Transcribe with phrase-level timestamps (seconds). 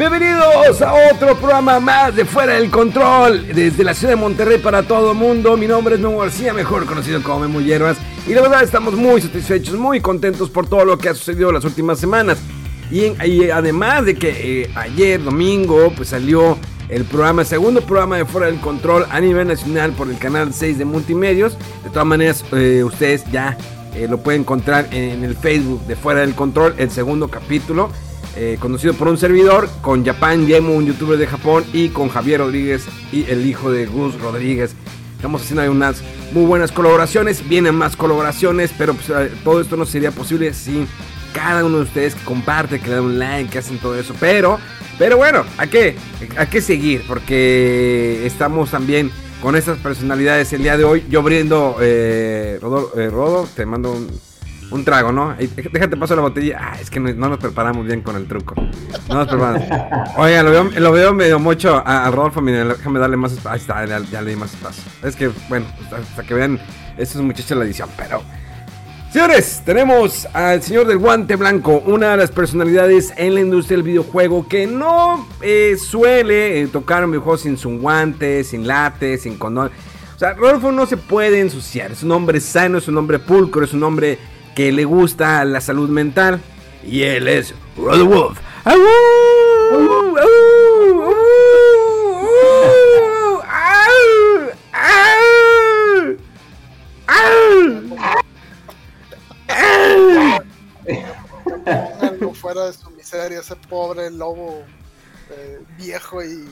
[0.00, 4.82] Bienvenidos a otro programa más de Fuera del Control, desde la ciudad de Monterrey para
[4.82, 5.58] todo el mundo.
[5.58, 9.20] Mi nombre es Memo García, mejor conocido como Memo Hierbas, y la verdad estamos muy
[9.20, 12.38] satisfechos, muy contentos por todo lo que ha sucedido las últimas semanas.
[12.90, 16.56] Y, además de que eh, ayer, domingo, pues salió
[16.88, 20.78] el programa, segundo programa de Fuera del Control a nivel nacional por el canal 6
[20.78, 21.58] de Multimedios.
[21.84, 23.58] De todas maneras, eh, ustedes ya
[23.94, 27.90] eh, lo pueden encontrar en el Facebook de Fuera del Control, el segundo capítulo
[28.36, 32.40] eh, conducido por un servidor, con Japan Yemo, un youtuber de Japón, y con Javier
[32.40, 34.74] Rodríguez y el hijo de Gus Rodríguez.
[35.16, 39.76] Estamos haciendo ahí unas muy buenas colaboraciones, vienen más colaboraciones, pero pues, eh, todo esto
[39.76, 40.86] no sería posible sin
[41.32, 44.14] cada uno de ustedes que comparte, que le da un like, que hacen todo eso.
[44.18, 44.58] Pero,
[44.98, 45.96] pero bueno, ¿a qué?
[46.36, 47.04] ¿A qué seguir?
[47.06, 51.04] Porque estamos también con estas personalidades el día de hoy.
[51.08, 54.08] Yo abriendo, eh, eh, Rodo, te mando un,
[54.70, 55.34] un trago, ¿no?
[55.36, 56.58] Déjate paso la botella.
[56.60, 58.54] Ah, es que no, no nos preparamos bien con el truco.
[59.08, 59.62] No nos preparamos.
[60.16, 62.40] Oiga, lo veo, lo veo medio mucho a, a Rodolfo.
[62.40, 63.50] Mira, déjame darle más espacio.
[63.50, 64.82] Ahí está, ya, ya le di más espacio.
[65.02, 66.60] Es que, bueno, hasta, hasta que vean
[66.96, 68.22] estos muchachos la edición, pero.
[69.12, 73.82] Señores, tenemos al señor del guante blanco, una de las personalidades en la industria del
[73.82, 79.36] videojuego que no eh, suele eh, tocar un videojuego sin su guante, sin late, sin
[79.36, 79.72] condón.
[80.14, 83.64] O sea, Rodolfo no se puede ensuciar, es un hombre sano, es un hombre pulcro,
[83.64, 84.16] es un hombre
[84.54, 86.40] que le gusta la salud mental.
[86.84, 87.54] Y él es.
[88.64, 88.76] ¡Au!
[102.02, 104.62] algo fuera de su miseria, ese pobre lobo
[105.30, 106.48] eh, viejo y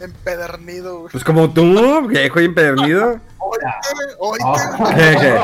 [0.00, 1.00] empedernido.
[1.00, 1.12] güey.
[1.12, 3.20] Pues como tú, viejo y empedernido.
[3.38, 3.66] Oíte,
[4.18, 4.44] oíte,
[4.94, 5.38] ¿Qué,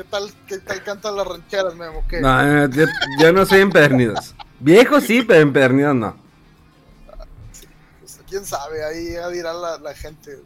[0.00, 0.04] qué?
[0.04, 2.04] ¿Qué tal, qué tal cantan las rancheras, Memo?
[2.08, 2.20] ¿Qué?
[2.20, 2.86] No, no, yo,
[3.18, 4.34] yo no soy empedernidos.
[4.58, 6.16] Viejo sí, pero empedernidos no.
[8.00, 10.38] Pues, quién sabe, ahí ya dirá la, la gente.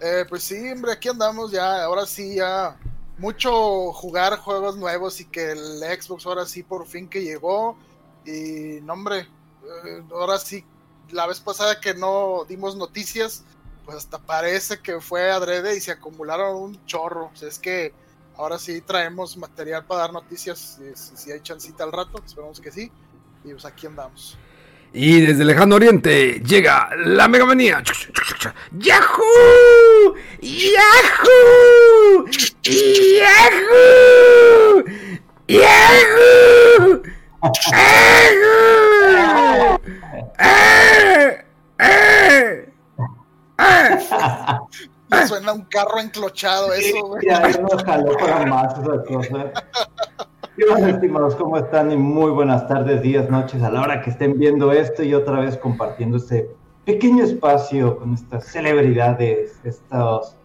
[0.00, 2.76] Eh, pues sí, hombre, aquí andamos ya, ahora sí, ya
[3.18, 7.76] mucho jugar juegos nuevos y que el Xbox ahora sí por fin que llegó.
[8.24, 9.28] Y no, hombre,
[9.84, 10.64] eh, ahora sí,
[11.10, 13.44] la vez pasada que no dimos noticias,
[13.84, 17.30] pues hasta parece que fue adrede y se acumularon un chorro.
[17.32, 17.92] O sea, es que
[18.40, 22.90] ahora sí traemos material para dar noticias, si, hay chancita al rato, esperamos que sí.
[23.44, 24.38] Y pues aquí andamos.
[24.92, 27.82] Y desde el lejano oriente llega la Mega Manía.
[28.72, 30.14] ¡Yahoo!
[30.40, 32.24] ¡Yahoo!
[32.62, 34.84] ¡Yahoo!
[35.46, 35.46] ¡Yahoo!
[35.46, 37.02] ¡Yahoo!
[40.38, 41.44] ¡Eh!
[41.78, 42.68] ¡Eh!
[43.58, 43.98] ¡Eh!
[45.26, 47.26] Suena un carro enclochado eso, güey.
[47.26, 49.52] Ya no jaló para más esa cosa.
[50.56, 51.36] ¿Qué más, estimados?
[51.36, 51.90] ¿Cómo están?
[51.90, 55.40] Y muy buenas tardes, días, noches, a la hora que estén viendo esto y otra
[55.40, 56.50] vez compartiendo este
[56.84, 60.36] pequeño espacio con estas celebridades, estos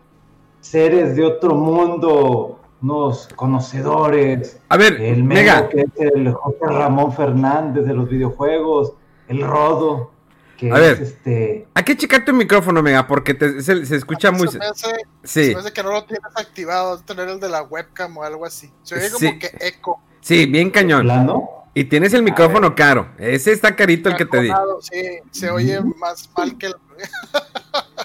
[0.62, 4.60] seres de otro mundo, unos conocedores.
[4.70, 5.62] A ver, El Mega.
[5.62, 8.94] Mega, que es el José Ramón Fernández de los videojuegos,
[9.28, 10.12] el Rodo,
[10.58, 11.02] que A es ver.
[11.02, 11.68] este.
[11.74, 14.48] Hay que checar tu micrófono, Mega, porque te- se, se escucha muy...
[14.48, 14.88] Se me hace,
[15.24, 18.24] Sí, se me hace que no lo tienes activado, tener el de la webcam o
[18.24, 18.72] algo así.
[18.84, 19.40] Se oye como Sí.
[19.40, 20.02] que eco.
[20.22, 21.04] sí, bien cañón.
[21.04, 21.50] plano.
[21.74, 23.10] Y tienes el micrófono caro.
[23.18, 24.50] Ese está carito el que te di.
[24.82, 26.76] Sí, se oye más mal que el...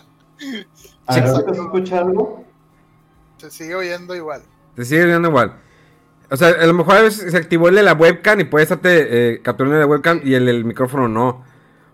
[1.06, 2.44] A ver, ¿ahorita se escucha algo?
[3.38, 4.43] se sigue oyendo igual.
[4.75, 5.56] Te sigue viendo igual.
[6.31, 8.67] O sea, a lo mejor a veces se activó el de la webcam y puedes
[8.70, 11.44] estarte eh, capturando el de la webcam y el del micrófono no.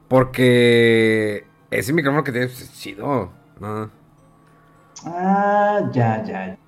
[0.08, 3.32] Porque ese micrófono que tienes es chido.
[3.61, 3.91] No.
[5.05, 6.58] Ah, ya, ya.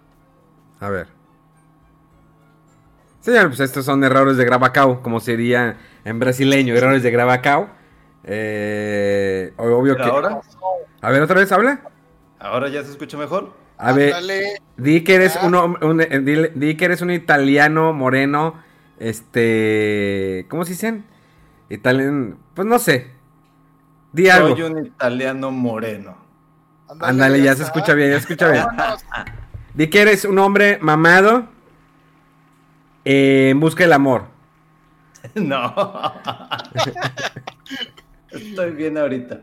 [0.80, 1.08] A ver.
[3.20, 7.68] Señor, pues estos son errores de Gravacao, como sería en brasileño, errores de Gravacao.
[8.24, 10.10] Eh, obvio Pero que...
[10.10, 10.40] ahora,
[11.00, 11.80] A ver, otra vez, habla.
[12.38, 13.52] ahora ya se escucha mejor.
[13.76, 14.14] A ver,
[14.76, 18.54] di que eres un, un eh, di, que eres un italiano moreno,
[18.98, 21.04] este, ¿cómo se dicen?
[21.68, 23.12] Italiano, pues no sé.
[24.12, 24.56] Di algo.
[24.56, 26.16] Soy un italiano moreno.
[27.00, 28.64] Ándale, ya, se escucha bien, ya se escucha bien.
[29.74, 31.46] di que eres un hombre mamado
[33.04, 34.24] eh, en busca del amor.
[35.34, 35.74] No.
[38.30, 39.40] Estoy bien ahorita.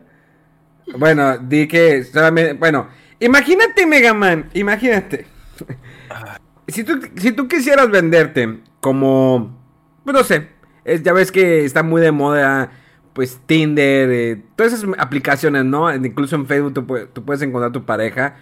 [0.98, 2.88] Bueno, di que solamente, bueno,
[3.20, 5.26] imagínate Mega Man, imagínate.
[6.68, 9.56] Si tú, si tú quisieras venderte como,
[10.04, 10.48] pues no sé,
[11.02, 12.70] ya ves que está muy de moda,
[13.16, 15.92] pues Tinder, eh, todas esas aplicaciones, ¿no?
[15.94, 18.36] Incluso en Facebook tú, puedes encontrar tu pareja.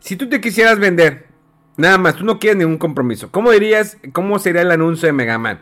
[0.00, 1.28] Si tú te quisieras vender,
[1.76, 5.38] nada más, tú no quieres ningún compromiso, ¿cómo dirías, cómo sería el anuncio de Mega
[5.38, 5.60] Man?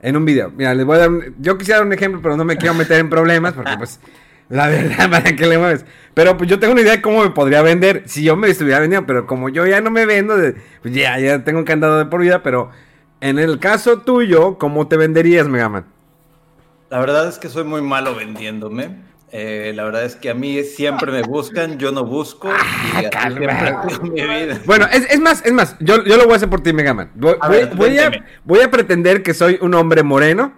[0.00, 0.52] En un video.
[0.56, 1.10] Mira, les voy a dar,
[1.40, 3.98] yo quisiera dar un ejemplo, pero no me quiero meter en problemas porque pues...
[4.48, 5.84] La verdad, ¿para qué le mueves?
[6.14, 8.78] Pero pues yo tengo una idea de cómo me podría vender si yo me estuviera
[8.78, 10.36] vendiendo, pero como yo ya no me vendo,
[10.82, 12.70] pues ya, ya tengo un candado de por vida, pero
[13.20, 15.95] en el caso tuyo, ¿cómo te venderías, Megaman?
[16.90, 19.04] La verdad es que soy muy malo vendiéndome.
[19.32, 22.48] Eh, la verdad es que a mí siempre me buscan, yo no busco.
[22.48, 23.28] y ah,
[24.02, 24.60] mi vida.
[24.64, 27.10] Bueno, es, más, es más, yo, yo, lo voy a hacer por ti, Megaman.
[27.14, 27.34] Voy,
[27.74, 28.12] voy, a,
[28.44, 30.52] voy a pretender que soy un hombre moreno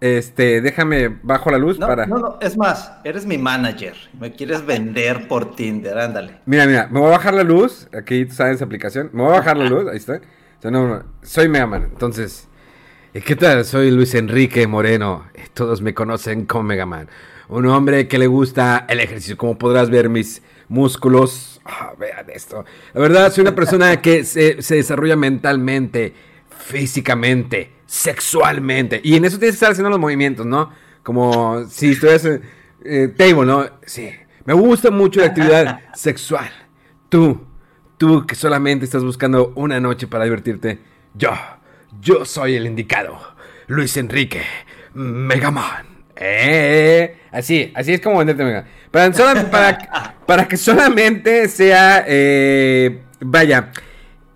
[0.00, 2.06] este, déjame bajo la luz para.
[2.06, 3.94] No, no, es más, eres mi manager.
[4.18, 6.40] Me quieres vender por Tinder, ándale.
[6.46, 7.86] Mira, mira, me voy a bajar la luz.
[7.92, 9.10] Aquí tú sabes aplicación.
[9.12, 10.20] Me voy a bajar la luz, ahí está.
[11.22, 11.82] soy Megaman.
[11.84, 12.48] Entonces,
[13.12, 13.64] ¿qué tal?
[13.64, 15.26] Soy Luis Enrique Moreno.
[15.54, 17.08] Todos me conocen como Megaman.
[17.48, 19.36] Un hombre que le gusta el ejercicio.
[19.36, 21.60] Como podrás ver, mis músculos.
[21.64, 22.64] Ah, vean esto.
[22.94, 26.14] La verdad, soy una persona que se, se desarrolla mentalmente,
[26.50, 29.00] físicamente sexualmente.
[29.02, 30.70] Y en eso tienes que estar haciendo los movimientos, ¿no?
[31.02, 32.24] Como si estuvieras
[32.84, 33.66] eh, table, ¿no?
[33.84, 34.08] Sí.
[34.44, 36.48] Me gusta mucho la actividad sexual.
[37.08, 37.44] Tú,
[37.98, 40.78] tú que solamente estás buscando una noche para divertirte.
[41.14, 41.30] Yo,
[42.00, 43.18] yo soy el indicado.
[43.66, 44.42] Luis Enrique,
[44.94, 45.86] Megaman.
[46.16, 48.66] Eh, así, así es como venderte Mega.
[50.26, 53.70] Para, que solamente sea, eh, vaya,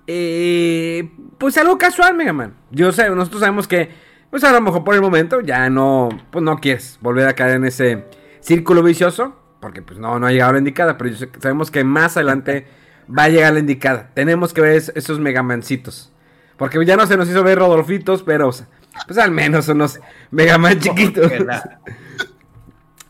[0.07, 2.55] eh, pues algo casual, Mega Man.
[2.71, 3.91] Yo sé, nosotros sabemos que,
[4.31, 7.57] pues a lo mejor por el momento ya no, pues no quieres volver a caer
[7.57, 8.05] en ese
[8.41, 12.67] círculo vicioso, porque pues no, no ha llegado la indicada, pero sabemos que más adelante
[13.07, 14.11] va a llegar la indicada.
[14.15, 16.14] Tenemos que ver esos Megamancitos.
[16.57, 18.51] Porque ya no se nos hizo ver Rodolfitos, pero
[19.07, 19.99] pues al menos unos
[20.31, 21.31] Megaman chiquitos.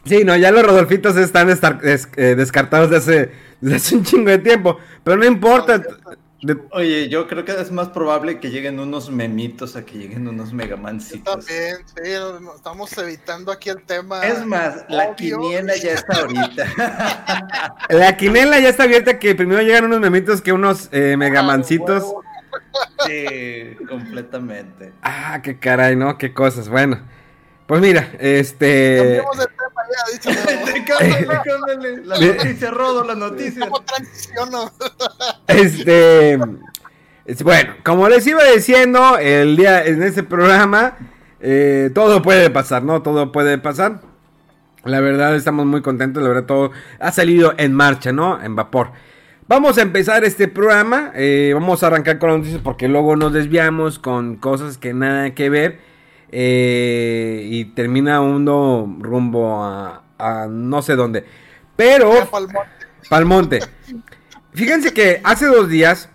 [0.05, 3.33] Sí, no, ya los Rodolfitos están eh, descartados desde
[3.63, 4.79] hace, hace un chingo de tiempo.
[5.03, 5.83] Pero no importa.
[6.73, 10.53] Oye, yo creo que es más probable que lleguen unos memitos a que lleguen unos
[10.53, 11.47] megamancitos.
[11.47, 12.11] también, sí,
[12.55, 14.21] estamos evitando aquí el tema.
[14.27, 17.77] Es más, la quiniela ya está ahorita.
[17.89, 22.15] la quiniela ya está abierta que primero llegan unos memitos que unos eh, megamancitos.
[23.07, 24.93] Sí, completamente.
[25.03, 26.19] Ah, qué caray, ¿no?
[26.19, 26.69] Qué cosas.
[26.69, 27.01] Bueno,
[27.67, 29.23] pues mira, este.
[32.05, 33.69] La noticia, Rodo, la noticia.
[33.69, 34.73] ¿Cómo transiciono?
[35.47, 36.39] Este.
[37.43, 40.99] Bueno, como les iba diciendo, el día en este programa,
[41.41, 43.03] eh, todo puede pasar, ¿no?
[43.03, 44.01] Todo puede pasar.
[44.85, 48.43] La verdad, estamos muy contentos, la verdad, todo ha salido en marcha, ¿no?
[48.43, 48.93] En vapor.
[49.47, 53.31] Vamos a empezar este programa, eh, vamos a arrancar con las noticias porque luego nos
[53.35, 55.81] desviamos con cosas que nada que ver.
[56.33, 60.03] Eh, y termina uno rumbo a,
[60.49, 61.27] no sé dónde.
[61.77, 62.11] Pero...
[63.11, 63.61] Palmonte.
[64.55, 66.09] Fíjense que hace dos días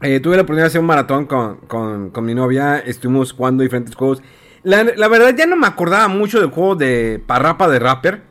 [0.00, 2.78] eh, tuve la oportunidad de hacer un maratón con, mi novia.
[2.78, 4.20] Estuvimos jugando diferentes juegos.
[4.64, 8.22] La, verdad ya no me acordaba mucho del juego de Parrapa de Rapper.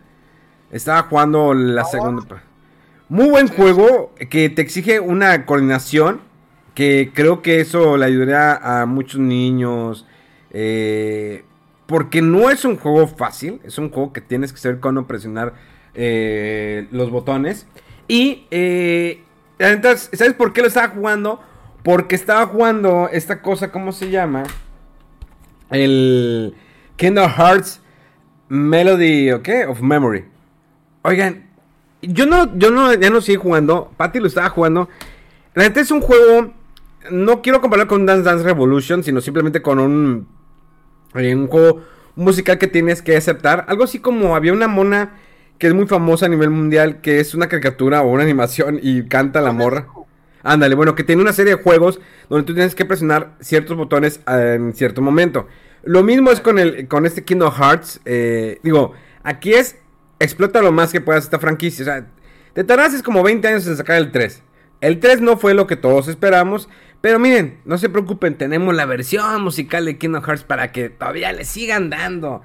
[0.69, 2.43] Estaba jugando la segunda.
[3.11, 6.21] Muy buen juego que te exige una coordinación.
[6.73, 10.07] Que creo que eso le ayudaría a muchos niños
[10.49, 11.43] eh,
[11.87, 15.55] porque no es un juego fácil, es un juego que tienes que saber cuándo presionar
[15.93, 17.67] eh, los botones.
[18.07, 19.21] Y, eh,
[19.59, 21.41] entonces, ¿sabes por qué lo estaba jugando?
[21.83, 24.43] Porque estaba jugando esta cosa, ¿cómo se llama?
[25.69, 26.55] El
[26.95, 27.81] Kingdom Hearts
[28.47, 29.49] Melody, ¿ok?
[29.67, 30.23] Of Memory.
[31.01, 31.50] Oigan,
[32.01, 33.91] yo no, yo no, ya no sigo jugando.
[33.97, 34.89] Patty lo estaba jugando.
[35.53, 36.53] La neta es un juego.
[37.09, 40.27] No quiero compararlo con Dance Dance Revolution, sino simplemente con un
[41.13, 41.81] un juego
[42.15, 43.65] musical que tienes que aceptar.
[43.67, 45.17] Algo así como había una mona
[45.57, 49.03] que es muy famosa a nivel mundial, que es una caricatura o una animación y
[49.07, 49.87] canta la morra.
[50.43, 54.21] Ándale, bueno, que tiene una serie de juegos donde tú tienes que presionar ciertos botones
[54.25, 55.47] en cierto momento.
[55.83, 58.01] Lo mismo es con, el, con este Kingdom Hearts.
[58.05, 58.93] Eh, digo,
[59.23, 59.77] aquí es
[60.23, 61.83] explota lo más que puedas esta franquicia.
[61.83, 62.07] O sea,
[62.53, 64.43] te tardas como 20 años en sacar el 3.
[64.81, 66.67] El 3 no fue lo que todos esperamos,
[67.01, 71.31] pero miren, no se preocupen, tenemos la versión musical de Kingdom Hearts para que todavía
[71.33, 72.41] le sigan dando.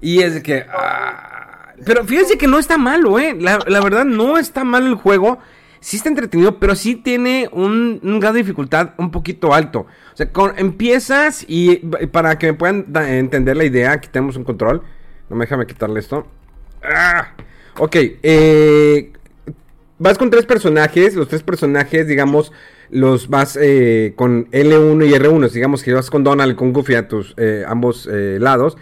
[0.00, 0.64] Y es que...
[0.68, 3.36] ah, pero fíjense que no está malo, ¿eh?
[3.38, 5.38] La, verdad no está mal el juego.
[5.80, 9.86] Sí está entretenido, pero sí tiene un, grado de dificultad un poquito alto.
[10.12, 11.76] O sea, empiezas y
[12.08, 14.82] para que me puedan da- entender la idea, aquí tenemos un control.
[15.30, 16.26] No me déjame quitarle esto.
[16.82, 17.34] Ah,
[17.78, 19.12] ok, eh,
[19.98, 21.14] vas con tres personajes.
[21.14, 22.52] Los tres personajes, digamos,
[22.90, 25.50] los vas eh, con L1 y R1.
[25.50, 28.76] Digamos que vas con Donald y con Goofy a tus eh, ambos eh, lados.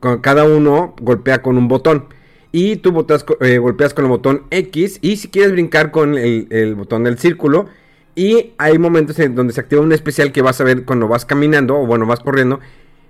[0.00, 2.06] Con, cada uno golpea con un botón.
[2.52, 4.98] Y tú golpeas con el botón X.
[5.00, 7.66] Y si quieres brincar con el, el botón del círculo.
[8.14, 11.24] Y hay momentos en donde se activa un especial que vas a ver cuando vas
[11.24, 11.78] caminando.
[11.78, 12.60] O bueno, vas corriendo.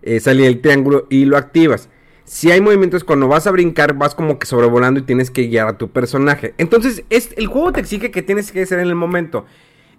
[0.03, 1.89] eh, sale el triángulo y lo activas.
[2.25, 5.69] Si hay movimientos cuando vas a brincar, vas como que sobrevolando y tienes que guiar
[5.69, 6.55] a tu personaje.
[6.59, 9.45] Entonces, es, el juego te exige que tienes que hacer en el momento.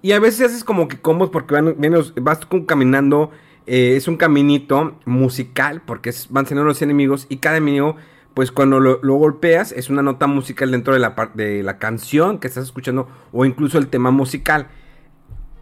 [0.01, 1.75] Y a veces haces como que combos porque van,
[2.21, 3.31] vas como caminando.
[3.65, 7.95] eh, es un caminito musical porque es- van saliendo los enemigos y cada enemigo,
[8.33, 12.47] pues cuando lo, golpeas, es una nota musical dentro de la, de la canción que
[12.47, 14.67] estás escuchando o incluso el tema musical.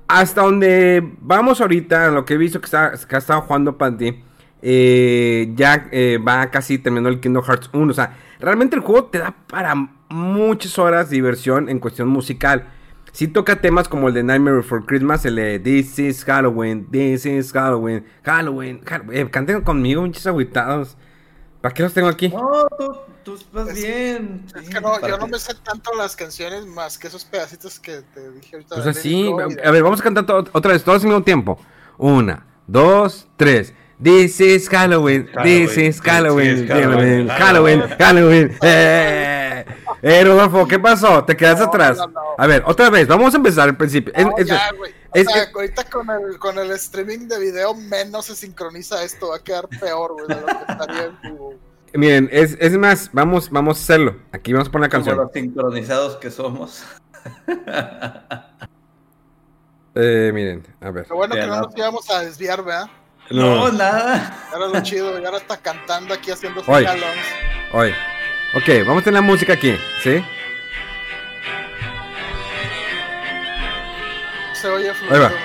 [0.07, 4.23] Hasta donde vamos ahorita, lo que he visto que, está, que ha estado jugando Panty,
[4.61, 7.91] eh, ya eh, va casi terminando el Kingdom Hearts 1.
[7.91, 9.73] O sea, realmente el juego te da para
[10.09, 12.67] muchas horas de diversión en cuestión musical.
[13.13, 17.25] Si toca temas como el de Nightmare Before Christmas, el de This is Halloween, This
[17.25, 19.17] is Halloween, Halloween, Halloween.
[19.17, 20.95] Eh, canten conmigo, muchos agüitados.
[21.59, 22.29] ¿Para qué los tengo aquí?
[22.29, 24.45] No, tú, tú estás Es- bien.
[24.55, 27.79] Es sí, que no, yo no me sé tanto las canciones más que esos pedacitos
[27.79, 28.75] que te dije ahorita.
[28.81, 29.09] Pues Go
[29.51, 31.59] y de- a ver, vamos a cantar to- otra vez, todos al mismo tiempo.
[31.97, 33.73] Una, dos, tres.
[34.01, 38.57] This is Halloween, this Halloween, is Halloween, this is Halloween, Halloween, Halloween, Halloween.
[38.63, 39.65] Eh,
[40.01, 41.23] eh, Rodolfo, ¿qué pasó?
[41.23, 41.97] Te quedas No, atrás.
[41.97, 42.19] no, no.
[42.37, 44.11] A ver, otra vez, vamos a empezar al principio.
[44.15, 44.91] Es- No, es- ya, güey.
[45.13, 49.35] O sea, ahorita con el, con el streaming de video menos se sincroniza esto, va
[49.35, 51.53] a quedar peor, güey, de lo que estaría en vivo.
[51.93, 54.15] miren, es, es más, vamos, vamos a hacerlo.
[54.31, 55.17] Aquí vamos a poner la Como canción.
[55.25, 56.83] los sincronizados que somos.
[59.93, 61.07] Eh, miren, a ver.
[61.09, 61.61] Lo bueno que no no.
[61.63, 62.89] nos íbamos a desviar, ¿verdad?
[63.31, 64.37] No, nada.
[64.49, 67.25] Era lo chido, y ahora está cantando aquí haciendo galones.
[67.71, 67.93] Hoy.
[68.53, 70.23] Ok, vamos a tener la música aquí, ¿sí?
[74.53, 75.23] Se oye Ahí fluido.
[75.23, 75.29] va.
[75.29, 75.35] ¿no?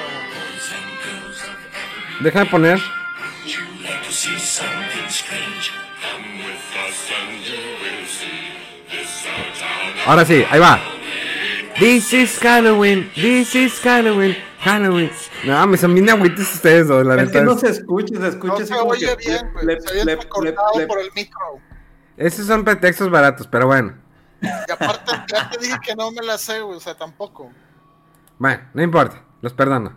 [2.20, 2.80] Déjame poner.
[10.06, 10.80] Ahora sí, ahí va.
[11.78, 15.10] This is Halloween, this is Halloween, Halloween.
[15.44, 17.32] No, me son bien agüitas ustedes dos, la Es neta.
[17.40, 19.64] que no se escucha, se escucha No se oye que bien, güey.
[19.66, 20.28] plep, Se oye plep,
[20.88, 21.40] por el micro.
[22.16, 23.94] Esos son pretextos baratos, pero bueno.
[24.40, 27.50] Y aparte, ya te dije que no me la sé, güey, o sea, tampoco.
[28.38, 29.94] Bueno, no importa, los perdono.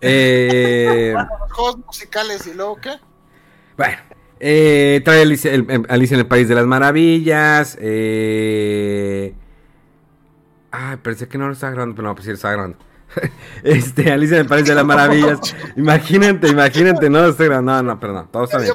[0.00, 2.92] Eh, Los juegos musicales, ¿y luego qué?
[3.76, 3.96] bueno,
[4.40, 7.76] eh, trae Alicia, el- Alicia en el País de las Maravillas.
[7.80, 9.34] Eh...
[10.70, 12.78] Ay, pensé que no lo estaba grabando, pero no, pues sí lo estaba grabando.
[13.62, 15.38] este, Alicia en el País de las Maravillas.
[15.76, 17.72] Imagínate, imagínate, no estoy grabando.
[17.72, 18.72] No, no, perdón, todo está bien.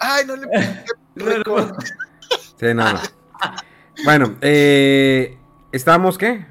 [0.00, 0.46] Ay, no le.
[2.58, 3.00] Sí, no, no.
[4.04, 5.36] Bueno, eh,
[5.72, 6.46] ¿estábamos qué?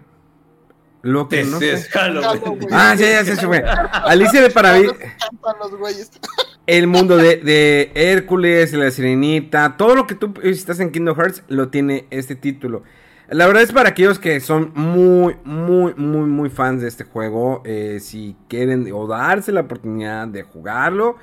[1.01, 1.83] Lo que no sé.
[2.71, 3.63] Ah, sí, ya se fue.
[3.63, 4.95] Alicia de Maravillas.
[6.67, 11.43] El mundo de, de Hércules, la Sirenita, todo lo que tú estás en Kingdom Hearts
[11.47, 12.83] lo tiene este título.
[13.29, 17.63] La verdad es para aquellos que son muy, muy, muy, muy fans de este juego.
[17.65, 21.17] eh, si quieren o darse la oportunidad de jugarlo,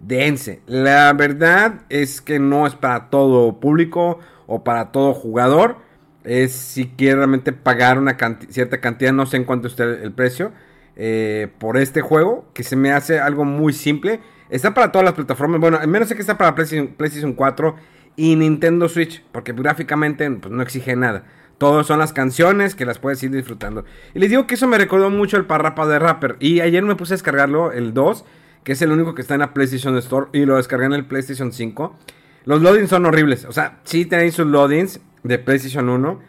[0.00, 0.62] dense.
[0.66, 5.76] La verdad es que no es para todo público o para todo jugador.
[6.24, 8.16] Es si quiere realmente pagar una
[8.48, 10.52] cierta cantidad, no sé en cuánto esté el precio,
[10.96, 14.20] eh, por este juego, que se me hace algo muy simple.
[14.50, 17.76] Está para todas las plataformas, bueno, al menos sé que está para PlayStation, PlayStation 4
[18.16, 21.24] y Nintendo Switch, porque gráficamente pues, no exige nada.
[21.58, 23.84] Todos son las canciones que las puedes ir disfrutando.
[24.14, 26.36] Y les digo que eso me recordó mucho el Parrapa de Rapper.
[26.40, 28.24] Y ayer me puse a descargarlo, el 2,
[28.64, 31.06] que es el único que está en la PlayStation Store, y lo descargué en el
[31.06, 31.96] PlayStation 5.
[32.44, 33.44] Los loadings son horribles.
[33.44, 36.20] O sea, sí tenéis sus loadings de PlayStation 1.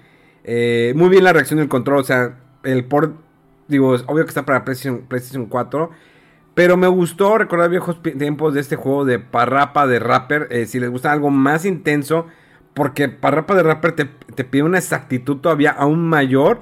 [0.44, 2.00] Eh, muy bien la reacción del control.
[2.00, 3.16] O sea, el port,
[3.68, 5.90] digo, obvio que está para PlayStation, PlayStation 4.
[6.54, 10.48] Pero me gustó recordar viejos tiempos de este juego de Parrapa de Rapper.
[10.52, 12.28] eh, si les gusta algo más intenso.
[12.76, 16.62] Porque Parrapa de Rapper te, te pide una exactitud todavía aún mayor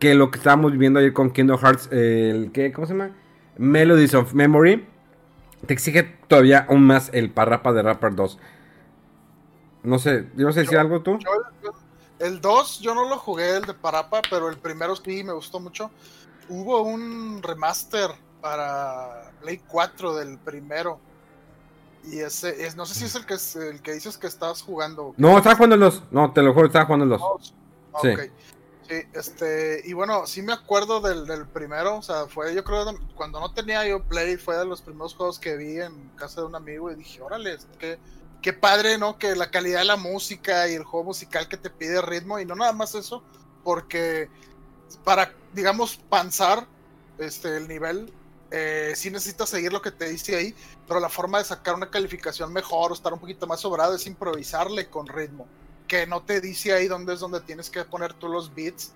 [0.00, 1.88] que lo que estábamos viviendo ayer con Kingdom Hearts.
[1.92, 2.72] el, ¿qué?
[2.72, 3.10] ¿Cómo se llama?
[3.58, 4.84] Melodies of Memory.
[5.66, 8.38] Te exige todavía aún más el Parrapa de Rapper 2.
[9.84, 11.18] No sé, ¿ibas a decir algo tú?
[11.18, 11.30] Yo,
[11.62, 11.72] yo-
[12.18, 15.58] El 2 yo no lo jugué, el de Parapa, pero el primero sí me gustó
[15.60, 15.90] mucho.
[16.48, 20.98] Hubo un remaster para Play 4 del primero.
[22.04, 24.62] Y ese, es, no sé si es el que, es el que dices que estabas
[24.62, 25.14] jugando.
[25.16, 26.02] No, estaba jugando 2.
[26.10, 27.54] No, te lo juro, estaba jugando el 2.
[28.02, 28.08] Sí.
[29.14, 33.40] Este, y bueno, sí me acuerdo del, del primero, o sea, fue, yo creo, cuando
[33.40, 36.54] no tenía yo Play, fue de los primeros juegos que vi en casa de un
[36.54, 37.98] amigo y dije, órale, qué,
[38.42, 39.16] qué padre, ¿no?
[39.16, 42.44] Que la calidad de la música y el juego musical que te pide ritmo, y
[42.44, 43.22] no nada más eso,
[43.64, 44.28] porque
[45.04, 46.66] para, digamos, panzar
[47.18, 48.12] este, el nivel,
[48.52, 50.54] eh, sí necesitas seguir lo que te dice ahí,
[50.86, 54.06] pero la forma de sacar una calificación mejor o estar un poquito más sobrado es
[54.06, 55.46] improvisarle con ritmo
[55.88, 58.92] que no te dice ahí dónde es donde tienes que poner tú los beats,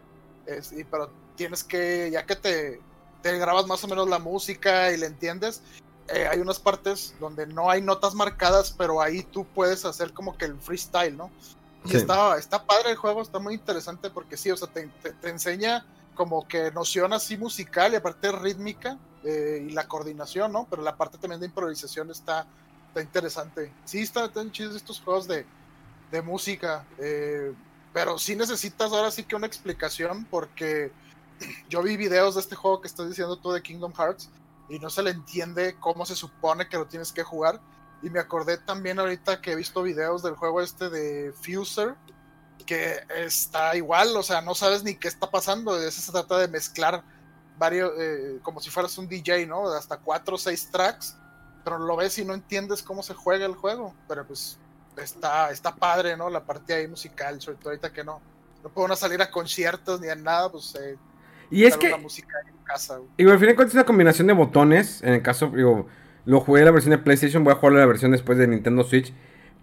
[0.47, 2.81] es- y, pero tienes que, ya que te,
[3.23, 5.63] te grabas más o menos la música y le entiendes,
[6.09, 10.39] eh, hay unas partes donde no hay notas marcadas, pero ahí tú puedes hacer como
[10.39, 11.31] que el freestyle, ¿no?
[11.85, 11.97] Y Sí.
[11.99, 15.29] está, está padre el juego, está muy interesante porque sí, o sea, te, te- te
[15.29, 15.85] enseña
[16.15, 20.67] como que noción así musical y aparte rítmica eh, y la coordinación, ¿no?
[20.69, 22.47] Pero la parte también de improvisación está,
[22.89, 23.73] está interesante.
[23.85, 25.47] Sí, está- están chidos estos juegos de,
[26.11, 27.53] de música, eh,
[27.93, 30.93] pero sí necesitas ahora sí que una explicación porque
[31.69, 34.29] yo vi videos de este juego que estás diciendo tú de Kingdom Hearts
[34.69, 37.61] y no se le entiende cómo se supone que lo tienes que jugar.
[38.03, 41.95] Y me acordé también ahorita que he visto videos del juego este de Fuser,
[42.67, 45.77] que está igual, o sea, no sabes ni qué está pasando.
[45.77, 47.03] De eso se trata de mezclar
[47.59, 49.69] varios, eh, como si fueras un DJ, ¿no?
[49.69, 51.17] Hasta cuatro o seis tracks,
[51.65, 53.95] pero lo ves y no entiendes cómo se juega el juego.
[54.09, 54.59] Pero pues
[54.97, 56.31] está, está padre, ¿no?
[56.31, 58.21] La parte ahí musical, sobre todo ahorita que no,
[58.63, 60.97] no puedo salir a conciertos ni a nada, pues eh,
[61.51, 62.97] Y es que, una música en casa.
[62.97, 63.11] güey.
[63.19, 65.03] digo, al fin de cuentas es una combinación de botones.
[65.03, 65.87] En el caso, digo,
[66.25, 68.85] lo jugué en la versión de PlayStation, voy a jugar la versión después de Nintendo
[68.85, 69.13] Switch.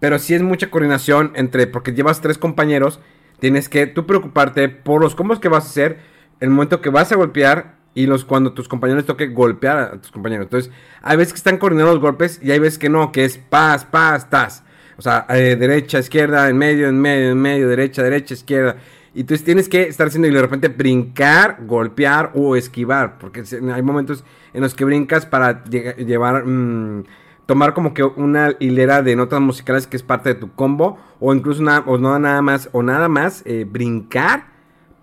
[0.00, 3.00] Pero sí es mucha coordinación entre, porque llevas tres compañeros,
[3.38, 6.00] tienes que tú preocuparte por los combos que vas a hacer,
[6.40, 10.10] el momento que vas a golpear y los cuando tus compañeros toque golpear a tus
[10.10, 10.46] compañeros.
[10.46, 10.72] Entonces,
[11.02, 13.84] hay veces que están coordinados los golpes y hay veces que no, que es paz,
[13.84, 14.64] paz, tas.
[14.96, 18.76] O sea, eh, derecha, izquierda, en medio, en medio, en medio, derecha, derecha, izquierda.
[19.14, 23.18] Y entonces tienes que estar haciendo y de repente brincar, golpear o esquivar.
[23.18, 23.42] Porque
[23.72, 27.04] hay momentos en los que brincas para lle- llevar, mm,
[27.46, 30.98] tomar como que una hilera de notas musicales que es parte de tu combo.
[31.20, 34.53] O incluso na- o no nada más, o nada más eh, brincar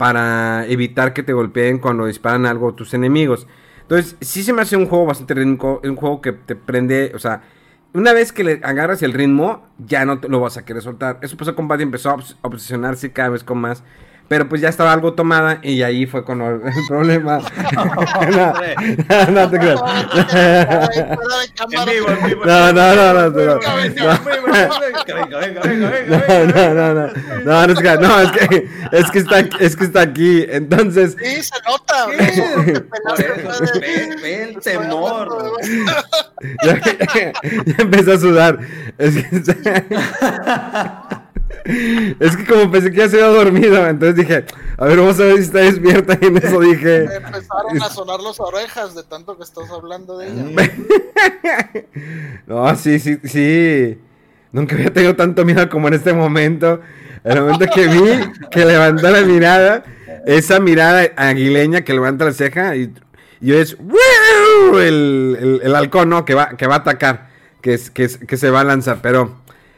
[0.01, 3.45] para evitar que te golpeen cuando disparan algo tus enemigos.
[3.83, 7.19] Entonces, sí se me hace un juego bastante rítmico, un juego que te prende, o
[7.19, 7.43] sea,
[7.93, 11.19] una vez que le agarras el ritmo, ya no te lo vas a querer soltar.
[11.21, 13.83] Eso pasó con Buddy, empezó a obs- obsesionarse cada vez con más.
[14.31, 17.39] Pero pues ya estaba algo tomada y ahí fue con el el problema.
[19.09, 19.81] no, no te creas.
[22.45, 23.59] No, no, no, no, no.
[23.59, 24.57] Venga, venga,
[24.97, 27.07] venga, venga, venga, venga, No, no, no, no,
[27.43, 31.15] no, no, es que, no, es que, es que está, es que está aquí, entonces,
[31.21, 32.07] Sí, se nota.
[34.21, 35.27] Ve, el temor.
[36.63, 36.79] ya
[37.77, 38.59] empecé a sudar.
[38.97, 39.43] Es que,
[42.19, 44.45] es que como pensé que ya se había dormido, entonces dije,
[44.77, 46.17] a ver, vamos a ver si está despierta.
[46.21, 50.17] Y en eso dije, Me empezaron a sonar las orejas de tanto que estás hablando
[50.17, 50.45] de ella.
[52.47, 53.97] no, sí, sí, sí.
[54.51, 56.81] Nunca había tenido tanto miedo como en este momento.
[57.23, 59.83] El momento que vi que levantó la mirada,
[60.25, 62.91] esa mirada aguileña que levanta la ceja y,
[63.39, 63.77] y es
[64.73, 66.25] el, el, el halcón, ¿no?
[66.25, 67.29] Que va, que va a atacar,
[67.61, 68.99] que, es, que, es- que se va a lanzar.
[69.01, 69.37] Pero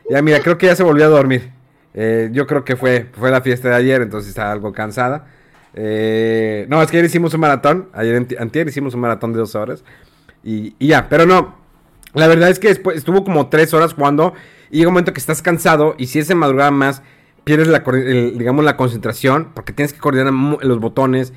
[0.09, 1.51] ya, mira, creo que ya se volvió a dormir.
[1.93, 5.27] Eh, yo creo que fue, fue la fiesta de ayer, entonces estaba algo cansada.
[5.75, 7.89] Eh, no, es que ayer hicimos un maratón.
[7.93, 9.83] Ayer, anti- antier hicimos un maratón de dos horas.
[10.43, 11.55] Y, ya, pero no.
[12.13, 14.33] La verdad es que después estuvo como tres horas jugando.
[14.69, 15.95] Y llega un momento que estás cansado.
[15.97, 17.01] Y si es de madrugada más,
[17.43, 19.49] pierdes la, digamos, la concentración.
[19.53, 21.33] Porque tienes que coordinar los botones.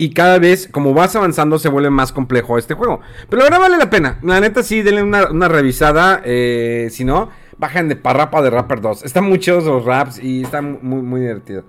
[0.00, 3.00] Y cada vez, como vas avanzando, se vuelve más complejo este juego.
[3.28, 4.18] Pero verdad vale la pena.
[4.22, 6.20] La neta, sí, denle una, una revisada.
[6.24, 9.04] eh, si no, bajan de Parrapa de Rapper 2.
[9.04, 11.64] Están muy chidos los raps y está mu- muy, muy divertido.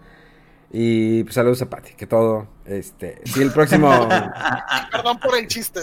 [0.71, 2.47] Y pues saludos a Pati, que todo.
[2.63, 3.89] Este, sí, el próximo.
[4.91, 5.79] Perdón por el chiste.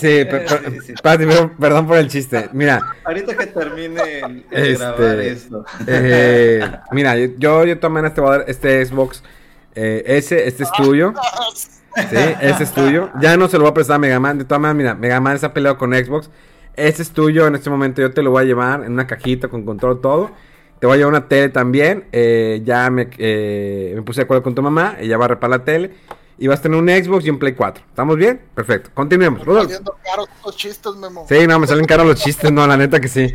[0.00, 0.94] Sí, per- per- Sí, sí.
[1.02, 1.24] Pati,
[1.58, 2.48] perdón por el chiste.
[2.54, 5.64] Mira, Ahorita que termine el, el Este, grabar esto.
[5.86, 9.22] eh, mira, yo, yo también este voy a dar este Xbox.
[9.74, 11.12] eh, ese, este es tuyo.
[11.96, 13.10] Sí, ese es tuyo.
[13.20, 14.38] Ya no se lo voy a prestar a Megaman.
[14.38, 16.30] De todas maneras, mira, Megaman está peleado con Xbox.
[16.80, 17.46] Ese es tuyo.
[17.46, 20.30] En este momento yo te lo voy a llevar en una cajita con control todo.
[20.78, 22.04] Te voy a llevar una tele también.
[22.12, 24.96] eh, ya me, eh, me puse de acuerdo con tu mamá.
[24.98, 25.90] Ella va a reparar la tele.
[26.38, 27.84] Y vas a tener un Xbox y un Play 4.
[27.86, 28.40] ¿Estamos bien?
[28.54, 28.90] Perfecto.
[28.94, 29.40] Continuemos.
[29.40, 29.68] Están Rodolfo.
[29.68, 31.26] saliendo caros chistes, Memo.
[31.28, 33.30] Sí, no, me salen caros los chistes, no, la neta que sí.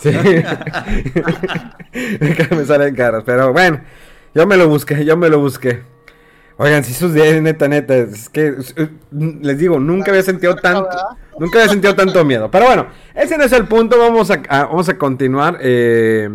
[0.00, 0.10] Sí.
[2.50, 3.80] me salen caros, pero bueno.
[4.34, 5.82] Yo me lo busqué, yo me lo busqué.
[6.58, 8.54] Oigan, si sus días, neta, neta, es que
[9.10, 10.88] les digo, nunca había sentido tanto,
[11.38, 12.50] nunca había sentido tanto miedo.
[12.50, 15.58] Pero bueno, ese no es el punto, vamos a, a- vamos a continuar.
[15.60, 16.28] eh,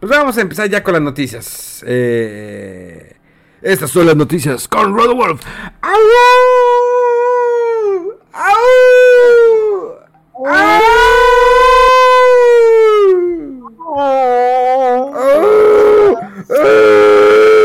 [0.00, 1.84] pues vamos a empezar ya con las noticias.
[1.86, 3.16] Eh,
[3.60, 5.40] estas son las noticias con Rodolf.
[5.82, 5.92] ¡Au!
[8.32, 8.62] ¡Au!
[16.48, 17.61] Con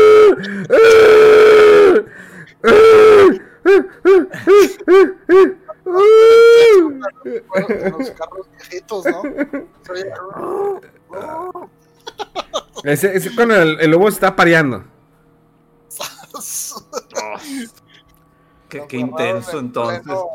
[7.98, 9.22] los carros viejitos, ¿no?
[12.84, 14.84] Ese, ese cuando el, el lobo está pareando.
[18.68, 20.02] Qué, qué intenso en entonces.
[20.02, 20.28] pleno-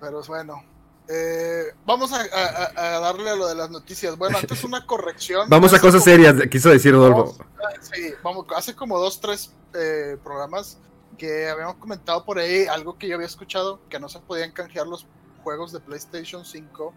[0.00, 0.62] Pero bueno.
[1.08, 4.16] Eh, vamos a, a- a- a darle a lo de las noticias.
[4.16, 5.48] Bueno, antes una corrección.
[5.50, 7.36] Vamos a cosas como serias, quiso decir Rodolfo.
[7.36, 10.78] dos- sí, vamos, hace como dos, tres eh, programas
[11.18, 14.86] que habíamos comentado por ahí algo que yo había escuchado, que no se podían canjear
[14.86, 15.06] los
[15.42, 16.92] juegos de PlayStation 5,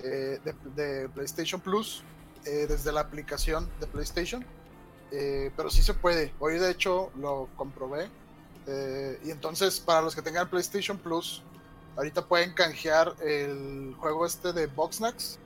[0.00, 2.02] eh, de, de PlayStation Plus,
[2.44, 4.44] desde la aplicación de PlayStation.
[5.10, 6.32] Pero sí se puede.
[6.38, 8.08] Hoy de hecho lo comprobé.
[9.24, 11.42] Y entonces para los que tengan PlayStation Plus,
[11.98, 15.38] ahorita pueden canjear el juego este de Boxnax.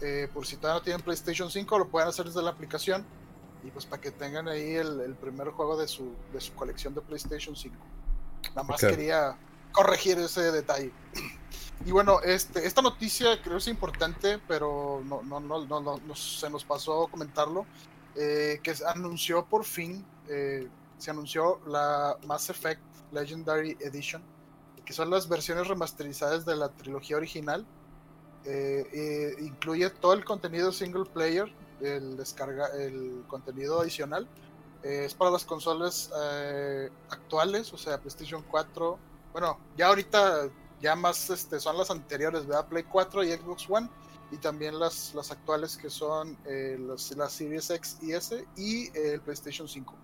[0.00, 3.04] Eh, por si todavía no tienen PlayStation 5, lo pueden hacer desde la aplicación.
[3.64, 6.94] Y pues para que tengan ahí el, el primer juego de su, de su colección
[6.94, 7.76] de PlayStation 5.
[8.50, 9.36] Nada más quería
[9.72, 10.92] corregir ese detalle.
[11.84, 16.16] Y bueno, este, esta noticia creo es importante, pero no, no, no, no, no- no
[16.16, 17.66] se nos pasó comentarlo.
[18.14, 22.80] eh, que se anunció por fin, eh, se anunció la Mass Effect
[23.12, 24.22] Legendary Edition,
[24.86, 27.66] que son las versiones remasterizadas de la trilogía original.
[28.44, 34.28] Eh, eh, incluye todo el contenido single player, el, descarga, el contenido adicional.
[34.84, 36.10] Eh, es para las consolas
[37.10, 38.98] actuales, o sea, PlayStation 4.
[39.32, 40.48] Bueno, ya ahorita
[40.80, 42.68] ya más este, son las anteriores, ¿verdad?
[42.68, 43.90] Play 4 y Xbox One.
[44.30, 49.68] Y también las, las actuales que son las, Series X y S y el PlayStation
[49.68, 49.94] 5.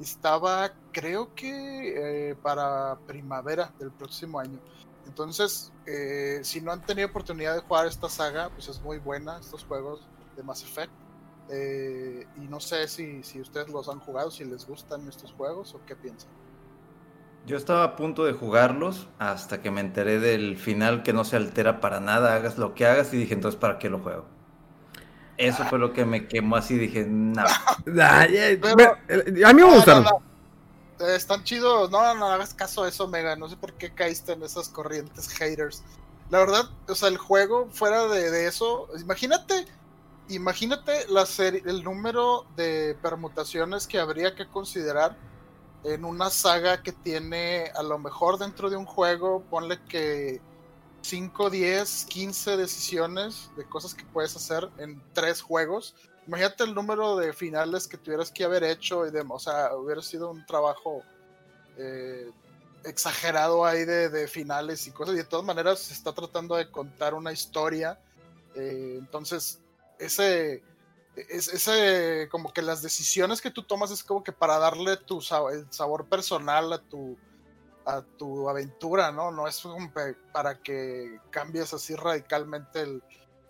[0.00, 4.58] Estaba, creo que eh, para primavera del próximo año.
[5.06, 9.38] Entonces, eh, si no han tenido oportunidad de jugar esta saga, pues es muy buena,
[9.38, 10.00] estos juegos
[10.36, 10.92] de Mass Effect.
[11.50, 15.74] Eh, y no sé si, si ustedes los han jugado, si les gustan estos juegos
[15.74, 16.30] o qué piensan.
[17.46, 21.36] Yo estaba a punto de jugarlos hasta que me enteré del final que no se
[21.36, 24.24] altera para nada, hagas lo que hagas y dije, entonces, ¿para qué lo juego?
[25.36, 27.44] Eso fue lo que me quemó así, dije, no.
[27.86, 30.04] Eh, Pero- eh, a mí me No, gustaron.
[30.04, 30.10] no,
[31.00, 31.06] no.
[31.08, 31.90] Están chidos.
[31.90, 33.34] No, no hagas caso a eso, Mega.
[33.36, 35.82] No sé por qué caíste en esas corrientes haters.
[36.30, 39.66] La verdad, o sea, el juego, fuera de, de eso, imagínate,
[40.28, 45.16] imagínate la serie, el número de permutaciones que habría que considerar
[45.84, 50.40] en una saga que tiene, a lo mejor dentro de un juego, ponle que
[51.04, 55.94] 5, 10, 15 decisiones de cosas que puedes hacer en tres juegos.
[56.26, 60.00] Imagínate el número de finales que tuvieras que haber hecho y de, o sea, hubiera
[60.00, 61.02] sido un trabajo
[61.76, 62.30] eh,
[62.84, 65.14] exagerado ahí de, finales y cosas.
[65.14, 67.98] Y de todas maneras se está tratando de contar una historia.
[68.54, 69.60] eh, entonces,
[69.98, 70.62] ese,
[71.16, 75.18] es, ese, como que las decisiones que tú tomas es como que para darle tu
[75.52, 77.18] el sabor personal a tu,
[77.86, 79.30] a tu aventura, ¿no?
[79.30, 83.02] No es pe- para que cambies así radicalmente el,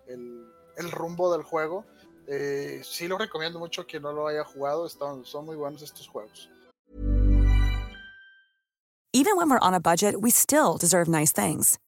[0.09, 1.85] el- el rumbo del juego.
[2.27, 5.83] Eh, sí lo recomiendo mucho a quien no lo haya jugado, están, son muy buenos
[5.83, 6.49] estos juegos.
[9.13, 11.79] Even when we're on a budget, we still deserve nice things.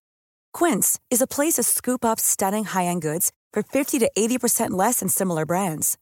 [0.53, 5.01] Quince is a place to scoop up stunning high-end goods for 50 to 80% less
[5.01, 5.99] than similar brands.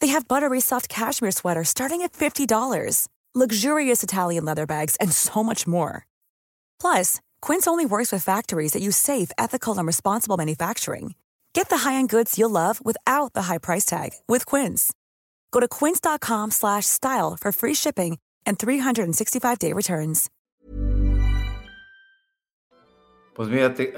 [0.00, 5.44] They have buttery soft cashmere sweaters starting at $50, luxurious Italian leather bags, and so
[5.44, 6.06] much more.
[6.80, 11.14] Plus, Quince only works with factories that use safe, ethical, and responsible manufacturing.
[11.52, 14.92] Get the high-end goods you'll love without the high price tag with Quince.
[15.50, 20.30] Go to quince.com slash style for free shipping and 365-day returns.
[23.34, 23.94] Pues mírate,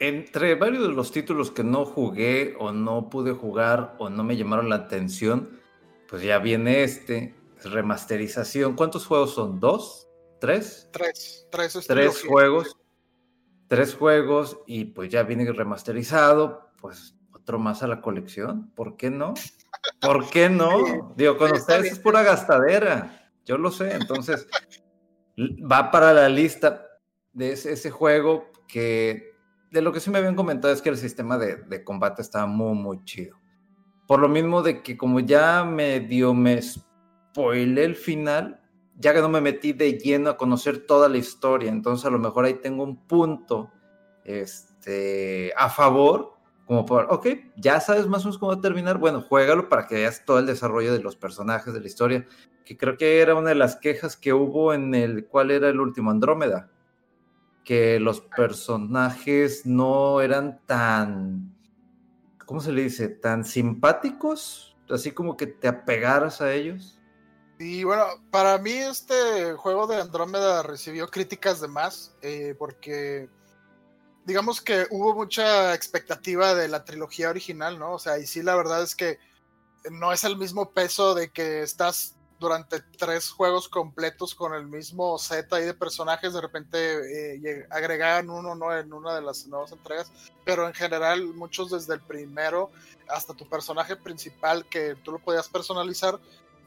[0.00, 4.36] entre varios de los títulos que no jugué o no pude jugar o no me
[4.36, 5.60] llamaron la atención,
[6.08, 8.74] pues ya viene este, remasterización.
[8.74, 9.60] ¿Cuántos juegos son?
[9.60, 10.08] ¿Dos?
[10.40, 10.88] ¿Tres?
[10.92, 12.76] Tres, tres, es Tres juegos.
[13.66, 18.70] Tres juegos y pues ya viene remasterizado, pues otro más a la colección.
[18.74, 19.34] ¿Por qué no?
[20.00, 21.12] ¿Por qué no?
[21.16, 23.30] Digo, con ustedes es pura gastadera.
[23.44, 24.46] Yo lo sé, entonces
[25.38, 26.86] va para la lista
[27.32, 29.32] de ese, ese juego que
[29.70, 32.46] de lo que sí me habían comentado es que el sistema de, de combate estaba
[32.46, 33.36] muy, muy chido.
[34.06, 36.62] Por lo mismo de que como ya medio me
[37.38, 38.60] spoilé el final,
[38.96, 42.18] ya que no me metí de lleno a conocer toda la historia, entonces a lo
[42.18, 43.70] mejor ahí tengo un punto
[44.24, 46.34] este, a favor,
[46.66, 49.86] como por, ok, ya sabes más o menos cómo va a terminar, bueno, juégalo para
[49.86, 52.26] que veas todo el desarrollo de los personajes, de la historia,
[52.64, 55.78] que creo que era una de las quejas que hubo en el, ¿cuál era el
[55.78, 56.10] último?
[56.10, 56.68] Andrómeda,
[57.64, 61.54] que los personajes no eran tan,
[62.44, 63.08] ¿cómo se le dice?
[63.08, 66.97] Tan simpáticos, así como que te apegaras a ellos.
[67.58, 73.28] Y bueno, para mí este juego de Andrómeda recibió críticas de más, eh, porque
[74.24, 77.94] digamos que hubo mucha expectativa de la trilogía original, ¿no?
[77.94, 79.18] O sea, y sí, la verdad es que
[79.90, 85.18] no es el mismo peso de que estás durante tres juegos completos con el mismo
[85.18, 88.76] set ahí de personajes, de repente eh, agregaban uno ¿no?
[88.76, 90.12] en una de las nuevas entregas,
[90.44, 92.70] pero en general muchos desde el primero
[93.08, 96.20] hasta tu personaje principal que tú lo podías personalizar,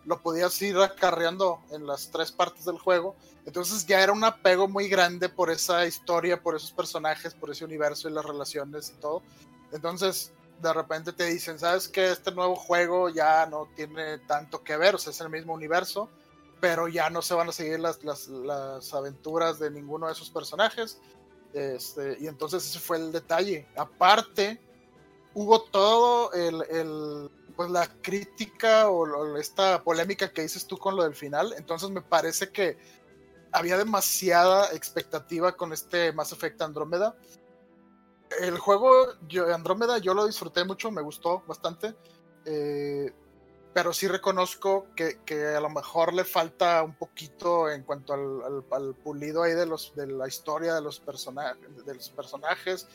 [0.05, 3.15] lo podías ir acarreando en las tres partes del juego.
[3.45, 7.65] Entonces ya era un apego muy grande por esa historia, por esos personajes, por ese
[7.65, 9.21] universo y las relaciones y todo.
[9.71, 14.77] Entonces de repente te dicen, sabes que este nuevo juego ya no tiene tanto que
[14.77, 16.09] ver, o sea, es el mismo universo,
[16.59, 20.29] pero ya no se van a seguir las, las, las aventuras de ninguno de esos
[20.29, 20.99] personajes.
[21.53, 23.67] Este, y entonces ese fue el detalle.
[23.75, 24.61] Aparte,
[25.33, 31.03] hubo todo el, el pues la crítica o, esta polémica que dices tú con lo
[31.03, 31.53] del final.
[31.57, 32.77] Entonces me parece que
[33.51, 37.15] había demasiada expectativa con este Mass Effect Andrómeda.
[38.39, 38.91] El juego
[39.27, 41.95] yo, Andrómeda yo lo disfruté mucho, me gustó bastante.
[42.45, 43.13] Eh,
[43.73, 48.65] pero sí reconozco que, que, a lo mejor le falta un poquito en cuanto al,
[48.69, 52.87] al, pulido ahí de, los, de la historia de los, personajes de los personajes.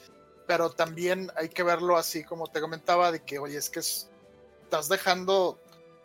[0.46, 4.10] Pero también hay que verlo así como te comentaba, de que, oye, es que es,
[4.66, 5.60] estás dejando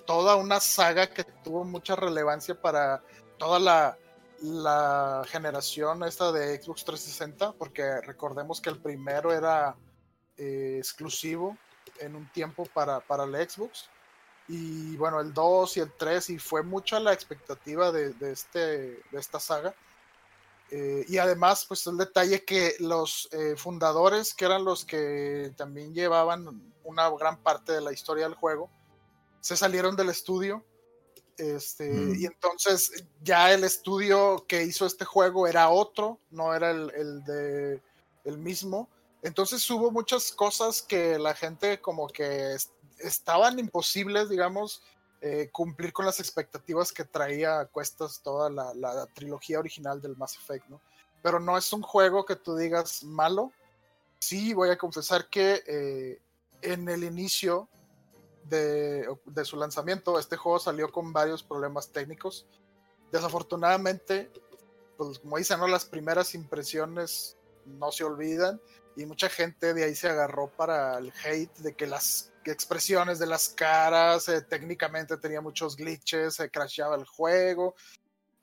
[0.06, 3.02] toda una saga que tuvo mucha relevancia para
[3.40, 3.98] toda la,
[4.44, 9.76] la generación esta de Xbox 360, porque recordemos que el primero era
[10.38, 11.58] eh, exclusivo
[12.00, 13.90] en un tiempo para, para el Xbox.
[14.48, 18.60] Y bueno, el 2 y el 3, y fue mucha la expectativa de, de este,
[18.60, 19.74] de esta saga.
[20.70, 25.96] Eh, y además, pues el detalle que los eh, fundadores, que eran los que también
[25.96, 28.70] llevaban una gran parte de la historia del juego,
[29.40, 30.66] se salieron del estudio.
[31.38, 32.16] Este, mm.
[32.20, 37.24] Y entonces ya el estudio que hizo este juego era otro, no era el, el
[37.24, 37.82] de
[38.24, 38.90] el mismo.
[39.24, 42.56] Entonces hubo muchas cosas que la gente como que
[43.00, 44.84] estaban imposibles, digamos,
[45.22, 50.18] eh, cumplir con las expectativas que traía a cuestas toda la, la, trilogía original del
[50.18, 50.82] Mass Effect, ¿no?
[51.22, 53.52] Pero no es un juego que tú digas malo.
[54.18, 56.20] Sí, voy a confesar que eh,
[56.62, 57.70] en el inicio
[58.46, 59.08] de,
[59.44, 62.48] su lanzamiento, este juego salió con varios problemas técnicos.
[63.12, 64.32] Desafortunadamente,
[64.98, 68.62] pues como dicen, las primeras impresiones no se olvidan
[68.96, 73.28] y mucha gente de ahí se agarró para el hate de que las expresiones de
[73.28, 77.76] las caras, eh, técnicamente tenía muchos glitches, se crasheaba el juego.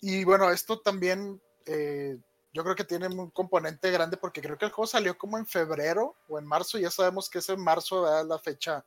[0.01, 2.17] Y bueno, esto también eh,
[2.59, 5.47] yo creo que tiene un componente grande porque creo que el juego salió como en
[5.47, 6.77] febrero o en marzo.
[6.77, 8.85] Ya sabemos que ese marzo es la fecha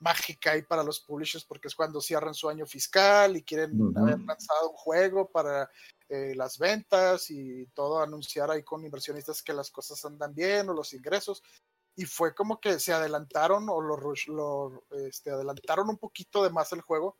[0.00, 4.18] mágica ahí para los publishers porque es cuando cierran su año fiscal y quieren haber
[4.18, 5.68] lanzado un juego para
[6.08, 10.72] eh, las ventas y todo, anunciar ahí con inversionistas que las cosas andan bien o
[10.72, 11.42] los ingresos.
[11.94, 13.98] Y fue como que se adelantaron o lo,
[14.28, 17.18] lo este, adelantaron un poquito de más el juego.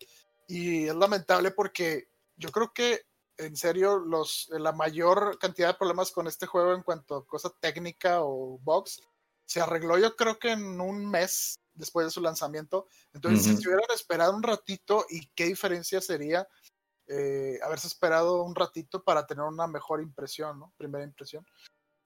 [0.48, 3.02] Y es lamentable porque yo creo que
[3.38, 7.50] en serio los la mayor cantidad de problemas con este juego en cuanto a cosa
[7.60, 9.00] técnica o bugs
[9.46, 12.86] se arregló yo creo que en un mes después de su lanzamiento.
[13.12, 16.46] Entonces si se hubieran esperado un ratito y qué diferencia sería
[17.06, 21.46] eh, haberse esperado un ratito para tener una mejor impresión no primera impresión.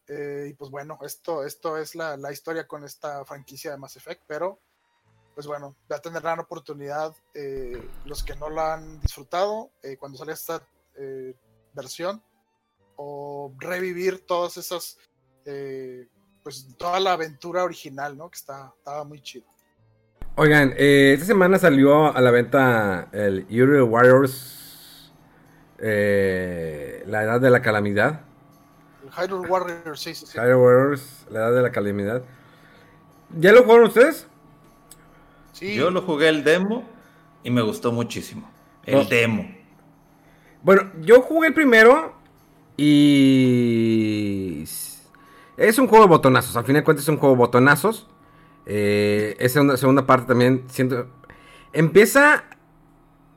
[0.08, 3.96] Eh, y pues bueno, esto, esto es la, la, historia con esta franquicia de Mass
[3.96, 4.60] Effect, pero
[5.34, 10.66] pues bueno, ya tendrán oportunidad eh, los que no la han disfrutado cuando sale esta
[11.72, 12.22] versión
[12.96, 14.98] o revivir todas esas,
[16.42, 18.30] pues toda la aventura original, ¿no?
[18.30, 19.46] Que está, estaba muy chido.
[20.36, 25.12] Oigan, esta semana salió a la venta el Euro Warriors,
[25.78, 28.22] la edad de la calamidad.
[29.16, 32.22] Hyrule Warriors, sí, sí, Hyrule Warriors, la edad de la calamidad.
[33.38, 34.26] ¿Ya lo jugaron ustedes?
[35.52, 35.74] Sí.
[35.74, 36.84] Yo lo jugué el demo
[37.42, 38.50] y me gustó muchísimo.
[38.84, 39.55] El demo.
[40.66, 42.12] Bueno, yo jugué el primero
[42.76, 44.64] y.
[45.56, 46.56] Es un juego de botonazos.
[46.56, 48.08] Al fin de cuentas, es un juego de botonazos.
[48.66, 51.06] Eh, esa segunda parte también siento...
[51.72, 52.46] Empieza...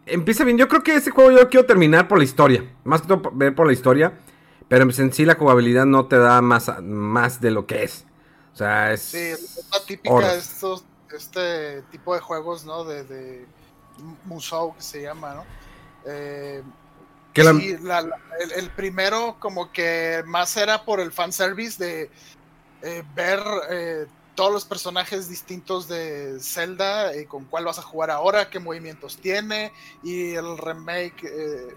[0.08, 0.58] Empieza bien.
[0.58, 2.68] Yo creo que ese juego yo quiero terminar por la historia.
[2.84, 4.18] Más que todo ver por la historia.
[4.68, 8.08] Pero en sí la jugabilidad no te da más, más de lo que es.
[8.54, 9.04] O sea, es...
[9.04, 10.84] Sí, es la típica de estos,
[11.16, 12.86] este tipo de juegos, ¿no?
[12.86, 13.46] De, de
[14.26, 15.44] Musou que se llama, ¿no?
[16.08, 16.64] Eh,
[17.36, 17.78] sí,
[18.56, 22.10] el, primero como que más era por el fanservice de
[22.82, 23.40] eh, ver
[23.70, 28.60] eh, todos los personajes distintos de Zelda, y con cuál vas a jugar ahora, qué
[28.60, 31.30] movimientos tiene, y el remake,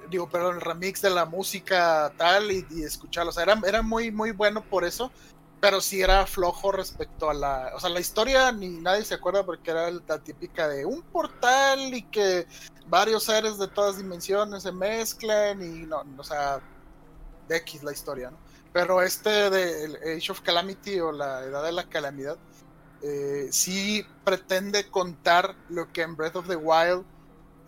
[0.09, 3.31] digo, perdón, el remix de la música tal, y, y escucharlo.
[3.31, 5.11] O sea, era, era muy, muy bueno por eso
[5.62, 9.47] pero sí era flojo respecto a la, o sea, la historia ni nadie se acuerda
[9.47, 12.49] porque era la típica de un portal y que
[12.88, 16.61] varios seres de todas dimensiones se mezclan y no, o sea,
[17.49, 18.38] de X la historia, ¿no?
[18.73, 22.38] Pero este de Age of Calamity o la Edad de la Calamidad
[23.03, 27.05] eh, sí pretende contar lo que en Breath of the Wild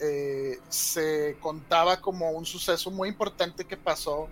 [0.01, 4.29] eh, se contaba como un suceso muy importante que pasó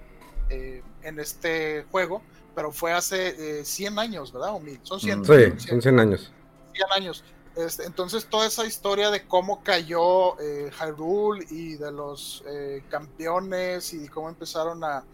[0.48, 2.22] eh, en este juego
[2.54, 4.52] pero fue hace 100 eh, años, ¿verdad?
[4.82, 5.24] Son 100, mm.
[5.24, 6.32] sí, son 100 años.
[6.74, 7.24] 100 años.
[7.56, 13.92] Este, entonces toda esa historia de cómo cayó eh, Hyrule y de los eh, campeones
[13.92, 15.04] y cómo empezaron a,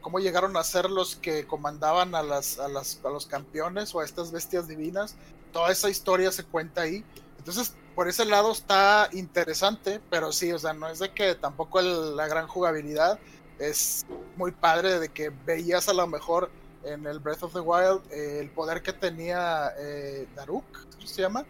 [0.00, 4.00] cómo llegaron a ser los que comandaban a las, a las a los campeones o
[4.00, 5.16] a estas bestias divinas,
[5.52, 7.04] toda esa historia se cuenta ahí.
[7.36, 11.82] Entonces por ese lado está interesante, pero sí, o sea, no es de que tampoco
[11.82, 13.18] la gran jugabilidad,
[13.58, 14.06] es
[14.36, 16.50] muy padre de que veías a lo mejor
[16.84, 20.64] en el Breath of the Wild eh, el poder que tenía eh, Daruk,
[21.04, 21.44] se llama?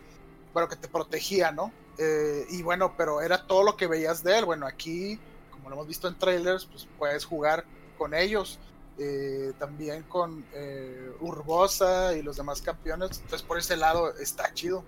[0.52, 1.72] Bueno, que te protegía, ¿no?
[1.98, 4.44] Eh, y bueno, pero era todo lo que veías de él.
[4.44, 5.18] Bueno, aquí,
[5.50, 7.64] como lo hemos visto en trailers, pues puedes jugar
[7.98, 8.58] con ellos.
[8.98, 10.44] Eh, también con
[11.20, 13.20] Urbosa y los demás campeones.
[13.22, 14.84] Entonces, por ese lado está chido.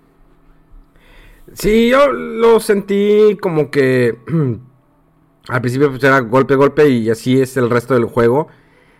[1.53, 4.19] Sí, yo lo sentí como que
[5.47, 8.47] Al principio pues, era golpe, golpe y así es el resto del juego.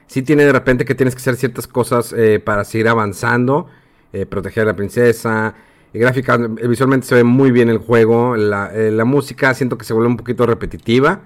[0.08, 3.68] Sí tiene de repente que tienes que hacer ciertas cosas eh, para seguir avanzando.
[4.16, 5.56] Eh, proteger a la princesa.
[5.92, 8.38] Eh, gráfica, visualmente se ve muy bien el juego.
[8.38, 11.24] La, música siento que se vuelve un poquito repetitiva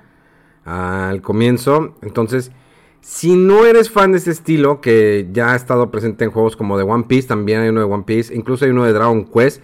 [0.65, 1.95] al comienzo.
[2.01, 2.51] Entonces,
[3.01, 6.79] si no eres fan de ese estilo, que ya ha estado presente en juegos como
[6.79, 9.61] de One Piece, también hay uno de One Piece, incluso hay uno de Dragon Quest.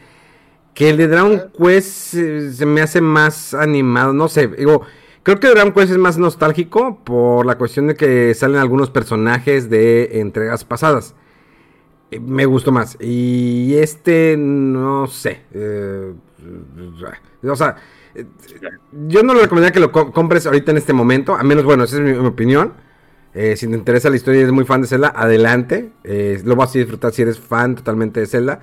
[0.76, 2.16] Que el de Dragon Quest
[2.54, 4.84] se me hace más animado, no sé, digo,
[5.26, 9.72] Creo que Dragon Quest es más nostálgico por la cuestión de que salen algunos personajes
[9.72, 11.16] de entregas pasadas.
[12.12, 12.96] Eh, me gustó más.
[13.02, 15.42] Y este, no sé.
[15.52, 16.14] Eh,
[17.42, 17.76] o sea,
[18.14, 18.28] eh,
[19.08, 21.34] yo no le recomendaría que lo compres ahorita en este momento.
[21.34, 22.74] A menos, bueno, esa es mi, opinión.
[23.34, 25.92] si te interesa la historia y eres muy fan de Zelda, adelante.
[26.04, 28.60] lo vas a disfrutar si eres fan totalmente de Zelda.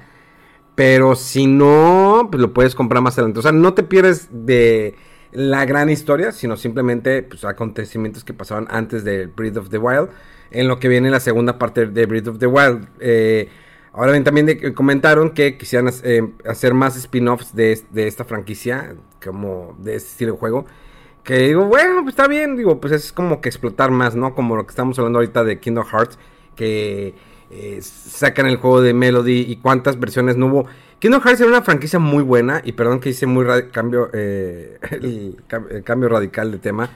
[0.76, 3.40] Pero si no, pues lo puedes comprar más adelante.
[3.40, 4.94] O sea, no te pierdes de
[5.32, 10.10] la gran historia, sino simplemente pues, acontecimientos que pasaban antes de Breath of the Wild,
[10.50, 12.86] en lo que viene la segunda parte de Breath of the Wild.
[13.00, 13.48] Eh,
[13.92, 19.96] ahora bien, también comentaron que quisieran eh, hacer más spin-offs de, esta franquicia, como de
[19.96, 20.66] este estilo de juego.
[21.24, 24.34] Que digo, bueno, pues está bien, digo, pues es como que explotar más, ¿no?
[24.34, 26.18] Como lo que estamos hablando ahorita de Kingdom Hearts,
[26.56, 27.14] que
[27.50, 30.66] eh, sacan el juego de Melody y cuántas versiones no hubo.
[31.02, 35.34] Kingdom Hearts era una franquicia muy buena y perdón que hice muy cambio, eh, el,
[35.82, 36.90] cambio radical de tema.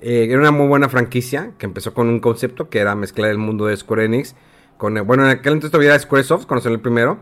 [0.00, 3.36] Eh, era una muy buena franquicia que empezó con un concepto que era mezclar el
[3.36, 4.34] mundo de Square Enix
[4.78, 7.18] con, bueno, en aquel entonces todavía era Squaresoft, salió el primero,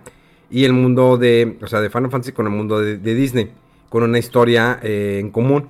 [0.49, 3.51] y el mundo de, o sea, de Final Fantasy con el mundo de, Disney,
[3.88, 5.66] con una historia eh, en común.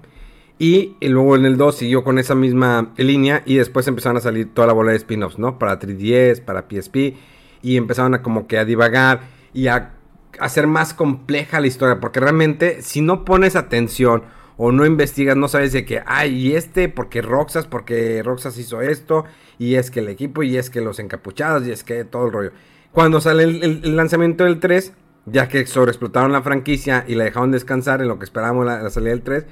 [0.59, 4.53] Y, luego en el 2 siguió con esa misma línea y después empezaron a salir
[4.53, 5.59] toda la bola de spin-offs, ¿no?
[5.59, 7.15] Para 3DS, para PSP
[7.63, 9.23] y empezaron a como que a divagar
[9.55, 9.95] y a
[10.41, 14.25] hacer más compleja la historia, porque realmente si no pones atención
[14.57, 18.81] o no investigas, no sabes de que, ay, y este, porque Roxas, porque Roxas hizo
[18.81, 19.25] esto,
[19.59, 22.33] y es que el equipo, y es que los encapuchados, y es que todo el
[22.33, 22.53] rollo.
[22.93, 24.93] Cuando sale el, lanzamiento del 3,
[25.27, 28.91] ya que sobreexplotaron la franquicia y la dejaron descansar en lo que esperábamos la, la
[28.91, 29.47] salida del 3,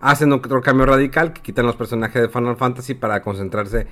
[0.00, 3.86] hacen otro cambio radical, que quitan los personajes de Final Fantasy para concentrarse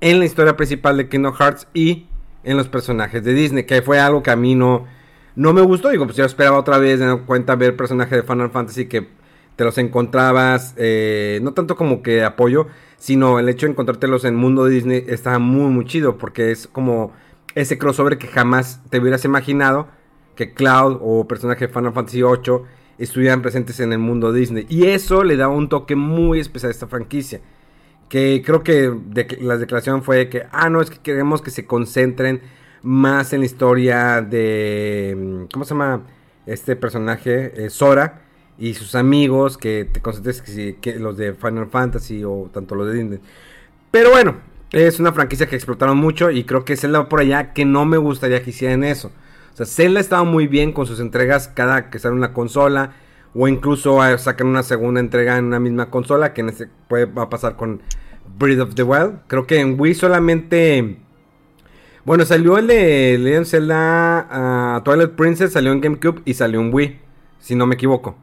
[0.00, 2.06] en la historia principal de Kingdom Hearts y
[2.44, 4.86] en los personajes de Disney, que fue algo que a mí no
[5.38, 8.50] no me gustó, digo, pues yo esperaba otra vez, de cuenta, ver personajes de Final
[8.50, 9.06] Fantasy que
[9.54, 12.66] te los encontrabas, eh, no tanto como que apoyo,
[12.96, 17.12] sino el hecho de encontrártelos en mundo Disney está muy, muy chido, porque es como
[17.54, 19.86] ese crossover que jamás te hubieras imaginado
[20.34, 22.62] que Cloud o personaje de Final Fantasy VIII
[22.98, 24.66] estuvieran presentes en el mundo Disney.
[24.68, 27.40] Y eso le da un toque muy especial a esta franquicia.
[28.08, 28.92] Que creo que
[29.40, 32.40] la declaración fue que, ah, no, es que queremos que se concentren
[32.82, 36.02] más en la historia de, mm, ¿cómo se llama?
[36.46, 38.22] Este personaje, eh, Sora,
[38.58, 42.94] y sus amigos, que te concentres que, los de Final Fantasy o tanto los de
[42.94, 43.20] Disney.
[43.90, 44.36] Pero bueno,
[44.72, 47.96] es una franquicia que explotaron mucho y creo que Zelda por allá que no me
[47.96, 49.12] gustaría que hicieran eso.
[49.54, 52.92] O sea, Zelda estaba muy bien con sus entregas cada que sale una consola
[53.34, 57.06] o incluso eh, sacan una segunda entrega en una misma consola que en este puede
[57.06, 57.80] va a pasar con
[58.38, 59.20] Breath of the Wild.
[59.26, 60.98] Creo que en Wii solamente
[62.08, 66.72] bueno, salió el de Legend Zelda ah, Twilight Princess, salió en GameCube y salió en
[66.72, 66.98] Wii,
[67.38, 68.16] si no me equivoco.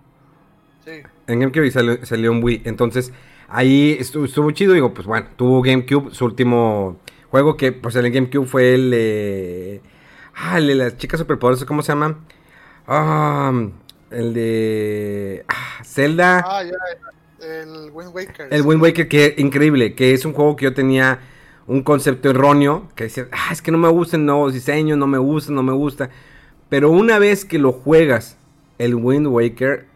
[0.84, 1.04] Sí.
[1.28, 2.64] En GameCube y salió, salió en Wii.
[2.66, 3.14] Entonces,
[3.48, 4.74] ahí estuvo, estuvo chido.
[4.74, 8.90] Digo, pues bueno, tuvo GameCube, su último juego que, pues en el GameCube fue el
[8.90, 9.82] de.
[10.34, 12.18] Ah, el de las chicas superpoderosas, ¿cómo se llama?
[12.88, 13.54] Ah,
[14.10, 15.46] el de.
[15.48, 16.44] Ah, Zelda.
[16.44, 18.48] Ah, ya, el Wind Waker.
[18.50, 18.64] El.
[18.64, 21.20] Wind Waker, que increíble, que es un juego que yo tenía
[21.68, 25.18] un concepto erróneo, que decía, ah, es que no me gustan nuevos diseños, no me
[25.18, 26.10] gusta, no me gusta.
[26.70, 28.38] Pero una vez que lo juegas,
[28.78, 29.88] el Wind Waker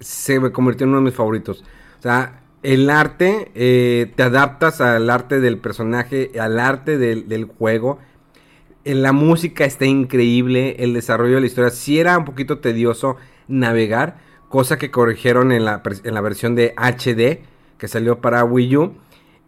[0.00, 1.64] se me convirtió en uno de mis favoritos.
[1.98, 7.44] O sea, el arte, eh, te adaptas al arte del personaje, al arte del, del
[7.44, 7.98] juego.
[8.84, 13.16] Eh, La música está increíble, el desarrollo de la historia sí era un poquito tedioso
[13.48, 17.40] navegar, cosa que corrigieron en la, en la versión de HD
[17.78, 18.94] que salió para Wii U.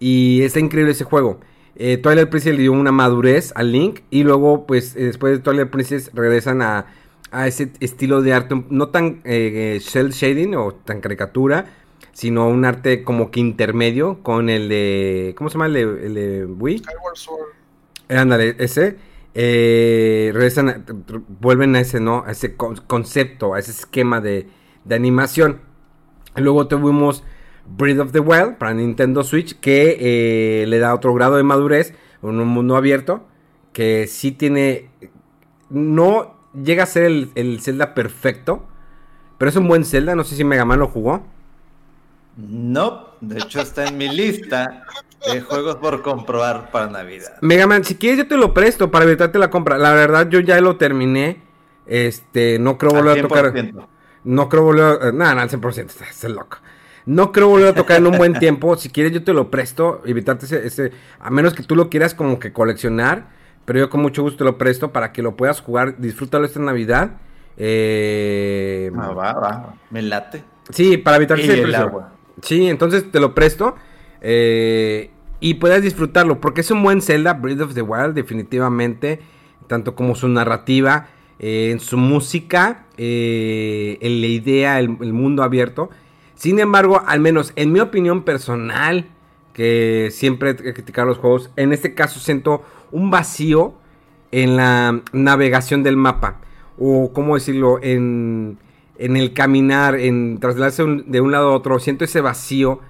[0.01, 1.39] Y está increíble ese juego.
[1.77, 5.39] Eh, Twilight Princess le dio una madurez al Link y luego pues eh, después de
[5.39, 6.87] Twilight Princess regresan a,
[7.31, 11.67] a ese estilo de arte no tan eh, shell shading o tan caricatura,
[12.13, 15.35] sino un arte como que intermedio con el de...
[15.39, 16.79] ¿Cómo se llama el de, el de Wii?
[16.79, 17.49] Skyward Sword.
[18.11, 18.97] Eh, Ándale, ese.
[19.35, 20.85] eh, regresan, a-
[21.41, 22.23] vuelven a ese, ¿no?
[22.27, 24.47] A ese con- concepto, a ese esquema de,
[24.85, 25.61] de animación.
[26.37, 27.25] Luego tuvimos
[27.67, 31.95] Breath of the Wild para Nintendo Switch, que eh, le da otro grado de madurez
[32.23, 33.27] en un mundo abierto,
[33.73, 34.91] que sí tiene...
[35.71, 38.67] No llega a ser el, el Zelda perfecto,
[39.39, 41.25] pero es un buen Zelda, no sé si Mega Man lo jugó.
[42.37, 44.85] No, de hecho está en mi lista
[45.31, 47.37] de juegos por comprobar para Navidad.
[47.41, 49.79] Mega Man, si quieres yo te lo presto para evitarte la compra.
[49.79, 51.43] La verdad yo ya lo terminé.
[51.87, 53.53] Este, no creo volver a tocar.
[53.53, 53.87] 100%.
[54.25, 55.13] No creo volver a...
[55.13, 56.59] Nada, no, al 100%, estás loco.
[57.05, 58.77] No creo volver a tocar en un buen tiempo.
[58.77, 60.93] Si quieres yo te lo presto, evitarte ese, ese...
[61.21, 63.29] A menos que tú lo quieras como que coleccionar.
[63.65, 65.99] Pero yo con mucho gusto te lo presto para que lo puedas jugar.
[65.99, 67.13] Disfrútalo esta Navidad.
[67.57, 68.91] Eh...
[68.97, 70.43] Ah, va, va, me late.
[70.71, 72.13] Sí, para evitar Y ese el agua.
[72.41, 73.77] Sí, entonces te lo presto.
[74.21, 76.41] eh, y puedas disfrutarlo.
[76.41, 79.21] Porque es un buen Zelda, Breath of the Wild, definitivamente.
[79.67, 85.43] Tanto como su narrativa, eh, en su música, eh, en la idea, el, el mundo
[85.43, 85.91] abierto.
[86.43, 89.07] Sin embargo, al menos en mi opinión personal,
[89.53, 93.75] que siempre he criticado los juegos, en este caso siento un vacío
[94.33, 96.41] en la navegación del mapa.
[96.81, 97.79] O, ¿cómo decirlo?
[97.81, 98.59] En,
[98.99, 101.79] en el caminar, en trasladarse de un lado a otro.
[101.79, 102.81] Siento ese vacío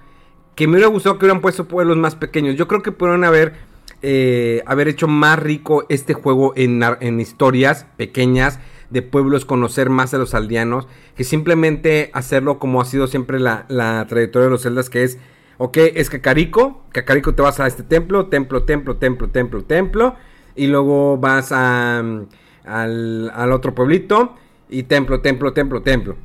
[0.55, 2.55] que me hubiera gustado que hubieran puesto pueblos más pequeños.
[2.55, 3.53] Yo creo que pudieron haber,
[4.01, 8.59] eh, haber hecho más rico este juego en, en historias pequeñas
[8.93, 13.65] de pueblos, conocer más a los aldeanos, que simplemente hacerlo como ha sido siempre la,
[13.67, 15.17] la trayectoria de los celdas, que es,
[15.57, 20.15] ok, es Cacarico, Cacarico te vas a este templo, templo, templo, templo, templo, templo,
[20.55, 22.27] y luego vas a, mm,
[22.65, 24.35] al, al otro pueblito,
[24.69, 26.15] y templo, templo, templo, templo.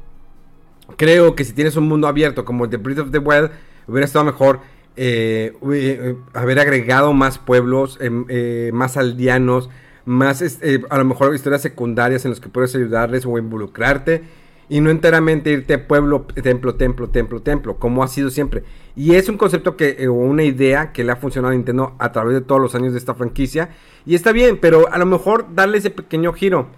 [0.97, 3.51] Creo que si tienes un mundo abierto como de Breath of the Wild,
[3.87, 4.61] hubiera estado mejor
[4.97, 9.71] eh, eh, haber agregado más pueblos, em, eh, más aldeanos,
[10.09, 14.23] más es- eh, a lo mejor historias secundarias en las que puedes ayudarles o involucrarte.
[14.71, 18.65] Y no enteramente irte pueblo, templo, templo, templo, templo, como ha sido siempre.
[18.95, 21.95] Y es un concepto que, eh, o una idea que le ha funcionado a Nintendo
[21.99, 23.71] a través de todos los años de esta franquicia.
[24.05, 26.69] Y está bien, pero a lo mejor darle ese pequeño giro.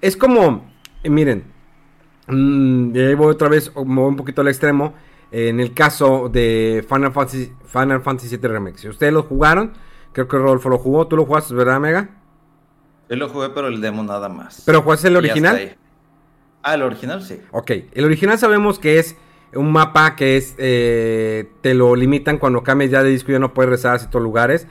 [0.00, 0.64] Es como,
[1.04, 1.44] eh, miren,
[2.28, 4.94] Mm, y ahí voy otra vez, me voy un poquito al extremo.
[5.32, 8.78] eh, en el caso de Final Fantasy, Final Fantasy VII Remake.
[8.78, 9.72] Si ustedes lo jugaron,
[10.12, 11.06] creo que Rodolfo lo jugó.
[11.08, 12.10] ¿Tú lo jugaste, verdad, Mega?
[13.08, 14.62] Yo lo jugué, pero el demo nada más.
[14.66, 15.76] ¿Pero jugaste el Y original?
[16.62, 17.38] Ah, el original sí.
[17.52, 19.16] Ok, el original sabemos que es
[19.54, 23.54] un mapa que es eh, te lo limitan cuando cambias ya de disco ya no
[23.54, 24.66] puedes rezar a ciertos lugares,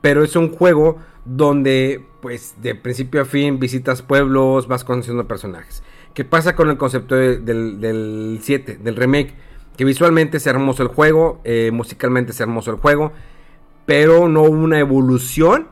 [0.00, 5.82] pero es un juego donde pues de principio a fin visitas pueblos, vas conociendo personajes.
[6.14, 9.34] ¿Qué pasa con el concepto de- del, del 7, del remake?
[9.76, 13.12] Que visualmente es hermoso el juego, eh, musicalmente es hermoso el juego,
[13.86, 15.66] pero no hubo una evolución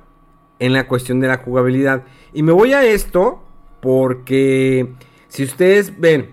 [0.60, 2.04] en la cuestión de la jugabilidad.
[2.32, 3.42] Y me voy a esto
[3.80, 4.92] porque
[5.26, 6.30] si ustedes ven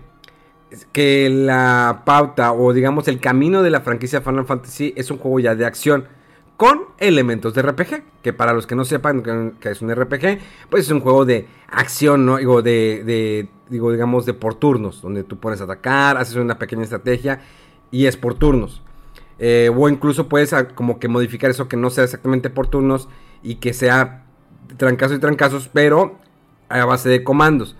[0.92, 5.40] que la pauta o digamos el camino de la franquicia Final Fantasy es un juego
[5.40, 6.06] ya de acción
[6.58, 8.02] con elementos de RPG.
[8.22, 11.46] Que para los que no sepan que es un RPG, pues es un juego de
[11.70, 12.36] acción, ¿no?
[12.36, 17.40] Digo, de, digo, digamos, de por turnos, donde tú puedes atacar, haces una pequeña estrategia
[17.90, 18.82] y es por turnos.
[19.38, 23.08] Eh, o incluso puedes ah, como que modificar eso que no sea exactamente por turnos
[23.42, 24.24] y que sea
[24.76, 26.18] trancazos y trancazos, pero
[26.68, 27.76] a base de comandos.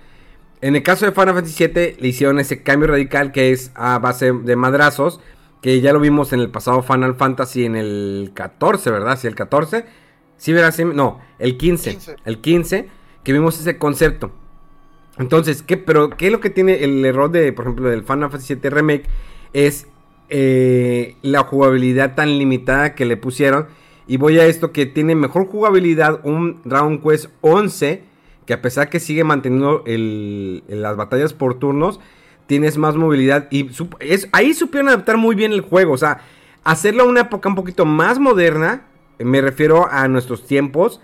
[0.60, 3.98] En el caso de Final Fantasy VII le hicieron ese cambio radical que es a
[3.98, 5.20] base de madrazos,
[5.62, 9.18] que ya lo vimos en el pasado Final Fantasy en el 14, ¿verdad?
[9.18, 9.84] Sí, el 14.
[10.36, 10.76] Sí, ¿verdad?
[10.94, 12.88] no, el 15, El 15,
[13.24, 14.32] que vimos ese concepto.
[15.18, 18.30] Entonces, ¿qué, pero, ¿qué es lo que tiene el error de, por ejemplo, del Final
[18.30, 19.04] Fantasy VII Remake?
[19.52, 19.88] Es
[20.30, 23.66] eh, la jugabilidad tan limitada que le pusieron.
[24.06, 28.02] Y voy a esto que tiene mejor jugabilidad un Dragon Quest 11,
[28.46, 32.00] que a pesar que sigue manteniendo las batallas por turnos,
[32.46, 33.46] tienes más movilidad.
[33.50, 33.70] Y
[34.00, 35.92] es, ahí supieron adaptar muy bien el juego.
[35.92, 36.22] O sea,
[36.64, 38.86] hacerlo a una época un poquito más moderna.
[39.18, 41.00] Me refiero a nuestros tiempos.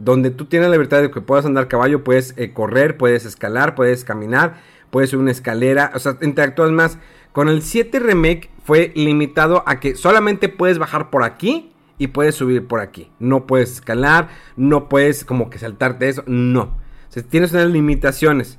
[0.00, 3.74] Donde tú tienes la libertad de que puedas andar caballo, puedes eh, correr, puedes escalar,
[3.74, 4.60] puedes caminar,
[4.90, 5.90] puedes subir una escalera.
[5.94, 6.98] O sea, interactúas más.
[7.32, 12.34] Con el 7 Remake fue limitado a que solamente puedes bajar por aquí y puedes
[12.34, 13.10] subir por aquí.
[13.18, 16.62] No puedes escalar, no puedes como que saltarte eso, no.
[16.62, 18.58] O sea, tienes unas limitaciones.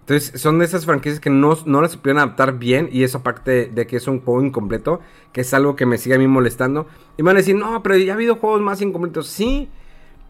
[0.00, 2.88] Entonces, son de esas franquicias que no, no las supieron adaptar bien.
[2.90, 5.00] Y eso aparte de, que es un juego incompleto,
[5.32, 6.86] que es algo que me sigue a mí molestando.
[7.16, 9.28] Y van a decir, no, pero ya ha habido juegos más incompletos.
[9.28, 9.68] Sí,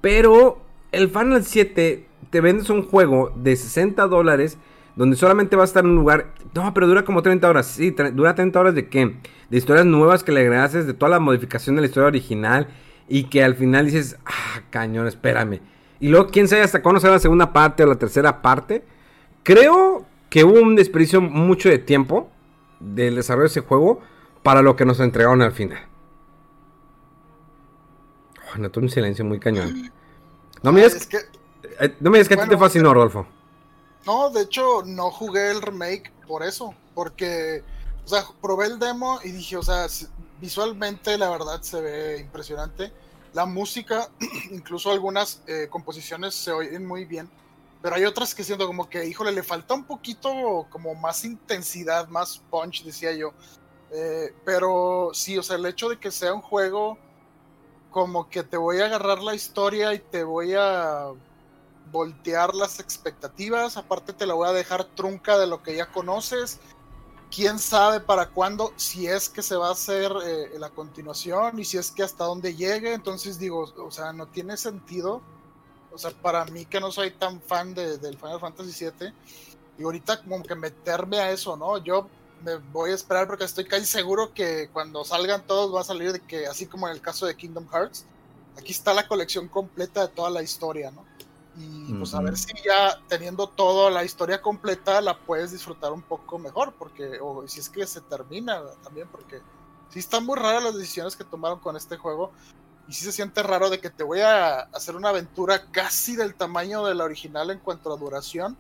[0.01, 0.61] pero
[0.93, 4.59] el Final 7 te vendes un juego de 60 dólares
[4.97, 6.35] donde solamente va a estar en un lugar.
[6.55, 7.67] No, pero dura como 30 horas.
[7.67, 9.17] Sí, dura 30 horas de qué?
[9.49, 12.69] De historias nuevas que le agregases, de toda la modificación de la historia original.
[13.09, 15.61] Y que al final dices, ah, cañón, espérame.
[15.99, 18.85] Y luego, quién sabe hasta cuándo será la segunda parte o la tercera parte.
[19.43, 22.31] Creo que hubo un desperdicio mucho de tiempo
[22.79, 24.01] del desarrollo de ese juego
[24.43, 25.81] para lo que nos entregaron al final.
[28.55, 29.91] Oh, noto un silencio muy cañón.
[30.63, 31.19] No me digas que,
[31.81, 33.27] eh, no me digas que a ti te fascinó, Rodolfo.
[34.07, 36.75] No, de hecho, no jugué el remake por eso.
[36.95, 37.63] Porque,
[38.05, 39.87] o sea, probé el demo y dije, o sea,
[40.41, 42.93] visualmente la verdad se ve impresionante.
[43.33, 44.09] La música,
[44.51, 47.31] incluso algunas eh, composiciones se oyen muy bien.
[47.83, 52.09] Pero hay otras que siento como que, híjole, le falta un poquito como más intensidad,
[52.09, 53.33] más punch, decía yo.
[53.91, 56.99] Eh, pero sí, o sea, el hecho de que sea un juego
[57.91, 61.11] como que te voy a agarrar la historia y te voy a
[61.91, 66.59] voltear las expectativas, aparte te la voy a dejar trunca de lo que ya conoces.
[67.31, 71.65] Quién sabe para cuándo, si es que se va a hacer eh, la continuación y
[71.65, 72.93] si es que hasta dónde llegue.
[72.93, 75.23] Entonces digo, o sea, no tiene sentido
[75.93, 79.13] o sea, para mí que no soy tan fan de, del Final Fantasy VII,
[79.79, 81.79] y ahorita como que meterme a eso, ¿no?
[81.79, 82.09] Yo
[82.43, 86.13] me voy a esperar porque estoy casi seguro que cuando salgan todos va a salir
[86.13, 88.07] de que, así como en el caso de Kingdom Hearts,
[88.57, 91.05] aquí está la colección completa de toda la historia, ¿no?
[91.57, 96.03] Y pues a ver si ya teniendo toda la historia completa la puedes disfrutar un
[96.03, 99.43] poco mejor, porque, o si es que se termina también, porque
[99.91, 102.33] sí están muy raras las decisiones que tomaron con este juego.
[102.89, 106.35] Y sí se siente raro de que te voy a hacer una aventura casi del
[106.35, 108.57] tamaño de la original en cuanto a duración,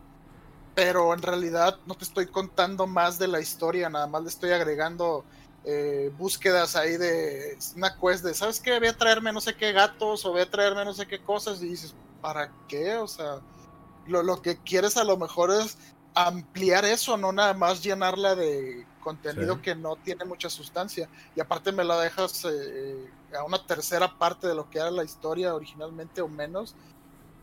[0.74, 4.50] pero en realidad no te estoy contando más de la historia, nada más le estoy
[4.50, 5.24] agregando
[5.64, 8.78] eh, búsquedas ahí de una quest de, ¿sabes qué?
[8.78, 11.60] Voy a traerme no sé qué gatos o voy a traerme no sé qué cosas
[11.62, 12.96] y dices, ¿para qué?
[12.96, 13.40] O sea,
[14.06, 15.78] lo, lo que quieres a lo mejor es
[16.14, 21.08] ampliar eso, no nada más llenarla de contenido que no tiene mucha sustancia.
[21.34, 23.06] Y aparte me la dejas eh,
[23.38, 26.74] a una tercera parte de lo que era la historia originalmente o menos.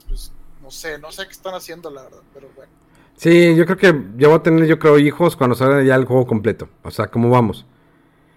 [0.07, 2.71] Pues no sé, no sé qué están haciendo, la verdad, pero bueno.
[3.15, 6.05] Sí, yo creo que yo voy a tener, yo creo, hijos cuando salga ya el
[6.05, 6.69] juego completo.
[6.83, 7.65] O sea, ¿cómo vamos?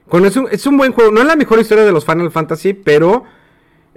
[0.09, 1.13] Con es, un, es un buen juego.
[1.13, 3.25] No es la mejor historia de los Final Fantasy, pero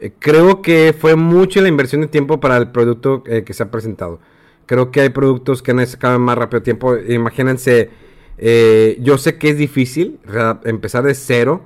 [0.04, 3.64] eh, creo que fue mucho la inversión de tiempo para el producto eh, que se
[3.64, 4.20] ha presentado.
[4.66, 6.97] Creo que hay productos que necesitan más rápido tiempo.
[6.97, 7.89] Imagínense,
[8.38, 10.20] eh, yo sé que es difícil
[10.66, 11.66] empezar de cero.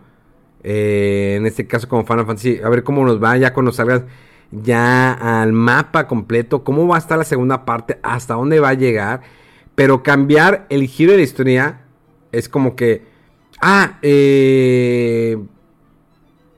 [0.64, 2.60] En este caso como Final Fantasy.
[2.64, 4.04] A ver cómo nos va ya cuando salgas
[4.52, 6.64] ya al mapa completo.
[6.64, 7.98] Cómo va a estar la segunda parte.
[8.04, 9.22] Hasta dónde va a llegar.
[9.74, 11.82] Pero cambiar el giro de la historia
[12.32, 13.04] es como que...
[13.62, 15.38] Ah, eh,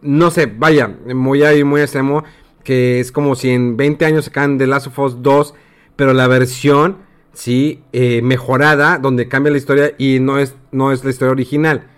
[0.01, 2.23] no sé, vaya, muy ahí, muy extremo.
[2.63, 5.53] Que es como si en 20 años sacan The Last of Us 2
[5.99, 6.99] pero la versión,
[7.33, 11.89] sí, eh, mejorada, donde cambia la historia y no es, no es la historia original.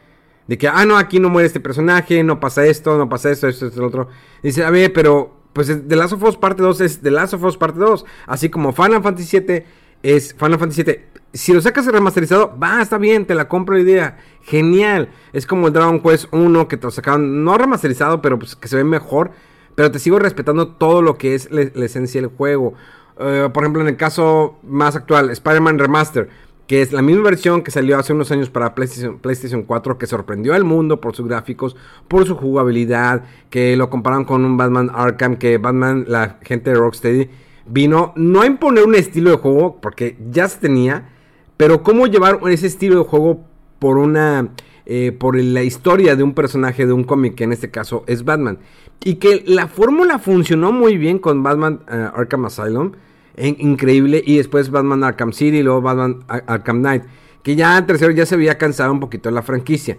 [0.47, 3.47] De que, ah, no, aquí no muere este personaje, no pasa esto, no pasa esto,
[3.47, 4.07] esto, esto, lo otro.
[4.41, 7.43] Dice, a ver, pero, pues The Last of Us parte 2 es The Last of
[7.43, 8.03] Us parte 2.
[8.25, 9.67] Así como Final Fantasy 7
[10.03, 13.81] es Final Fantasy 7 si lo sacas remasterizado, va, está bien, te la compro la
[13.81, 14.17] idea.
[14.43, 15.09] Genial.
[15.33, 18.67] Es como el Dragon Quest 1 que te lo sacaron, no remasterizado, pero pues que
[18.67, 19.31] se ve mejor.
[19.75, 22.73] Pero te sigo respetando todo lo que es la, esencia del juego.
[23.19, 26.29] Eh, por ejemplo, en el caso más actual, Spider-Man Remaster,
[26.67, 30.07] que es la misma versión que salió hace unos años para PlayStation, PlayStation 4, que
[30.07, 31.77] sorprendió al mundo por sus gráficos,
[32.09, 36.75] por su jugabilidad, que lo compararon con un Batman Arkham, que Batman, la gente de
[36.75, 37.29] Rocksteady,
[37.71, 41.09] vino no a imponer un estilo de juego, porque ya se tenía,
[41.57, 43.45] pero cómo llevar ese estilo de juego
[43.79, 44.49] por una...
[44.87, 48.25] Eh, por la historia de un personaje de un cómic, que en este caso es
[48.25, 48.57] Batman.
[49.03, 52.93] Y que la fórmula funcionó muy bien con Batman eh, Arkham Asylum.
[53.37, 54.21] increíble.
[54.25, 57.03] Y después Batman Arkham City y luego Batman Arkham Knight.
[57.43, 59.97] Que ya en tercero ya se había cansado un poquito la franquicia.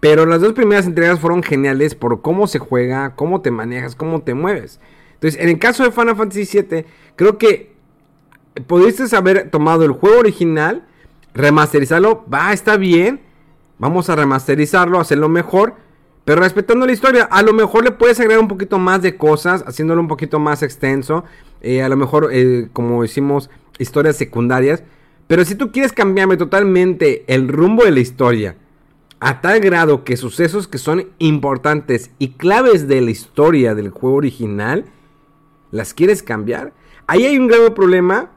[0.00, 4.22] Pero las dos primeras entregas fueron geniales por cómo se juega, cómo te manejas, cómo
[4.22, 4.80] te mueves.
[5.24, 6.84] Entonces, en el caso de Final Fantasy VII,
[7.16, 7.72] creo que
[8.66, 10.84] pudiste haber tomado el juego original
[11.32, 13.22] remasterizarlo, va, está bien.
[13.78, 15.76] Vamos a remasterizarlo, hacerlo mejor.
[16.26, 19.64] Pero respetando la historia, a lo mejor le puedes agregar un poquito más de cosas,
[19.66, 21.24] haciéndolo un poquito más extenso.
[21.62, 23.48] Eh, a lo mejor, eh, como decimos,
[23.78, 24.82] historias secundarias.
[25.26, 28.56] Pero si tú quieres cambiarme totalmente el rumbo de la historia,
[29.20, 34.16] a tal grado que sucesos que son importantes y claves de la historia del juego
[34.16, 34.84] original,
[35.74, 36.72] las quieres cambiar,
[37.08, 38.30] ahí hay un grave problema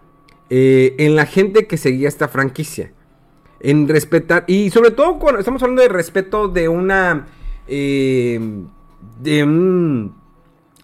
[0.50, 2.92] eh, en la gente que seguía esta franquicia.
[3.60, 7.28] En respetar, y sobre todo cuando estamos hablando de respeto de una...
[7.68, 8.40] Eh,
[9.22, 10.16] de un...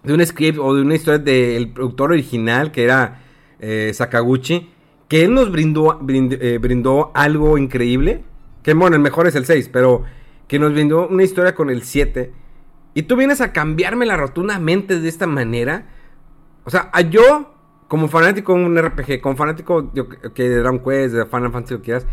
[0.04, 3.22] De un script o de una historia del productor original que era
[3.58, 4.70] eh, Sakaguchi.
[5.08, 8.22] Que él nos brindó, brindó algo increíble.
[8.62, 10.04] Que bueno, el mejor es el 6, pero
[10.46, 12.32] que nos brindó una historia con el 7.
[12.94, 15.86] Y tú vienes a cambiármela rotundamente de esta manera.
[16.64, 17.54] O sea, yo
[17.88, 19.92] como fanático de un RPG, como fanático
[20.34, 22.06] que de Dragon Quest, de Final Fantasy, lo quieras,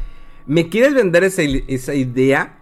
[0.45, 2.60] me quieres vender esa, idea.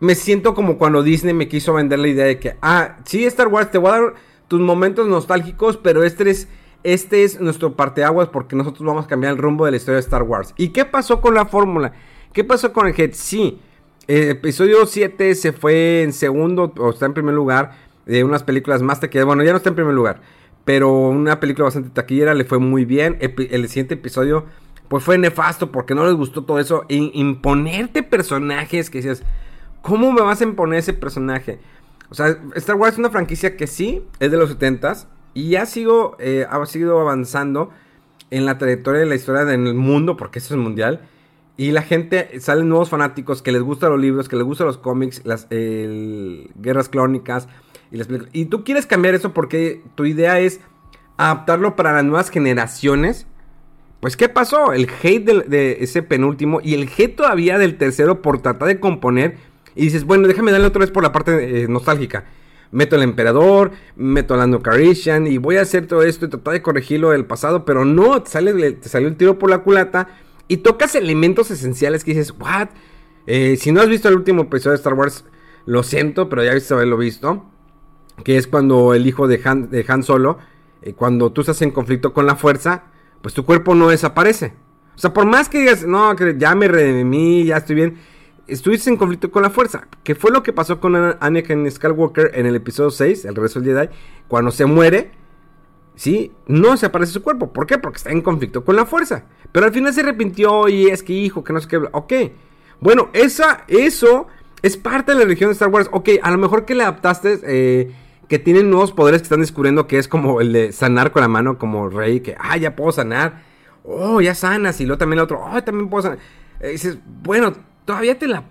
[0.00, 3.48] Me siento como cuando Disney me quiso vender la idea de que, ah, sí, Star
[3.48, 4.14] Wars, te voy a dar
[4.48, 6.48] tus momentos nostálgicos, pero este es,
[6.82, 10.00] este es nuestro parteaguas porque nosotros vamos a cambiar el rumbo de la historia de
[10.00, 10.52] Star Wars.
[10.56, 11.92] ¿Y qué pasó con la fórmula?
[12.32, 13.12] ¿Qué pasó con el Head?
[13.14, 13.60] Sí,
[14.06, 17.72] el episodio 7 se fue en segundo, o está en primer lugar,
[18.04, 20.20] de unas películas más que Bueno, ya no está en primer lugar.
[20.64, 23.18] Pero una película bastante taquillera, le fue muy bien.
[23.20, 24.46] el siguiente episodio,
[24.88, 26.84] pues fue nefasto porque no les gustó todo eso.
[26.88, 29.22] imponerte personajes que dices,
[29.82, 31.58] ¿cómo me vas a imponer ese personaje?
[32.10, 35.06] O sea, Star Wars es una franquicia que sí, es de los 70s.
[35.34, 37.70] Y ha sido, eh, ha seguido avanzando
[38.30, 41.00] en la trayectoria de la historia del mundo, porque eso es mundial.
[41.56, 44.78] Y la gente, salen nuevos fanáticos que les gustan los libros, que les gustan los
[44.78, 47.48] cómics, las guerras clónicas,
[48.32, 50.60] y, tú quieres cambiar eso porque tu idea es
[51.16, 53.26] adaptarlo para las nuevas generaciones.
[54.00, 54.72] Pues, ¿qué pasó?
[54.72, 59.36] El hate de, ese penúltimo y el hate todavía del tercero por tratar de componer.
[59.76, 62.24] Y dices, bueno, déjame darle otra vez por la parte eh, nostálgica.
[62.70, 64.60] Meto al emperador, meto a Lando
[65.26, 67.64] y voy a hacer todo esto y tratar de corregirlo del pasado.
[67.64, 70.08] Pero no, te, sale, te salió el tiro por la culata
[70.48, 72.68] y tocas elementos esenciales que dices, ¿what?
[73.26, 75.24] Eh, si no has visto el último episodio de Star Wars,
[75.66, 77.44] lo siento, pero ya viste haberlo visto
[78.22, 80.38] que es cuando el hijo de Han, Solo,
[80.82, 82.84] eh, cuando tú estás en conflicto con la fuerza,
[83.22, 84.54] pues tu cuerpo no desaparece.
[84.94, 87.98] O sea, por más que digas, no, que ya me redimí, ya estoy bien,
[88.46, 89.88] estuviste en conflicto con la fuerza.
[90.04, 93.74] Que fue lo que pasó con Anakin Skywalker en el episodio 6, el regreso del
[93.74, 93.88] Jedi,
[94.28, 95.10] cuando se muere,
[95.96, 96.32] ¿sí?
[96.46, 97.52] No desaparece su cuerpo.
[97.52, 97.78] ¿Por qué?
[97.78, 99.24] Porque está en conflicto con la fuerza.
[99.50, 101.78] Pero al final se arrepintió y es que hijo, que no sé qué.
[101.92, 102.12] Ok.
[102.80, 104.26] Bueno, esa, eso
[104.62, 105.88] es parte de la religión de Star Wars.
[105.92, 107.94] Ok, a lo mejor que le adaptaste eh,
[108.28, 111.28] que tienen nuevos poderes que están descubriendo que es como el de sanar con la
[111.28, 113.42] mano como rey, que, ah, ya puedo sanar,
[113.84, 116.18] oh, ya sanas, y luego también el otro, oh, también puedo sanar.
[116.60, 117.52] Eh, dices, bueno,
[117.84, 118.44] todavía te la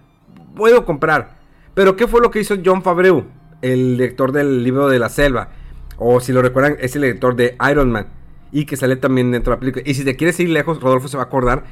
[0.56, 1.38] puedo comprar.
[1.74, 3.26] Pero ¿qué fue lo que hizo John Favreau,
[3.62, 5.50] el director del libro de la selva?
[5.98, 8.08] O si lo recuerdan, es el director de Iron Man.
[8.52, 9.84] Y que sale también dentro de la película.
[9.86, 11.64] Y si te quieres ir lejos, Rodolfo se va a acordar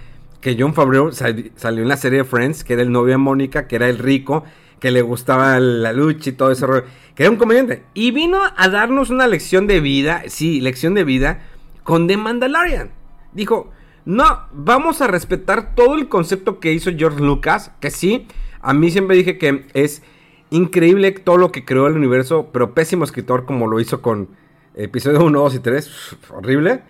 [0.41, 3.67] que John Favreau salió en la serie de Friends, que era el novio de Mónica,
[3.67, 4.43] que era el rico,
[4.81, 6.83] que le gustaba la lucha y todo ese rollo,
[7.15, 7.83] que era un comediante.
[7.93, 11.43] Y vino a darnos una lección de vida, sí, lección de vida,
[11.83, 12.91] con The Mandalorian.
[13.31, 13.71] Dijo,
[14.05, 18.27] no, vamos a respetar todo el concepto que hizo George Lucas, que sí,
[18.59, 20.01] a mí siempre dije que es
[20.49, 24.29] increíble todo lo que creó el universo, pero pésimo escritor como lo hizo con
[24.73, 26.81] episodio 1, 2 y 3, horrible.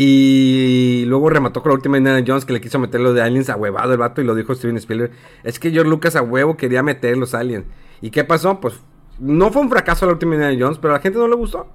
[0.00, 3.50] Y luego remató con la última Indiana Jones que le quiso meter lo de aliens
[3.50, 5.10] a huevado el vato y lo dijo Steven Spielberg.
[5.42, 7.64] Es que George Lucas a huevo quería meter los aliens.
[8.00, 8.60] ¿Y qué pasó?
[8.60, 8.80] Pues
[9.18, 11.66] no fue un fracaso la última Indiana Jones, pero a la gente no le gustó.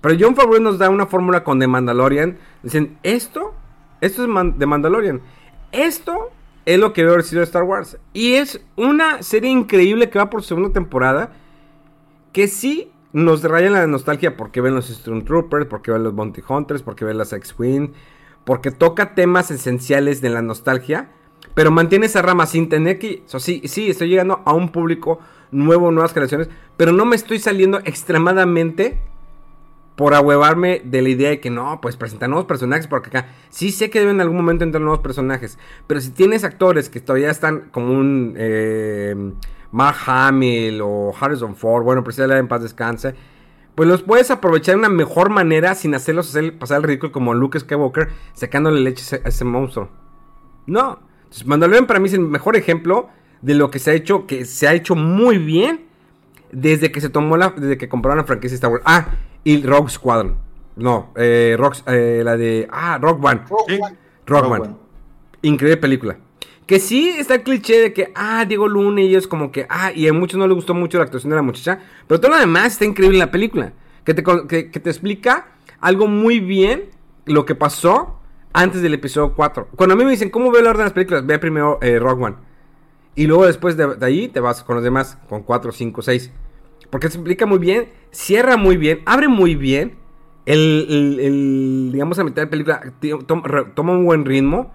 [0.00, 2.38] Pero John Favreau nos da una fórmula con The Mandalorian.
[2.62, 3.52] Dicen, esto
[4.00, 5.20] Esto es Man- de Mandalorian.
[5.72, 6.30] Esto
[6.66, 7.98] es lo que debe haber sido Star Wars.
[8.12, 11.32] Y es una serie increíble que va por segunda temporada.
[12.32, 16.82] Que sí nos raya la nostalgia porque ven los Stormtroopers, porque ven los Bounty Hunters,
[16.82, 17.92] porque ven las X-Wing.
[18.44, 21.08] Porque toca temas esenciales de la nostalgia.
[21.54, 23.22] Pero mantiene esa rama sin tener que...
[23.24, 25.18] Sí, sí, estoy llegando a un público
[25.50, 26.50] nuevo, nuevas generaciones.
[26.76, 29.00] Pero no me estoy saliendo extremadamente
[29.94, 33.72] por ahuevarme de la idea de que no, pues presentar nuevos personajes, porque acá sí
[33.72, 37.30] sé que deben en algún momento entrar nuevos personajes, pero si tienes actores que todavía
[37.30, 39.32] están como un eh,
[39.76, 43.14] Mark Hamill o Harrison Ford, bueno, precisamente en paz descanse,
[43.74, 47.34] pues los puedes aprovechar de una mejor manera sin hacerlos hacer, pasar el ridículo como
[47.34, 49.90] Luke Skywalker sacándole leche a ese, a ese monstruo.
[50.64, 53.10] No, entonces Mandalorian para mí es el mejor ejemplo
[53.42, 55.84] de lo que se ha hecho, que se ha hecho muy bien
[56.50, 58.82] desde que se tomó la, desde que compraron la franquicia Star Wars.
[58.86, 59.08] Ah,
[59.44, 60.38] y Rogue Squadron.
[60.76, 63.42] No, eh, Rock, eh, la de, ah, Rock One.
[63.46, 63.78] Rogue Sí.
[63.78, 63.96] One.
[64.26, 64.50] Rock.
[64.50, 64.76] One.
[65.42, 66.16] Increíble película.
[66.66, 69.92] Que sí está el cliché de que, ah, Diego Luna y ellos como que, ah,
[69.92, 71.78] y a muchos no les gustó mucho la actuación de la muchacha.
[72.08, 73.72] Pero todo lo demás está increíble en la película.
[74.04, 75.46] Que te, que, te explica
[75.80, 76.90] algo muy bien
[77.24, 78.18] lo que pasó
[78.52, 79.68] antes del episodio 4.
[79.76, 81.24] Cuando a mí me dicen, ¿cómo veo el orden de las películas?
[81.26, 82.36] Ve primero eh, Rock One.
[83.14, 86.32] Y luego después de, ahí te vas con los demás, con 4, 5, 6.
[86.90, 89.96] Porque se explica muy bien, cierra muy bien, abre muy bien.
[90.46, 92.92] El, el- el, digamos, a mitad de la película
[93.74, 94.72] toma un buen ritmo.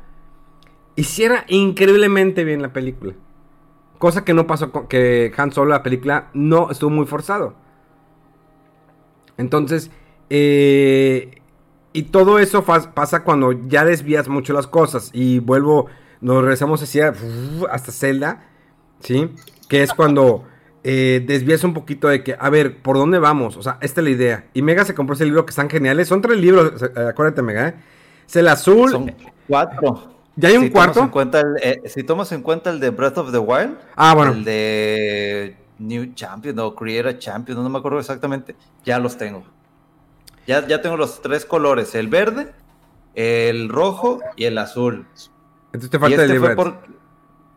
[1.01, 3.15] Y cierra increíblemente bien la película.
[3.97, 7.55] Cosa que no pasó con que Han Solo, la película, no estuvo muy forzado.
[9.35, 9.89] Entonces,
[10.29, 11.41] eh,
[11.91, 15.09] y todo eso pasa cuando ya desvías mucho las cosas.
[15.11, 15.87] Y vuelvo,
[16.19, 17.15] nos regresamos hacia
[17.71, 18.47] hasta Zelda,
[18.99, 19.27] ¿sí?
[19.69, 20.43] Que es cuando
[20.83, 23.57] eh, desvías un poquito de que, a ver, ¿por dónde vamos?
[23.57, 24.45] O sea, esta es la idea.
[24.53, 26.09] Y Mega se compró ese libro que están geniales.
[26.09, 27.73] Son tres libros, eh, acuérdate, Mega.
[28.27, 28.91] Es el azul.
[28.91, 29.11] Son
[29.47, 30.20] cuatro.
[30.35, 30.99] ¿Ya hay un Si cuarto?
[31.01, 34.13] en cuenta el- eh, si tomas en cuenta el de Breath of the Wild, Ah,
[34.15, 34.31] bueno.
[34.31, 38.55] el de New Champion o Create a Champion, no me acuerdo exactamente,
[38.85, 39.43] ya los tengo.
[40.47, 42.53] Ya, ya tengo los tres colores, el verde,
[43.13, 45.05] el rojo y el azul.
[45.67, 46.77] Entonces te falta el este por-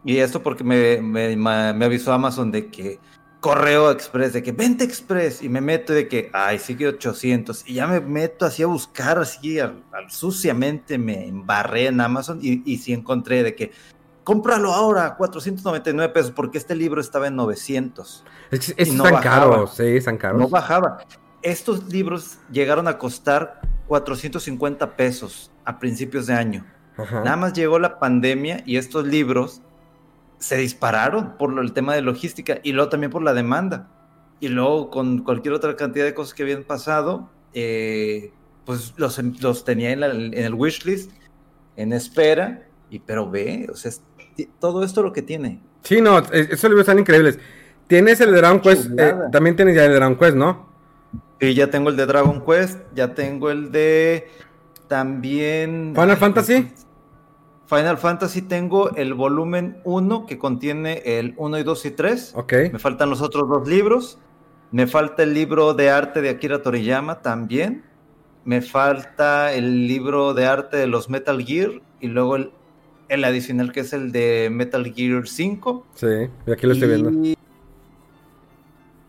[0.05, 2.99] y esto porque me, me- me avisó Amazon de que
[3.45, 7.75] correo express, de que vente express, y me meto de que, ay, sigue 800, y
[7.75, 12.63] ya me meto así a buscar, así al, al suciamente me embarré en Amazon y,
[12.65, 13.71] y sí encontré de que,
[14.25, 18.25] cómpralo ahora, 499 pesos, porque este libro estaba en 900.
[18.51, 19.51] Es estos no están bajaba.
[19.51, 20.41] caros, sí, están caros.
[20.41, 21.05] No bajaba.
[21.43, 26.65] Estos libros llegaron a costar 450 pesos a principios de año.
[26.97, 27.21] Ajá.
[27.21, 29.61] Nada más llegó la pandemia y estos libros
[30.39, 33.89] se dispararon por el tema de logística y luego también por la demanda.
[34.41, 38.33] Y luego con cualquier otra cantidad de cosas que habían pasado, eh,
[38.67, 41.11] pues los, los tenía en, la- en el wishlist,
[41.77, 44.03] en espera, y pero ve, o sea, es-
[44.61, 45.61] todo esto lo que tiene.
[45.83, 47.39] Sí, no, es- esos libros están increíbles.
[47.87, 50.69] Tienes el de Dragon Quest, eh, también tienes ya el de Dragon Quest, ¿no?
[51.41, 54.29] Y ya tengo el de Dragon Quest, ya tengo el de
[54.89, 55.93] también...
[55.95, 56.73] Final Fantasy.
[57.67, 62.33] Final Fantasy tengo el volumen 1 que contiene el 1 y 2 y 3.
[62.37, 62.53] Ok.
[62.73, 64.19] Me faltan los otros dos libros.
[64.71, 67.85] Me falta el libro de arte de Akira Toriyama también.
[68.45, 72.51] Me falta el libro de arte de los Metal Gear y luego el,
[73.09, 75.87] el adicional que es el de Metal Gear 5.
[75.95, 76.07] Sí,
[76.47, 77.37] y aquí lo estoy viendo.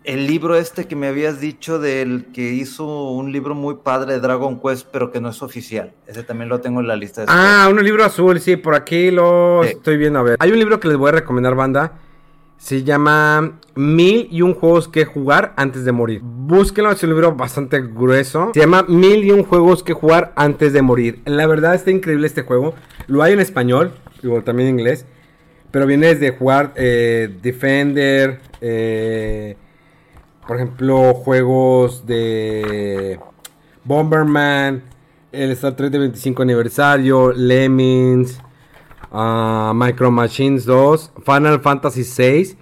[0.06, 4.20] El libro este que me habías dicho del que hizo un libro muy padre de
[4.20, 5.94] Dragon Quest, pero que no es oficial.
[6.06, 9.10] Ese también lo tengo en la lista de Ah, un libro azul, sí, por aquí
[9.10, 9.70] lo Sí.
[9.72, 10.20] estoy viendo.
[10.20, 11.94] A ver, hay un libro que les voy a recomendar, banda.
[12.58, 16.22] Se llama Mil y un juegos que jugar antes de morir.
[16.24, 18.52] Búsquenlo, es un libro bastante grueso.
[18.54, 21.22] Se llama Mil y un juegos que jugar antes de morir.
[21.26, 22.76] La verdad está increíble este juego.
[23.08, 23.92] Lo hay en español,
[24.22, 25.06] igual también en inglés.
[25.72, 29.58] Pero viene desde jugar eh, Defender, eh,
[30.48, 33.20] por ejemplo, juegos de
[33.84, 34.84] Bomberman,
[35.32, 38.42] el Star Trek de 25 aniversario, Lemmings,
[39.12, 42.58] ah, Micro Machines 2, Final Fantasy 6.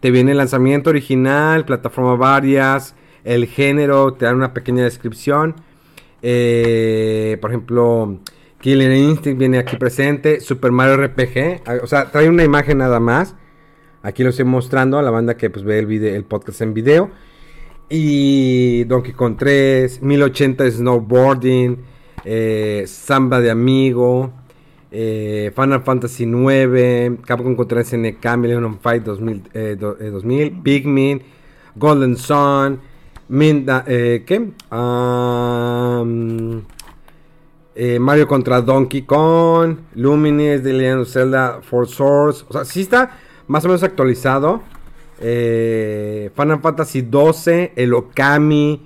[0.00, 5.56] Te viene el lanzamiento original, plataforma varias, el género, te dan una pequeña descripción.
[6.22, 8.18] Eh, por ejemplo,
[8.60, 12.98] Killer Instinct viene aquí presente, Super Mario RPG, ah, o sea, trae una imagen nada
[12.98, 13.36] más.
[14.02, 16.72] Aquí lo estoy mostrando a la banda que pues ve el, video, el podcast en
[16.74, 17.10] video.
[17.88, 21.78] Y Donkey Kong 3, 1080 Snowboarding,
[22.24, 24.32] eh, Samba de Amigo,
[24.90, 31.20] eh, Final Fantasy 9, Capcom contra SNK, Millennium Fight 2000, eh, do- eh, 2000 Pikmin,
[31.74, 32.80] Golden Sun,
[33.38, 34.50] eh, ¿qué?
[37.74, 42.44] Eh, Mario contra Donkey Kong, Lumines, The Legend Zelda, For Swords.
[42.48, 43.16] O sea, sí está
[43.50, 44.62] más o menos actualizado.
[45.20, 48.80] Eh, Final Fantasy 12, el Okami,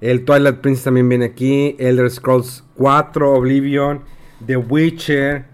[0.00, 4.02] el Twilight Princess también viene aquí, Elder Scrolls 4, Oblivion,
[4.46, 5.46] The Witcher,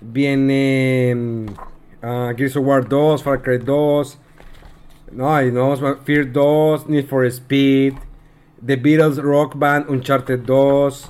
[0.00, 1.46] viene
[2.02, 4.18] ah, Gears of War 2, Far Cry 2,
[5.12, 7.94] no, no, Fear 2, Need for Speed,
[8.66, 11.08] The Beatles Rock Band, Uncharted 2,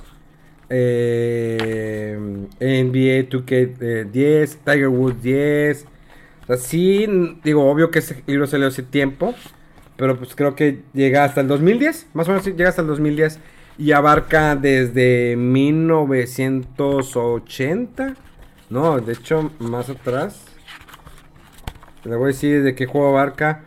[0.69, 2.19] eh,
[2.59, 5.92] NBA 2K10, Tiger Woods 10.
[6.43, 7.07] O sea, sí,
[7.43, 9.33] digo, obvio que ese libro salió hace tiempo,
[9.95, 13.39] pero pues creo que llega hasta el 2010, más o menos llega hasta el 2010
[13.77, 18.15] y abarca desde 1980.
[18.69, 20.45] No, de hecho, más atrás.
[22.03, 23.63] Le voy a decir de qué juego abarca.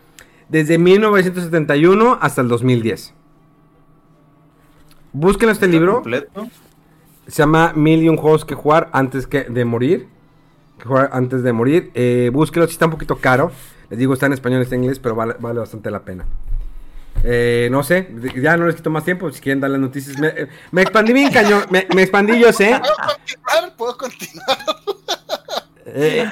[0.49, 3.14] Desde 1971 hasta el 2010.
[5.12, 5.95] Busquen este libro.
[5.95, 6.47] Completo.
[7.27, 10.07] Se llama Mil y un juegos que jugar antes que de morir.
[10.79, 11.91] Que jugar antes de morir.
[11.95, 13.51] Eh, búsquenlo, si está un poquito caro.
[13.91, 16.27] Les digo, está en español, está en inglés, pero vale, vale bastante la pena.
[17.24, 19.31] Eh, no sé, ya no les quito más tiempo.
[19.33, 21.64] Si quieren dar las noticias, me, eh, me expandí bien cañón.
[21.70, 22.79] Me, me expandí yo, sé.
[22.81, 23.77] ¿Puedo continuar?
[23.77, 24.59] ¿Puedo continuar?
[25.89, 26.29] Eh,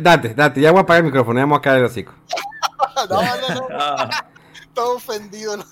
[0.00, 2.12] date, date, ya voy a apagar el micrófono, ya me voy a caer el hocico.
[3.08, 3.68] No, no, no.
[3.72, 4.26] Ah,
[4.74, 5.56] Todo ofendido.
[5.56, 5.64] ¿no?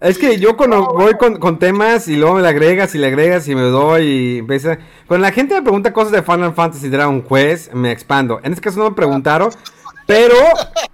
[0.00, 3.08] Es que yo cuando voy con, con temas y luego me le agregas y le
[3.08, 4.78] agregas y me doy y empieza...
[5.08, 8.38] Cuando la gente me pregunta cosas de Final Fantasy Dragon Quest, me expando.
[8.44, 9.50] En este caso no me preguntaron,
[10.06, 10.36] pero,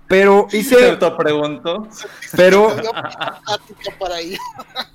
[0.09, 0.77] pero Te hice,
[2.35, 4.37] pero plática para ahí.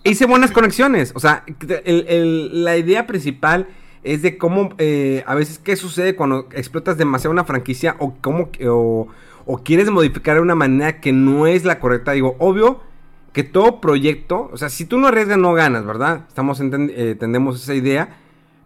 [0.03, 1.11] hice buenas conexiones.
[1.15, 1.43] O sea,
[1.85, 3.67] el- el- la idea principal
[4.03, 8.49] es de cómo, eh, a veces, qué sucede cuando explotas demasiado una franquicia o cómo,
[8.67, 9.07] o,
[9.45, 12.13] o quieres modificar de una manera que no es la correcta.
[12.13, 12.79] Digo, obvio
[13.33, 16.25] que todo proyecto, o sea, si tú no arriesgas, no ganas, ¿verdad?
[16.27, 18.17] Estamos eh, entendemos esa idea.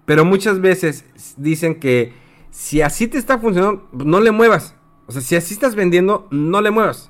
[0.05, 1.05] Pero muchas veces
[1.38, 2.14] dicen que
[2.51, 4.76] si así te está funcionando, no le muevas.
[5.07, 7.09] O sea, si así estás vendiendo, no le muevas.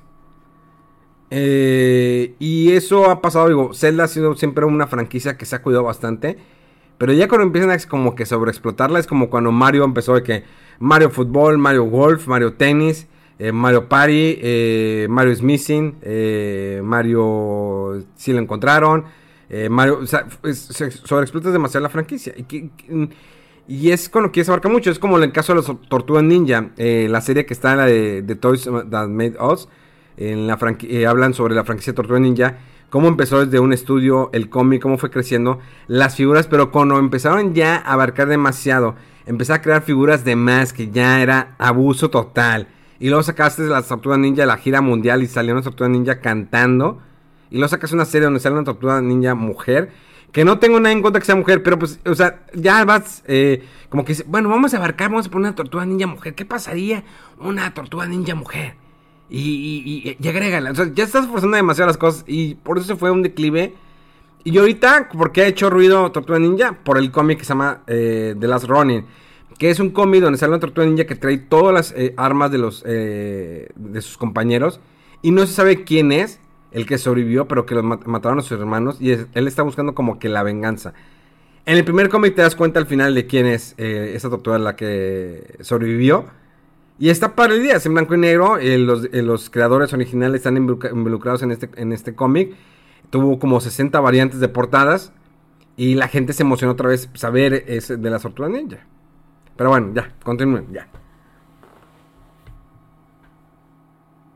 [1.30, 5.62] Eh, y eso ha pasado, digo, Zelda ha sido siempre una franquicia que se ha
[5.62, 6.38] cuidado bastante.
[6.98, 10.44] Pero ya cuando empiezan a como que sobreexplotarla, es como cuando Mario empezó de que
[10.78, 18.04] Mario Fútbol, Mario Golf, Mario Tenis, eh, Mario Party, eh, Mario is Missing, eh, Mario
[18.16, 19.04] si lo encontraron,
[19.70, 20.26] Mario, o sea,
[21.04, 22.32] sobreexplotas demasiado la franquicia.
[22.48, 22.70] Que-
[23.68, 25.80] y es con lo que se abarca mucho, es como en el caso de los
[25.88, 29.68] Tortugas Ninja, la serie que está en la de, Toys That Made Us,
[30.16, 30.58] en la
[31.08, 32.58] hablan sobre la franquicia Tortuga Ninja,
[32.90, 37.54] cómo empezó desde un estudio el cómic, cómo fue creciendo las figuras, pero cuando empezaron
[37.54, 42.68] ya a abarcar demasiado, empezar a crear figuras de más que ya era abuso total.
[43.00, 47.00] Y luego sacaste las Tortugas Ninja, la gira mundial y salieron las Tortugas Ninja cantando.
[47.50, 49.92] Y luego sacas una serie donde sale una Tortuga Ninja mujer.
[50.32, 53.22] Que no tengo nada en contra que sea mujer, pero pues, o sea, ya vas,
[53.28, 56.34] eh, como que, bueno, vamos a abarcar, vamos a poner una Tortuga Ninja mujer.
[56.34, 57.04] ¿Qué pasaría
[57.38, 58.74] una Tortuga Ninja mujer?
[59.30, 60.72] Y, y, y, y agrégala.
[60.72, 62.24] O sea, ya estás forzando demasiado las cosas.
[62.26, 63.74] Y por eso se fue un declive.
[64.42, 66.78] Y ahorita, ¿por qué ha hecho ruido Tortuga Ninja?
[66.84, 69.06] Por el cómic que se llama eh, The Last Ronin.
[69.58, 72.50] Que es un cómic donde sale una Tortuga Ninja que trae todas las eh, armas
[72.50, 74.80] de, los, eh, de sus compañeros.
[75.22, 76.40] Y no se sabe quién es
[76.72, 78.96] el que sobrevivió, pero que los mat- mataron a sus hermanos.
[79.00, 80.92] Y él está buscando como que la venganza.
[81.66, 84.58] En el primer cómic te das cuenta al final de quién es eh, esa tortuga
[84.58, 86.26] la que sobrevivió.
[86.98, 88.58] Y está para el día, es en blanco y negro.
[88.58, 92.54] eh, los, los creadores originales están involucra- involucrados en este, en este cómic.
[93.10, 95.12] Tuvo como 60 variantes de portadas.
[95.76, 98.86] Y la gente se emocionó otra vez saber de la tortuga ninja.
[99.56, 100.86] Pero bueno, ya, continúen, ya.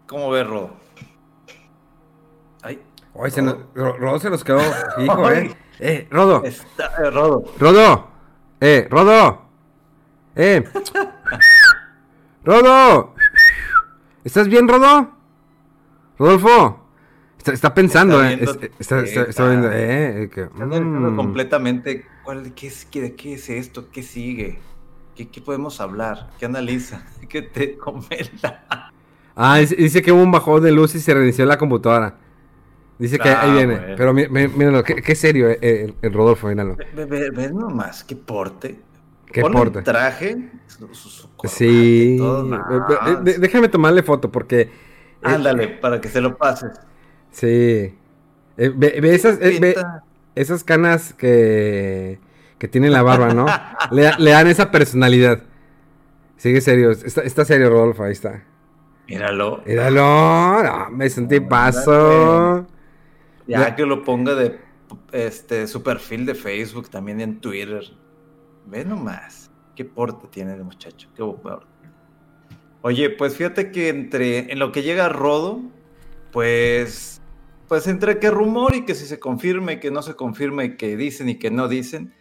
[0.07, 0.71] ¿Cómo ves, Rodo?
[2.62, 2.81] Ay,
[3.14, 4.61] Oye, se nos- Ro- Rodo se nos quedó
[4.97, 5.55] fijo, eh.
[5.81, 7.45] Eh, Rodo, está, eh, Rodo.
[7.59, 8.09] Rodo,
[8.61, 9.43] eh, Rodo,
[10.35, 10.64] eh.
[12.45, 13.14] Rodo,
[14.25, 15.12] ¿estás bien, Rodo?
[16.19, 16.85] Rodolfo,
[17.37, 18.37] está, está pensando, Está eh.
[18.37, 20.31] viendo- Está, está- viendo, eh.
[20.33, 21.16] que- mm.
[21.16, 24.59] completamente cuál, qué, es, qué, qué es esto, qué sigue,
[25.19, 28.93] qué, qué podemos hablar, qué analiza, qué te comenta.
[29.35, 32.14] Ah, dice, que hubo un bajón de luz y se reinició la computadora.
[32.99, 33.77] Dice que Ah, ahí viene.
[33.79, 33.95] bueno.
[33.97, 36.77] Pero mí- mí- míralo, qué, qué serio eh, el, el Rodolfo, míralo.
[36.97, 38.81] Ve, ve- ve nomás, qué porte.
[39.33, 39.79] Qué Pone porte.
[39.79, 42.16] un traje, su, su- Sí.
[42.19, 44.61] todo, no, déjame tomarle foto porque.
[44.62, 44.71] eh,
[45.23, 46.73] Ándale, para que se lo pases.
[47.31, 47.47] Sí.
[47.47, 49.77] Eh, ve, ve esas, eh, ve
[50.35, 52.19] esas canas que,
[52.59, 53.47] que tiene la barba, ¿no?
[53.91, 55.43] le, da- le dan esa personalidad.
[56.37, 56.91] Sigue serio.
[56.93, 58.45] Está, está serio, Rodolfo, ahí está.
[59.09, 59.63] Míralo.
[59.67, 60.63] Míralo.
[60.63, 62.67] No, me sentí paso.
[63.47, 63.77] Ya Ya.
[63.77, 64.59] que lo ponga de
[65.13, 67.83] este, su perfil de Facebook, también en Twitter.
[68.67, 69.51] Ve nomás.
[69.75, 71.09] Qué porte tiene el muchacho.
[71.17, 71.67] Qué porte.
[72.83, 75.61] Oye, pues fíjate que entre en lo que llega Rodo,
[76.33, 77.21] pues,
[77.69, 80.77] pues entre que rumor y que si se confirme y que no se confirme y
[80.77, 82.15] que dicen y que no dicen,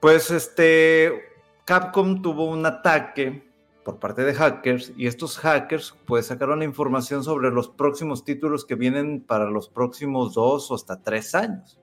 [0.00, 1.22] pues este
[1.64, 3.48] Capcom tuvo un ataque
[3.84, 8.64] por parte de hackers y estos hackers pues sacaron la información sobre los próximos títulos
[8.64, 11.78] que vienen para los próximos dos o hasta tres años.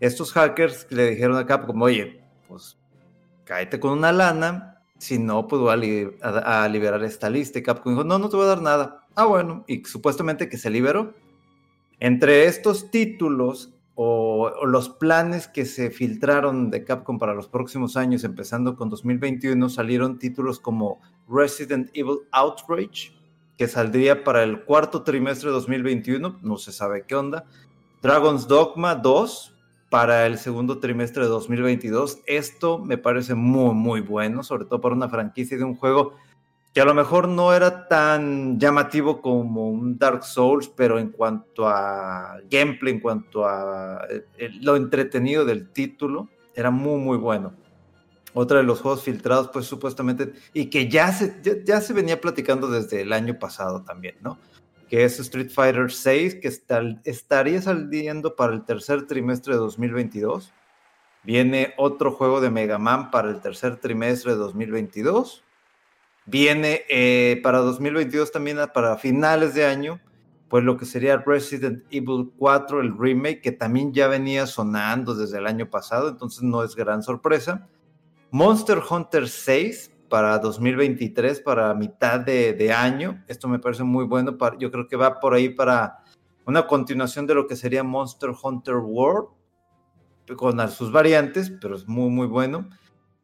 [0.00, 2.78] Estos hackers le dijeron a Capcom, oye, pues
[3.44, 7.62] cáete con una lana, si no, pues voy a, liberar esta lista.
[7.62, 9.06] Capcom dijo, no, no te voy a dar nada.
[9.16, 11.14] Ah, bueno, y supuestamente que se liberó.
[12.00, 18.22] Entre estos títulos o, los planes que se filtraron de Capcom para los próximos años,
[18.22, 23.12] empezando con 2021, salieron títulos como Resident Evil Outrage,
[23.56, 27.46] que saldría para el cuarto trimestre de 2021, no se sabe qué onda.
[28.00, 29.56] Dragon's Dogma 2
[29.90, 32.20] para el segundo trimestre de 2022.
[32.26, 36.12] Esto me parece muy, muy bueno, sobre todo para una franquicia de un juego
[36.78, 41.66] que a lo mejor no era tan llamativo como un Dark Souls, pero en cuanto
[41.66, 47.52] a gameplay, en cuanto a eh, lo entretenido del título, era muy, muy bueno.
[48.32, 52.70] Otro de los juegos filtrados, pues supuestamente, y que ya se, ya, se venía platicando
[52.70, 54.38] desde el año pasado también, ¿no?
[54.88, 56.46] Que es Street Fighter 6, que
[57.02, 60.52] estaría saliendo para el tercer trimestre de 2022.
[61.24, 65.42] Viene otro juego de Mega Man para el tercer trimestre de 2022
[66.30, 69.98] Viene eh, para 2022 también, para finales de año,
[70.50, 75.38] pues lo que sería Resident Evil 4, el remake, que también ya venía sonando desde
[75.38, 77.66] el año pasado, entonces no es gran sorpresa.
[78.30, 83.24] Monster Hunter 6 para 2023, para mitad de, año.
[83.26, 84.36] Esto me parece muy bueno.
[84.58, 86.04] Yo creo que va por ahí para
[86.44, 89.28] una continuación de lo que sería Monster Hunter World,
[90.36, 92.68] con sus variantes, pero es muy, muy bueno.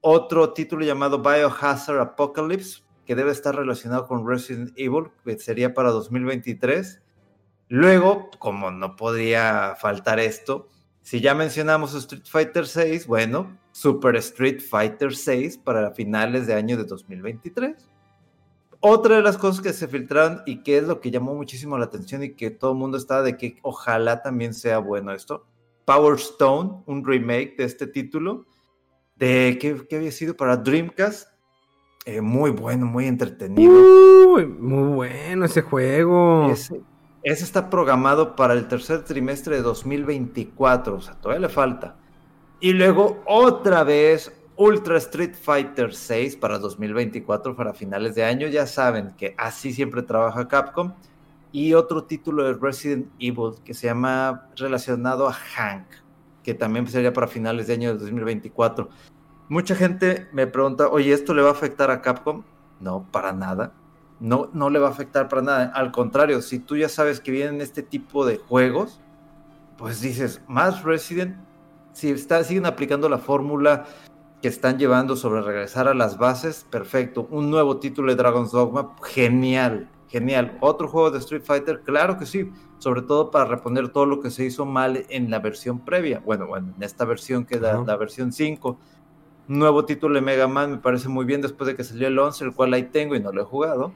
[0.01, 5.91] Otro título llamado Biohazard Apocalypse que debe estar relacionado con Resident Evil, que sería para
[5.91, 7.03] 2023.
[7.69, 10.69] Luego, como no podría faltar esto,
[11.03, 16.77] si ya mencionamos Street Fighter 6, bueno, Super Street Fighter 6 para finales de año
[16.79, 17.89] de 2023.
[18.81, 21.87] Otra de las cosas que se filtraron y que es lo que llamó muchísimo la
[21.87, 25.47] atención y que todo el mundo estaba de que ojalá también sea bueno esto,
[25.85, 28.47] Power Stone, un remake de este título,
[29.17, 31.34] de que había sido para Dreamcast,
[32.07, 33.73] eh, muy bueno, muy entretenido.
[33.73, 36.51] muy bueno ese juego.
[36.51, 41.97] Ese, está programado para el tercer trimestre de 2024, o sea, todavía le falta.
[42.61, 48.49] Y luego otra vez Ultra Street Fighter 6 para 2024, para finales de año.
[48.49, 50.93] Ya saben que así siempre trabaja Capcom.
[51.53, 55.87] Y otro título de Resident Evil que se llama relacionado a Hank,
[56.43, 58.91] que también sería para finales de año de 2024.
[59.55, 62.43] Mucha gente me pregunta, oye, ¿esto le va a afectar a Capcom?
[62.81, 63.73] No, para nada.
[64.19, 65.73] No, no le va a afectar para nada.
[65.77, 68.99] Al contrario, si tú ya sabes que vienen este tipo de juegos,
[69.79, 71.37] pues dices, más Resident,
[71.93, 73.85] si está, siguen aplicando la fórmula
[74.43, 77.29] que están llevando sobre regresar a las bases, perfecto.
[77.31, 80.59] Un nuevo título de Dragon's Dogma, genial, genial.
[80.63, 84.33] Otro juego de Street Fighter, claro que sí, sobre todo para reponer todo lo que
[84.33, 86.19] se hizo mal en la versión previa.
[86.19, 88.81] Bueno, bueno, en esta versión que es la versión 5
[89.49, 92.45] nuevo título de Mega Man me parece muy bien después de que salió el 11,
[92.45, 93.93] el cual ahí tengo y no lo he jugado.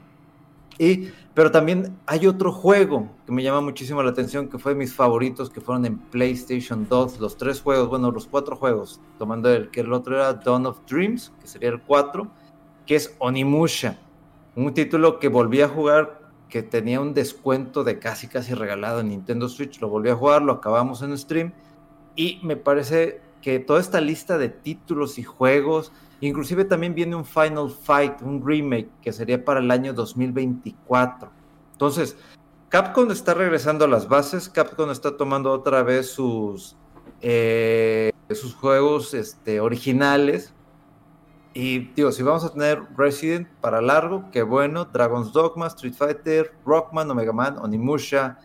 [0.77, 4.79] Y, pero también hay otro juego que me llama muchísimo la atención, que fue de
[4.79, 9.53] mis favoritos, que fueron en PlayStation 2, los tres juegos, bueno, los cuatro juegos, tomando
[9.53, 12.27] el que el otro era Dawn of Dreams, que sería el 4,
[12.85, 13.99] que es Onimusha,
[14.55, 19.09] un título que volví a jugar, que tenía un descuento de casi casi regalado en
[19.09, 21.51] Nintendo Switch, lo volví a jugar, lo acabamos en stream,
[22.15, 27.25] y me parece que toda esta lista de títulos y juegos, inclusive también viene un
[27.25, 31.29] Final Fight, un remake que sería para el año 2024.
[31.71, 32.17] Entonces,
[32.69, 36.75] Capcom está regresando a las bases, Capcom está tomando otra vez sus,
[37.21, 40.53] eh, sus juegos este, originales.
[41.53, 46.53] Y digo, si vamos a tener Resident para largo, qué bueno, Dragon's Dogma, Street Fighter,
[46.63, 48.37] Rockman, Omega Man, Onimusha,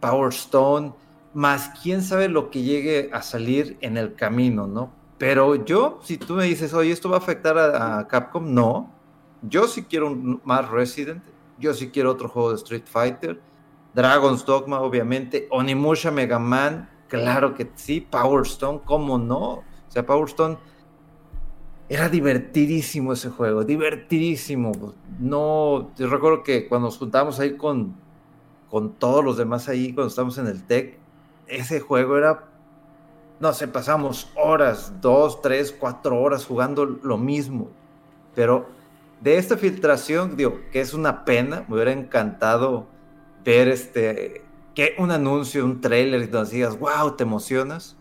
[0.00, 0.94] Power Stone,
[1.34, 4.92] más quién sabe lo que llegue a salir en el camino, ¿no?
[5.18, 8.52] Pero yo, si tú me dices, oye, ¿esto va a afectar a, Capcom?
[8.52, 8.92] No.
[9.42, 11.22] Yo sí quiero un, más Resident,
[11.58, 13.40] yo sí quiero otro juego de Street Fighter,
[13.94, 19.42] Dragon's Dogma, obviamente, Onimusha Mega Man, claro que sí, Power Stone, ¿cómo no?
[19.42, 20.58] O sea, Power Stone
[21.88, 24.72] era divertidísimo ese juego, divertidísimo.
[25.20, 27.94] No, te recuerdo que cuando nos juntamos ahí con,
[28.70, 31.01] con todos los demás ahí, cuando estábamos en el TEC,
[31.56, 32.52] ese juego era
[33.42, 37.70] no sé, pasamos horas, dos, tres, cuatro horas jugando lo mismo.
[38.36, 38.68] Pero
[39.20, 42.86] de esta filtración, digo, que es una pena, me hubiera encantado
[43.44, 44.44] ver este,
[44.76, 47.96] que un anuncio, un trailer, y nos digas, wow, te emocionas.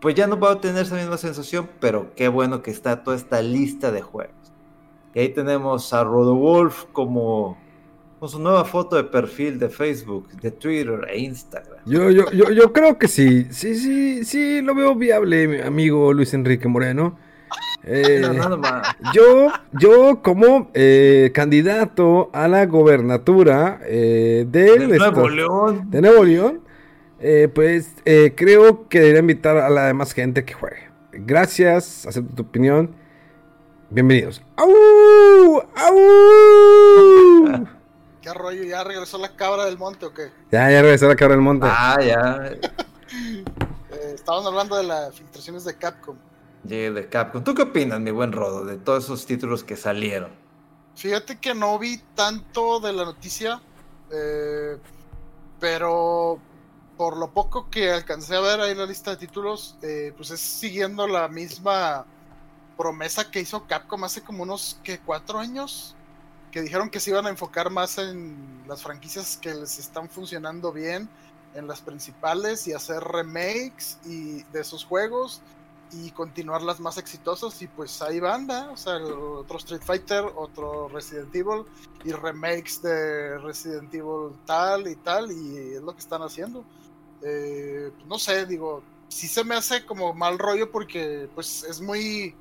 [0.00, 3.42] Pues ya no puedo tener esa misma sensación, pero qué bueno que está toda esta
[3.42, 4.52] lista de juegos.
[5.14, 7.58] Y ahí tenemos a Rodowolf como
[8.18, 11.78] con su nueva foto de perfil de Facebook, de Twitter e Instagram.
[11.84, 16.12] Yo, yo, yo, yo creo que sí, sí, sí, sí, lo veo viable, mi amigo
[16.12, 17.18] Luis Enrique Moreno.
[17.88, 18.96] Eh, No, nada más.
[19.14, 19.46] yo,
[19.78, 25.88] yo como eh, candidato a la gobernatura eh, del De Nuevo estado- León.
[25.88, 26.60] de Nuevo León,
[27.20, 30.88] eh, pues eh, creo que debería invitar a la demás gente que juegue.
[31.12, 32.90] Gracias, acepto tu opinión.
[33.90, 34.42] Bienvenidos.
[34.56, 35.62] ¡Au!
[35.76, 37.66] ¡Au!
[38.26, 38.64] ¿Qué rollo?
[38.64, 40.32] ¿Ya regresó la cabra del monte o qué?
[40.50, 41.68] Ya, ya regresó la cabra del monte.
[41.70, 42.56] Ah, ya.
[43.88, 46.16] Eh, estaban hablando de las filtraciones de Capcom.
[46.64, 47.42] Llegué de Capcom.
[47.44, 50.32] ¿Tú qué opinas, mi buen Rodo, de todos esos títulos que salieron?
[50.96, 53.62] Fíjate que no vi tanto de la noticia,
[54.10, 54.76] eh,
[55.60, 56.40] pero
[56.96, 60.40] por lo poco que alcancé a ver ahí la lista de títulos, eh, pues es
[60.40, 62.04] siguiendo la misma
[62.76, 65.96] promesa que hizo Capcom hace como unos que cuatro años,
[66.56, 70.72] que dijeron que se iban a enfocar más en las franquicias que les están funcionando
[70.72, 71.06] bien,
[71.54, 75.42] en las principales y hacer remakes y de esos juegos
[75.92, 78.70] y continuar las más exitosas y pues ahí van, ¿verdad?
[78.70, 81.66] o sea, otro Street Fighter, otro Resident Evil
[82.04, 86.64] y remakes de Resident Evil tal y tal y es lo que están haciendo.
[87.20, 92.34] Eh, no sé, digo, sí se me hace como mal rollo porque pues es muy...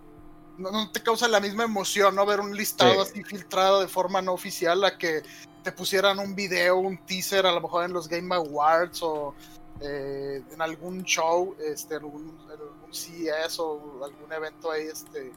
[0.57, 2.25] No, no te causa la misma emoción, ¿no?
[2.25, 3.11] Ver un listado Sí.
[3.11, 5.21] así filtrado de forma no oficial a que
[5.63, 9.33] te pusieran un video, un teaser, a lo mejor en los Game Awards o
[9.81, 15.33] eh, en algún show, este, en algún, en algún CES o algún evento ahí, este,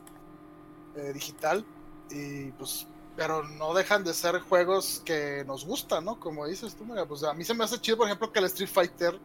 [0.97, 1.65] eh, digital.
[2.11, 6.21] Y pues, pero no dejan de ser juegos que nos gustan, ¿no?
[6.21, 8.45] Como dices tú, mira, pues a mí se me hace chido, por ejemplo, que el
[8.45, 9.19] Street Fighter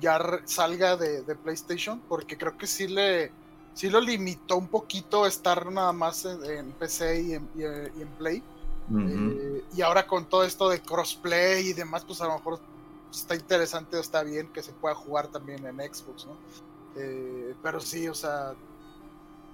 [0.00, 3.32] ya salga de, de PlayStation, porque creo que sí le,
[3.74, 7.92] sí lo limitó un poquito estar nada más en, en PC y en, y en-
[7.98, 8.42] y en Play.
[9.08, 12.60] Eh, y ahora con todo esto de crossplay y demás, pues a lo mejor
[13.10, 16.36] está interesante o está bien que se pueda jugar también en Xbox, ¿no?
[16.96, 18.54] Eh, pero sí, o sea,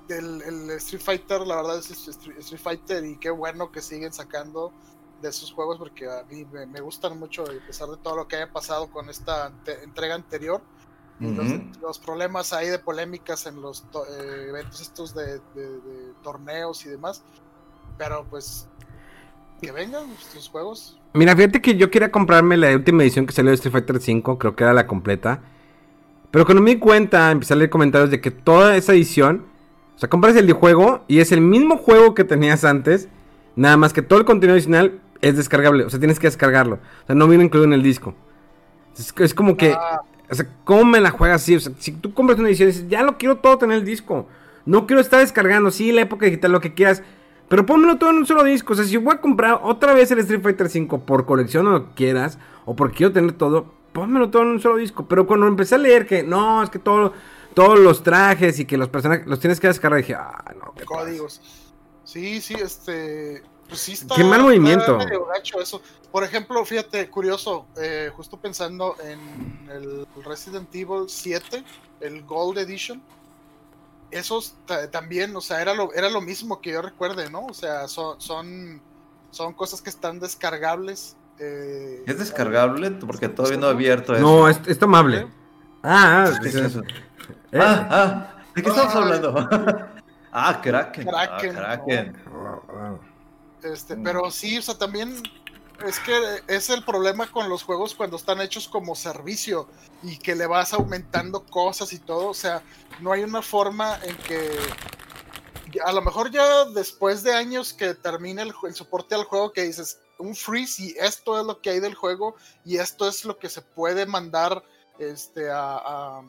[0.09, 4.13] el, el Street Fighter, la verdad es Street, Street Fighter y qué bueno que siguen
[4.13, 4.73] sacando
[5.23, 8.27] de esos juegos porque a mí me, me gustan mucho a pesar de todo lo
[8.27, 10.61] que haya pasado con esta ante- entrega anterior
[11.21, 16.89] los- problemas ahí de polémicas en los eh, eventos estos de, de- de torneos y
[16.91, 17.23] demás.
[17.99, 18.67] Pero pues
[19.61, 20.99] que vengan estos juegos.
[21.13, 24.39] Mira, fíjate que yo quería comprarme la última edición que salió de Street Fighter V,
[24.39, 25.43] creo que era la completa.
[26.31, 29.45] Pero cuando me di cuenta, empecé a leer comentarios de que toda esa edición,
[29.97, 33.09] o sea, compras el juego y es el mismo juego que tenías antes,
[33.57, 37.07] nada más que todo el contenido adicional es descargable, o sea, tienes que descargarlo, o
[37.07, 38.15] sea, no viene incluido en el disco.
[38.97, 40.01] Es, es como que, Ah,
[40.31, 41.57] o sea, ¿cómo me la juegas así?
[41.57, 43.85] O sea, si tú compras una edición y dices, ya lo quiero todo tener el
[43.85, 44.27] disco,
[44.65, 47.03] no quiero estar descargando, sí, la época digital, lo que quieras.
[47.49, 48.75] Pero pónmelo todo en un solo disco.
[48.75, 51.71] O sea, si voy a comprar otra vez el Street Fighter V por colección o
[51.71, 55.07] lo que quieras, o porque quiero tener todo, pónmelo todo en un solo disco.
[55.09, 57.13] Pero cuando empecé a leer que no, es que todo,
[57.55, 60.85] todos los trajes y que los personajes los tienes que descargar, dije, ah, no, ¿qué
[60.85, 61.05] pasa?
[61.05, 61.41] códigos
[62.11, 64.99] sí sí este pues sí está Qué mal está movimiento.
[64.99, 65.81] medio gacho eso
[66.13, 69.19] por ejemplo fíjate curioso eh, justo pensando en
[69.71, 71.65] el Resident Evil 7
[72.01, 73.01] el Gold Edition
[74.11, 77.55] esos ta- también o sea era lo era lo mismo que yo recuerde no o
[77.55, 78.83] sea son son
[79.31, 82.91] son cosas que están descargables eh, ¿Es descargable?
[82.91, 84.21] Porque todavía no he abierto eso.
[84.23, 85.27] No, es, es tomable.
[85.83, 86.83] Ah, ah, ¿Qué es es- eso?
[87.51, 89.49] eh, Ah, ah, ¿de qué estamos hablando?
[90.33, 91.07] ah, Kraken.
[91.07, 92.17] Kraken, Ah, Kraken.
[92.31, 93.01] wow, wow.
[93.63, 94.03] Este, Mm.
[94.03, 95.23] pero sí, o sea, también
[95.87, 99.69] es que es el problema con los juegos cuando están hechos como servicio
[100.03, 102.29] y que le vas aumentando cosas y todo.
[102.29, 102.63] O sea,
[103.01, 104.51] no hay una forma en que
[105.85, 110.01] a lo mejor ya después de años que termine el, soporte al juego que dices
[110.19, 112.35] un freeze y esto es lo que hay del juego
[112.65, 114.63] y esto es lo que se puede mandar
[114.99, 116.23] este a, a-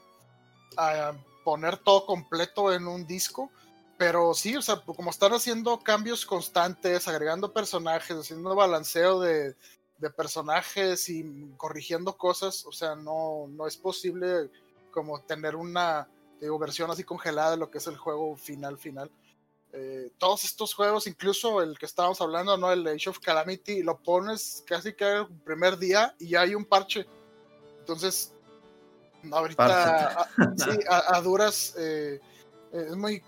[0.78, 1.14] a
[1.44, 3.50] poner todo completo en un disco
[4.02, 9.56] pero sí, o sea, como están haciendo cambios constantes, agregando personajes, haciendo balanceo de,
[10.00, 14.50] de personajes y corrigiendo cosas, o sea, no, no es posible
[14.90, 16.10] como tener una
[16.40, 19.12] digo, versión así congelada de lo que es el juego final final.
[19.72, 22.72] Eh, todos estos juegos, incluso el que estábamos hablando, ¿no?
[22.72, 26.66] El Age of Calamity, lo pones casi que el primer día y ya hay un
[26.66, 27.06] parche.
[27.78, 28.34] Entonces,
[29.32, 32.20] Ahorita, a, sí, a, duras, eh,
[32.72, 33.22] es muy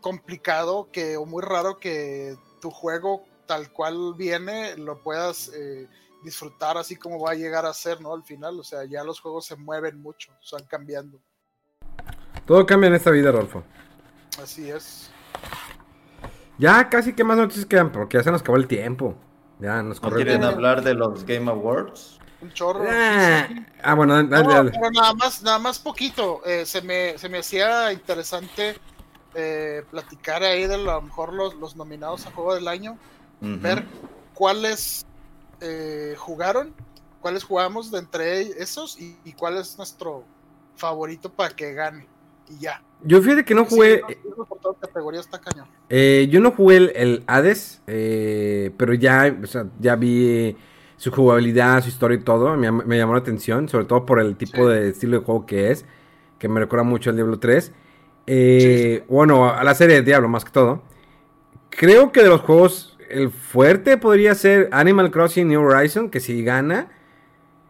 [0.00, 5.88] complicado que, o muy raro que tu juego tal cual viene lo puedas eh,
[6.22, 8.12] disfrutar así como va a llegar a ser, ¿no?
[8.14, 11.20] Al final, o sea, ya los juegos se mueven mucho, están cambiando.
[12.46, 13.62] Todo cambia en esta vida, Rolfo.
[14.42, 15.10] Así es.
[16.58, 19.16] Ya casi que más noticias quedan, porque ya se nos acabó el tiempo.
[19.60, 22.18] Ya nos ¿No quieren hablar de los Game Awards?
[22.40, 22.84] Un chorro.
[22.88, 23.48] Ah,
[23.82, 24.70] ah bueno, dale, dale.
[24.70, 26.40] Pero nada más, nada más poquito.
[26.46, 28.76] Eh, se, me, se me hacía interesante
[29.34, 32.98] eh, platicar ahí de a lo mejor los, los nominados a Juego del Año.
[33.40, 33.86] Ver
[34.34, 35.06] cuáles
[35.60, 36.72] eh, jugaron,
[37.20, 40.24] cuáles jugamos de entre esos y, cuál es nuestro
[40.76, 42.06] favorito para que gane.
[42.48, 42.82] Y ya.
[43.02, 44.02] Yo fíjate que no jugué.
[45.88, 49.36] Eh, yo no jugué el, Hades, eh, pero ya,
[49.78, 50.56] ya vi
[50.96, 52.56] su jugabilidad, su historia y todo.
[52.56, 55.84] Me, llamó la atención, sobre todo por el tipo de estilo de juego que es,
[56.38, 57.72] que me recuerda mucho al Diablo 3.
[59.08, 60.82] Bueno, a la serie de Diablo más que todo.
[61.70, 66.42] Creo que de los juegos el fuerte podría ser Animal Crossing New Horizon, que si
[66.44, 66.88] gana,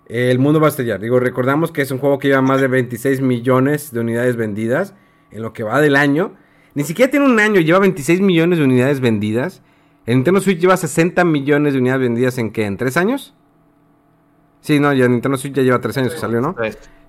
[0.07, 1.01] el mundo va a estallar.
[1.01, 4.95] Digo, recordamos que es un juego que lleva más de 26 millones de unidades vendidas
[5.31, 6.35] en lo que va del año.
[6.75, 9.63] Ni siquiera tiene un año, lleva 26 millones de unidades vendidas.
[10.07, 13.35] El Nintendo Switch lleva 60 millones de unidades vendidas en qué, en 3 años?
[14.61, 16.55] Sí, no, ya Nintendo Switch ya lleva 3 años que salió, ¿no?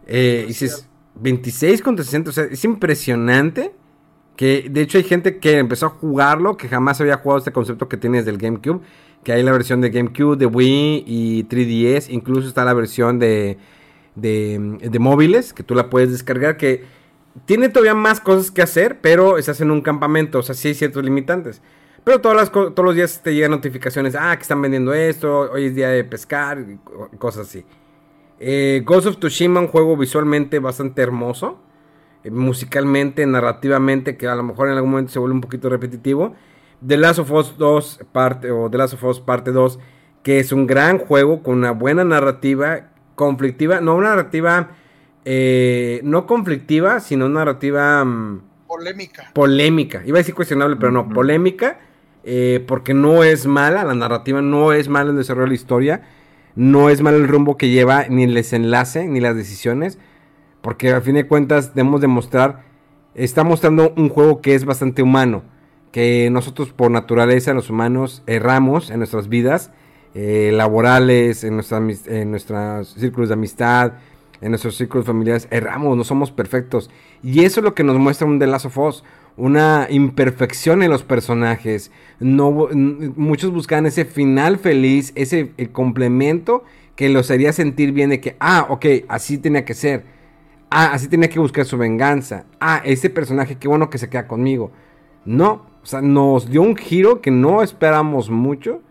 [0.08, 3.74] Eh, y si es 26 contra 60, o sea, es impresionante
[4.36, 7.88] que de hecho hay gente que empezó a jugarlo, que jamás había jugado este concepto
[7.88, 8.82] que tienes del GameCube.
[9.24, 12.10] Que hay la versión de GameCube, de Wii y 3DS.
[12.10, 13.60] Incluso está la versión de,
[14.16, 16.58] de, móviles, que tú la puedes descargar.
[16.58, 16.86] Que
[17.46, 20.40] tiene todavía más cosas que hacer, pero estás en un campamento.
[20.40, 21.62] O sea, sí hay ciertos limitantes.
[22.04, 24.16] Pero todas las, todos los días te llegan notificaciones.
[24.20, 25.52] Ah, que están vendiendo esto.
[25.52, 26.66] Hoy es día de pescar.
[27.20, 27.64] Cosas así.
[28.44, 31.60] Eh, Ghost of Tsushima, un juego visualmente bastante hermoso.
[32.24, 36.34] Eh, musicalmente, narrativamente, que a lo mejor en algún momento se vuelve un poquito repetitivo.
[36.86, 39.78] The Last of Us 2 parte, o The Last of Us parte 2,
[40.24, 44.72] que es un gran juego con una buena narrativa, conflictiva, no una narrativa,
[45.24, 48.04] eh, no conflictiva, sino una narrativa...
[48.04, 49.30] Mm, polémica.
[49.36, 51.80] Polémica, iba a decir cuestionable, pero no, polémica,
[52.24, 55.56] eh, porque no es mala, la narrativa no es mala en el desarrollo de la
[55.56, 56.02] historia,
[56.56, 59.98] no es mal el rumbo que lleva, ni el desenlace, ni las decisiones,
[60.62, 62.64] porque al fin de cuentas debemos demostrar,
[63.16, 65.44] está mostrando un juego que es bastante humano,
[65.92, 69.72] que nosotros por naturaleza los humanos erramos en nuestras vidas
[70.14, 71.62] eh, laborales, en,
[72.08, 73.94] en nuestros círculos de amistad,
[74.42, 76.90] en nuestros círculos familiares, erramos, no somos perfectos.
[77.24, 78.78] Y eso es lo que nos muestra un The Last of
[79.38, 81.92] una imperfección en los personajes.
[82.20, 82.70] No,
[83.16, 86.64] muchos buscan ese final feliz, ese complemento
[86.96, 90.04] que los haría sentir bien de que, ah, ok, así tenía que ser
[90.74, 92.46] Ah, así tenía que buscar su venganza.
[92.62, 94.72] Ah, ese personaje, qué bueno que se queda conmigo.
[95.26, 98.82] No, o sea, nos dio un giro que no esperamos mucho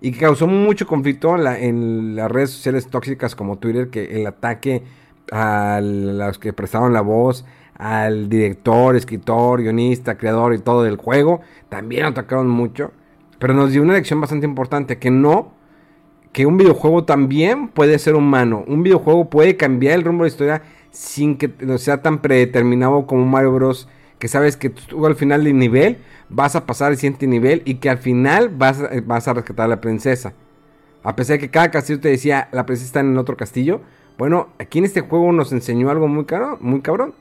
[0.00, 4.82] y que causó mucho conflicto en, las redes sociales tóxicas como Twitter, que el ataque
[5.30, 7.44] a los que prestaron la voz,
[7.78, 12.90] al director, escritor, guionista, creador y todo del juego, también atacaron mucho.
[13.38, 15.52] Pero nos dio una lección bastante importante, que no,
[16.32, 18.64] que un videojuego también puede ser humano.
[18.66, 23.06] Un videojuego puede cambiar el rumbo de la historia sin que no sea tan predeterminado
[23.06, 23.88] como Mario Bros.
[24.18, 25.98] Que sabes que tú al final del nivel
[26.28, 29.68] vas a pasar al siguiente nivel y que al final vas, vas a rescatar a
[29.68, 30.32] la princesa.
[31.04, 33.80] A pesar de que cada castillo te decía la princesa está en el otro castillo.
[34.18, 37.14] Bueno, aquí en este juego nos enseñó algo muy, caro, muy cabrón.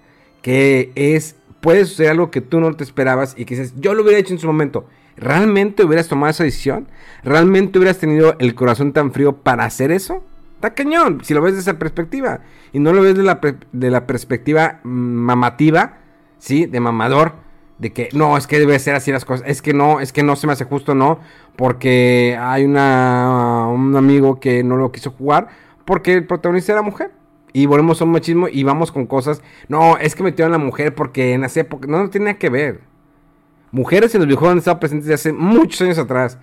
[0.47, 4.03] Que es, puede suceder algo que tú no te esperabas y que dices, yo lo
[4.03, 4.87] hubiera hecho en su momento.
[5.17, 6.87] ¿Realmente hubieras tomado esa decisión?
[7.21, 10.23] ¿Realmente hubieras tenido el corazón tan frío para hacer eso?
[10.55, 12.39] Está cañón, si lo ves desde esa perspectiva.
[12.71, 13.41] Y no lo ves de la,
[13.73, 15.97] de la perspectiva mamativa,
[16.39, 16.65] ¿sí?
[16.65, 17.33] De mamador.
[17.77, 19.45] De que no, es que debe ser así las cosas.
[19.47, 21.19] Es que no, es que no se me hace justo, no.
[21.57, 25.49] Porque hay una, un amigo que no lo quiso jugar.
[25.83, 27.11] Porque el protagonista era mujer.
[27.57, 29.41] Y volvemos a un machismo y vamos con cosas.
[29.67, 31.87] No, es que metieron a la mujer porque en esa época.
[31.87, 32.81] No, no tiene nada que ver.
[33.71, 36.37] Mujeres en los videojuegos han estado presentes desde hace muchos años atrás.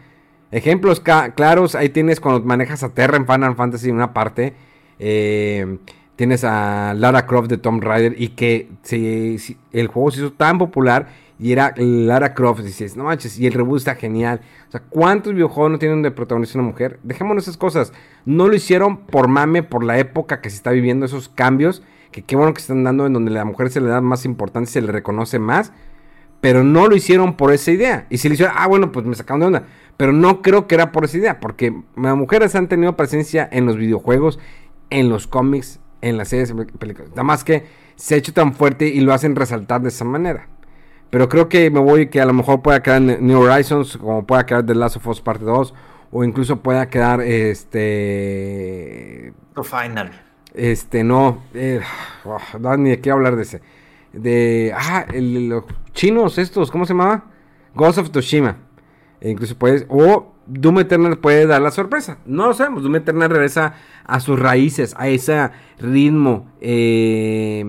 [0.51, 4.55] Ejemplos claros, ahí tienes cuando manejas a Terra en Final Fantasy una parte.
[4.99, 5.79] Eh,
[6.17, 8.69] tienes a Lara Croft de Tomb Raider y que
[9.73, 11.09] el juego se hizo tan popular
[11.39, 12.61] y era Lara Croft.
[12.61, 14.41] Dices, no manches, y el reboot está genial.
[14.69, 17.01] O sea, ¿cuántos videojuegos no tienen de protagonista una mujer?
[17.03, 17.93] Dejémonos esas cosas.
[18.25, 21.83] No lo hicieron por mame, por la época que se está viviendo, esos cambios.
[22.13, 24.73] Que qué bueno que están dando en donde la mujer se le da más importancia,
[24.73, 25.73] se le reconoce más.
[26.41, 28.07] Pero no lo hicieron por esa idea.
[28.11, 29.67] Y si lo hicieron, ah, bueno, pues me sacaron de onda.
[29.97, 33.65] Pero no creo que era por esa idea, porque las mujeres han tenido presencia en
[33.65, 34.39] los videojuegos,
[34.91, 37.11] en los cómics, en las series y películas.
[37.11, 37.65] Nada más que
[37.97, 40.49] se ha hecho tan fuerte y lo hacen resaltar de esa manera.
[41.11, 44.47] Pero creo que me voy que a lo mejor pueda quedar New Horizons, como pueda
[44.47, 45.75] quedar The Last of Us Parte 2,
[46.11, 49.33] o incluso pueda quedar este...
[49.55, 50.11] The Final.
[50.55, 51.81] Este, no, eh,
[52.25, 53.61] oh, no, ni de qué hablar de ese.
[54.13, 57.25] De, ah, el, los chinos estos, ¿cómo se llamaba?
[57.75, 58.57] Ghost of Tsushima.
[59.31, 62.19] Incluso puedes, o Doom Eternal puede dar la sorpresa.
[62.27, 62.83] No lo sabemos.
[62.83, 63.75] Doom Eternal regresa
[64.05, 67.65] a sus raíces, a ese ritmo eh,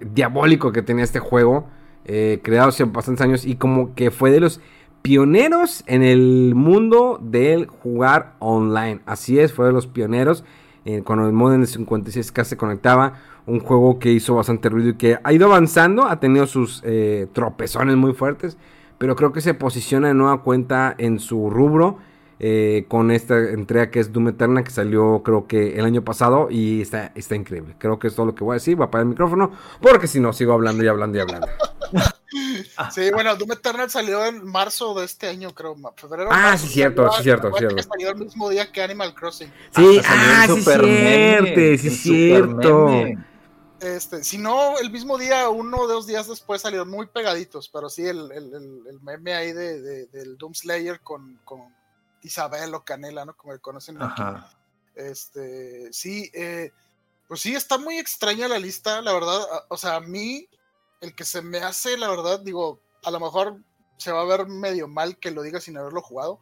[0.00, 1.68] diabólico que tenía este juego,
[2.04, 4.60] eh, creado hace bastantes años y como que fue de los
[5.02, 9.00] pioneros en el mundo del jugar online.
[9.06, 10.44] Así es, fue de los pioneros.
[10.84, 13.14] Eh, cuando el modem de 56K se conectaba,
[13.46, 16.82] un juego que hizo bastante ruido y que ha ido avanzando, ha tenido sus
[17.32, 18.56] tropezones muy fuertes
[19.00, 21.98] pero creo que se posiciona de nueva cuenta en su rubro
[22.38, 26.48] eh, con esta entrega que es Doom Eterna que salió creo que el año pasado
[26.50, 27.76] y está, está increíble.
[27.78, 30.06] Creo que es todo lo que voy a decir, voy a apagar el micrófono porque
[30.06, 31.48] si no sigo hablando y hablando y hablando.
[32.92, 35.76] Sí, bueno, Doom Eternal salió en marzo de este año, creo.
[35.96, 37.82] Febrero, ah, sí, cierto, sí, cierto, cierto.
[37.82, 39.52] salió el mismo día que Animal Crossing.
[39.74, 42.88] Sí, ah, sí, cierto, sí, cierto.
[43.80, 47.88] Este, si no, el mismo día, uno o dos días después salieron muy pegaditos, pero
[47.88, 51.74] sí, el, el, meme ahí de, del Doom Slayer con, con,
[52.22, 53.34] Isabel o Canela, ¿no?
[53.34, 54.22] Como le conocen aquí.
[54.94, 56.70] Este, sí, eh,
[57.26, 59.40] pues sí, está muy extraña la lista, la verdad.
[59.68, 60.46] O sea, a mí,
[61.00, 63.58] el que se me hace, la verdad, digo, a lo mejor
[63.96, 66.40] se va a ver medio mal que lo diga sin haberlo jugado,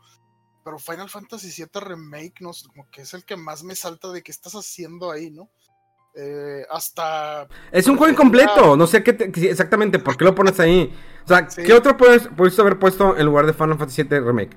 [0.64, 4.22] pero Final Fantasy VII Remake, no, como que es el que más me salta de
[4.22, 5.48] qué estás haciendo ahí, ¿no?
[6.14, 7.46] Eh, hasta...
[7.70, 9.10] Es un juego incompleto, no sé qué
[9.48, 10.92] exactamente, ¿por qué lo pones ahí?
[11.24, 14.56] O sea, ¿qué otro puedes, pudiste haber puesto en lugar de Final Fantasy VII Remake?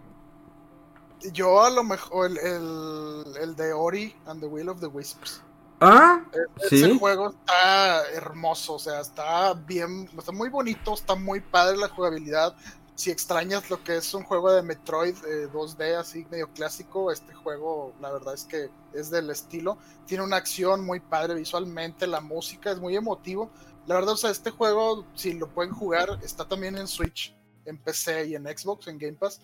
[1.33, 5.43] Yo a lo mejor el, el, de Ori and the Will of the Wisps.
[5.79, 6.99] Ah, e-, ese sí.
[6.99, 12.55] juego está hermoso, o sea, está bien, está muy bonito, está muy padre la jugabilidad
[13.01, 17.33] si extrañas lo que es un juego de Metroid 2D eh, así medio clásico, este
[17.33, 19.79] juego la verdad es que es del estilo.
[20.05, 23.49] Tiene una acción muy padre visualmente, la música es muy emotivo.
[23.87, 27.79] La verdad, o sea, este juego, si lo pueden jugar, está también en Switch, en
[27.79, 29.41] PC y en Xbox, en Game Pass.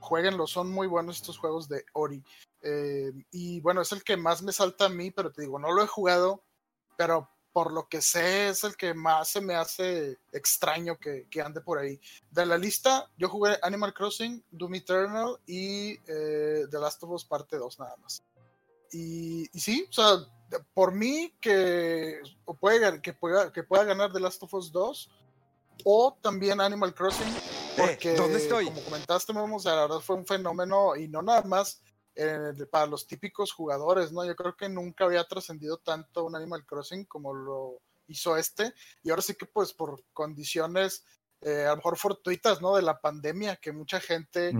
[0.00, 2.22] Jueguenlo, son muy buenos estos juegos de Ori.
[2.60, 5.72] Eh, y bueno, es el que más me salta a mí, pero te digo, no
[5.72, 6.44] lo he jugado,
[6.98, 11.60] pero por lo que sé, es el que más se me hace extraño que, ande
[11.60, 12.00] por ahí.
[12.30, 17.24] De la lista, yo jugué Animal Crossing, Doom Eternal y eh, The Last of Us
[17.24, 18.22] Parte 2 nada más.
[18.92, 22.20] Y, sí, o sea, por mí que,
[22.60, 25.10] puede, que, pueda, que pueda ganar The Last of Us 2
[25.84, 27.40] o también Animal Crossing, eh,
[27.76, 31.80] porque como comentaste, vamos, la verdad fue un fenómeno y no nada más
[32.70, 34.24] para los típicos jugadores, ¿no?
[34.24, 38.74] Yo creo que nunca había trascendido tanto un Animal Crossing como lo hizo este.
[39.02, 41.04] Y ahora sí que pues por condiciones
[41.40, 42.74] eh, a lo mejor fortuitas, ¿no?
[42.74, 44.52] De la pandemia, que mucha gente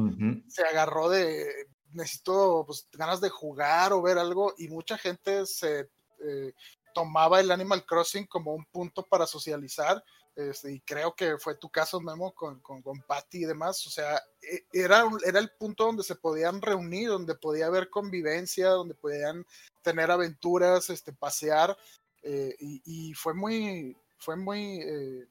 [0.48, 5.90] se agarró de, necesito pues, ganas de jugar o ver algo y mucha gente se
[6.24, 6.52] eh,
[6.94, 10.02] tomaba el Animal Crossing como un punto para socializar
[10.38, 13.84] este, y creo que fue tu caso, Memo, con, con, con Patty y demás.
[13.88, 18.68] O sea, e, era, era el punto donde se podían reunir, donde podía haber convivencia,
[18.68, 19.44] donde podían
[19.82, 21.76] tener aventuras, este, pasear.
[22.22, 25.26] Eh, y, fue muy, fue muy, eh,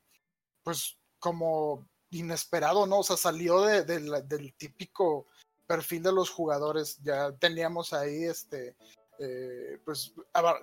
[0.61, 2.99] pues, como inesperado, ¿no?
[2.99, 5.25] O sea, salió de, del típico
[5.65, 6.99] perfil de los jugadores.
[7.01, 8.75] Ya teníamos ahí, este,
[9.19, 10.13] eh, pues,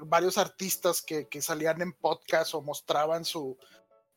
[0.03, 3.57] varios artistas que, que salían en podcast o mostraban su,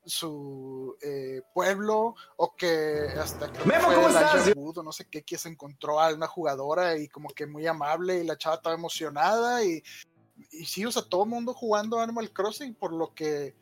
[0.08, 4.56] su eh, pueblo o que hasta que Memo, ¿cómo estás?
[4.56, 8.26] no sé qué, que se encontró a una jugadora y como que muy amable y
[8.26, 9.84] la chava estaba emocionada y,
[10.52, 13.56] y sí, o sea, todo el mundo jugando Animal Crossing por lo que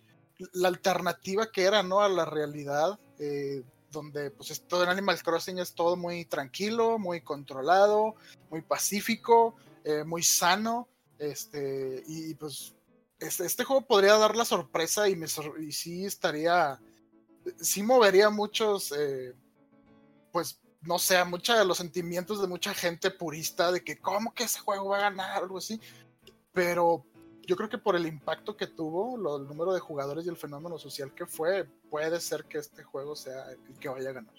[0.54, 2.02] la alternativa que era, ¿no?
[2.02, 7.22] A la realidad, eh, donde pues esto en Animal Crossing es todo muy tranquilo, muy
[7.22, 8.16] controlado,
[8.50, 12.76] muy pacífico, eh, muy sano, este, y pues
[13.20, 15.28] este, este, juego podría dar la sorpresa y, me
[15.60, 16.80] y sí estaría,
[17.60, 19.34] sí movería muchos, eh,
[20.32, 24.44] pues no sé, muchos de los sentimientos de mucha gente purista de que cómo que
[24.44, 25.80] ese juego va a ganar, algo así.
[26.54, 27.06] Pero
[27.46, 30.78] yo creo que por el impacto que tuvo, el número de jugadores y el fenómeno
[30.78, 34.34] social que fue, puede ser que este juego sea el que vaya a ganar.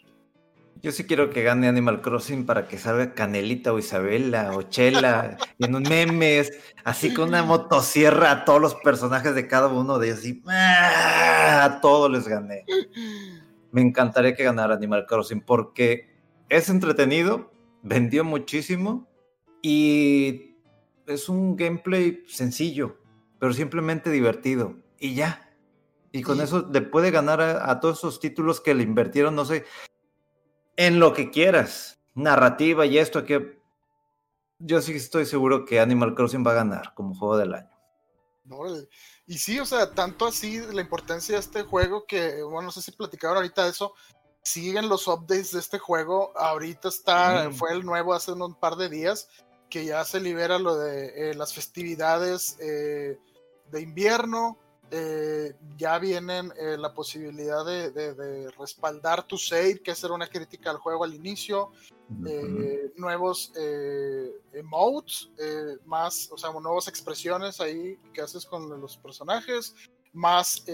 [0.82, 5.36] Yo sí quiero que gane Animal Crossing para que salga Canelita o Isabela o Chela
[5.58, 6.52] en un memes,
[6.84, 10.24] así con una motosierra a todos los personajes de cada uno de ellos.
[10.24, 11.64] Y, ¡ah!
[11.64, 12.64] a todos les gané.
[13.72, 16.14] Me encantaría que ganara Animal Crossing porque
[16.48, 17.50] es entretenido,
[17.82, 19.08] vendió muchísimo
[19.62, 20.56] y
[21.06, 22.98] es un gameplay sencillo.
[23.38, 24.76] pero simplemente divertido.
[24.98, 25.52] Y ya.
[26.12, 29.64] Y con eso le puede ganar a, todos esos títulos que le invirtieron, no sé,
[30.76, 31.98] en lo que quieras.
[32.14, 33.60] Narrativa y esto que
[34.58, 37.70] yo sí estoy seguro que Animal Crossing va a ganar como juego del año.
[39.26, 42.80] Y sí, o sea, tanto así la importancia de este juego que, bueno, no sé
[42.80, 43.92] si platicaron ahorita de eso,
[44.42, 46.32] siguen los updates de este juego.
[46.36, 49.28] Ahorita está, fue el nuevo hace un par de días,
[49.68, 53.18] que ya se libera lo de eh, las festividades eh,
[53.70, 54.58] de invierno.
[54.90, 61.04] Eh, ya vienen la posibilidad de, respaldar tu save, que hacer una crítica al juego
[61.04, 61.70] al inicio.
[62.96, 63.52] nuevos
[64.52, 65.28] emotes,
[65.84, 69.74] más, o sea, nuevas expresiones ahí que haces con los personajes,
[70.12, 70.64] más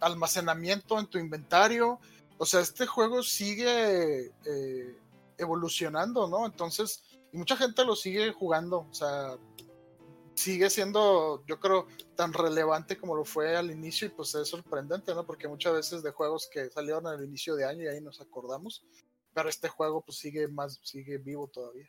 [0.00, 2.00] almacenamiento en tu inventario.
[2.38, 4.98] O sea, este juego sigue eh,
[5.38, 6.44] evolucionando, ¿no?
[6.44, 7.02] Entonces,
[7.32, 9.36] y mucha gente lo sigue jugando, o sea,
[10.36, 15.14] sigue siendo, yo creo, tan relevante como lo fue al inicio y pues es sorprendente,
[15.14, 15.26] ¿no?
[15.26, 18.84] Porque muchas veces de juegos que salieron al inicio de año y ahí nos acordamos,
[19.32, 21.88] pero este juego pues sigue más, sigue vivo todavía.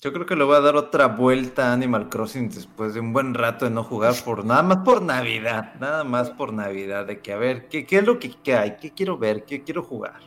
[0.00, 3.12] Yo creo que le voy a dar otra vuelta a Animal Crossing después de un
[3.12, 7.20] buen rato de no jugar por nada más por Navidad, nada más por Navidad, de
[7.20, 8.76] que a ver, ¿qué, qué es lo que, hay?
[8.76, 9.44] ¿Qué quiero ver?
[9.44, 10.20] ¿Qué quiero jugar?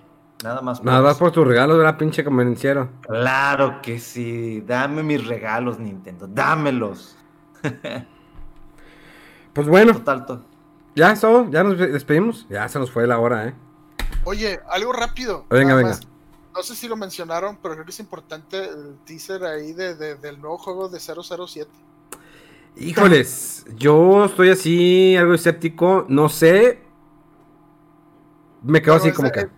[0.44, 2.90] Nada más por Nada más por tu regalo de la pinche convenciero.
[3.02, 7.16] Claro que sí, dame mis regalos, Nintendo, dámelos.
[9.54, 9.94] pues bueno.
[9.94, 10.44] Total,
[10.96, 12.48] Ya, eso, ya nos despedimos.
[12.50, 13.54] Ya se nos fue la hora, ¿eh?
[14.24, 15.46] Oye, algo rápido.
[15.50, 15.98] Venga, venga
[16.54, 20.40] no sé si lo mencionaron, pero creo que es importante el teaser ahí de, del
[20.40, 21.70] nuevo juego de 007.
[22.78, 26.84] Híjoles, yo estoy así, algo escéptico, no sé.
[28.64, 29.50] Me quedo así como que.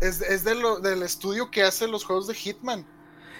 [0.00, 2.86] Es, es de lo, del estudio que hace los juegos de Hitman.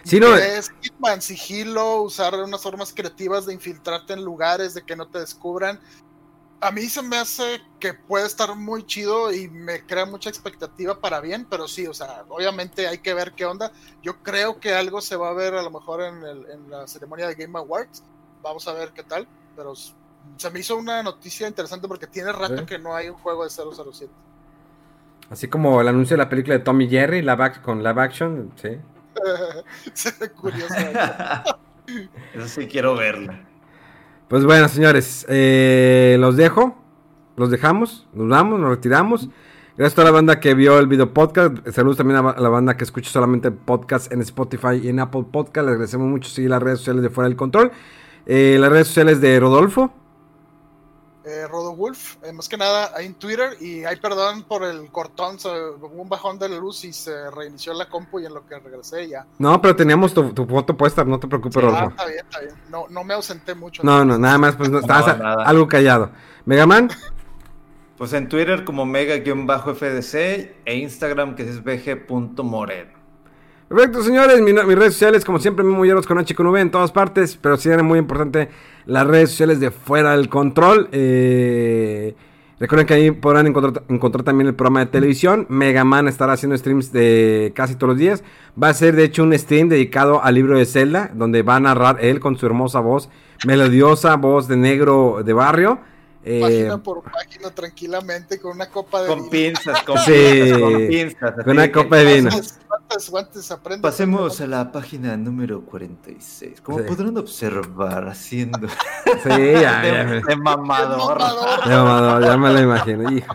[0.04, 0.34] Sí, no.
[0.34, 5.18] Es Hitman, sigilo, usar unas formas creativas de infiltrarte en lugares, de que no te
[5.18, 5.78] descubran
[6.60, 11.00] a mí se me hace que puede estar muy chido y me crea mucha expectativa
[11.00, 13.72] para bien, pero sí, o sea, obviamente hay que ver qué onda.
[14.02, 17.34] Yo creo que algo se va a ver a lo mejor en, la ceremonia de
[17.34, 18.02] Game Awards.
[18.42, 22.66] Vamos a ver qué tal, pero se me hizo una noticia interesante porque tiene rato
[22.66, 24.12] que no hay un juego de 007.
[25.30, 28.78] Así como el anuncio de la película de Tommy Jerry, la con live action, sí.
[29.92, 30.74] se ve curioso.
[32.34, 33.40] Eso sí quiero verla.
[34.28, 36.76] Pues bueno, señores, eh, los dejo,
[37.36, 39.28] los dejamos, nos vamos, nos retiramos.
[39.76, 41.56] Gracias a toda la banda que vio el video podcast.
[41.70, 45.66] Saludos también a la banda que escucha solamente podcast en Spotify y en Apple Podcast.
[45.66, 47.72] Les agradecemos mucho seguir las redes sociales de Fuera del Control.
[48.26, 49.92] Eh, las redes sociales de Rodolfo
[51.30, 55.36] eh, Rodowulf, eh, más que nada hay en Twitter y hay perdón por el cortón,
[55.92, 59.08] un bajón de la luz y se reinició la compu y en lo que regresé
[59.08, 59.26] ya.
[59.38, 61.84] No, pero teníamos tu, foto puesta, no te preocupes, Rodolfo.
[61.84, 62.54] Ah, está bien, está bien.
[62.68, 63.82] No, no me ausenté mucho.
[63.84, 66.10] No, no, nada más, pues no, estabas algo callado.
[66.44, 66.90] Megaman.
[67.96, 70.14] Pues en Twitter como mega-fdc
[70.64, 72.99] e Instagram que es bg.moreno.
[73.70, 74.40] Perfecto, señores.
[74.42, 77.36] mis redes sociales, como siempre, Memo Hierbas con H con V en todas partes.
[77.40, 78.48] Pero sí era muy importante
[78.84, 80.88] las redes sociales de Fuera del Control.
[80.90, 82.16] Eh,
[82.58, 85.46] recuerden que ahí podrán encontrar, encontrar, también el programa de televisión.
[85.48, 88.24] Mega Man estará haciendo streams de casi todos los días.
[88.60, 91.60] Va a ser, de hecho, un stream dedicado al libro de Zelda, donde va a
[91.60, 93.08] narrar él con su hermosa voz,
[93.46, 95.78] melodiosa voz de negro de barrio.
[96.22, 99.30] Eh, página por página tranquilamente con una copa de con vino.
[99.30, 101.34] Pinzas, con pinzas, con pinzas.
[101.44, 102.30] Con una copa de vino.
[103.80, 106.60] Pasemos a la página número 46.
[106.60, 108.68] Como podrán observar, haciendo.
[108.68, 111.18] Sí, ya, de, de, mamador.
[111.66, 113.10] De mamador, ya me lo imagino.
[113.10, 113.34] Hijo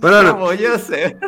[0.00, 0.36] Bueno, no.
[0.36, 1.18] voy a hacer?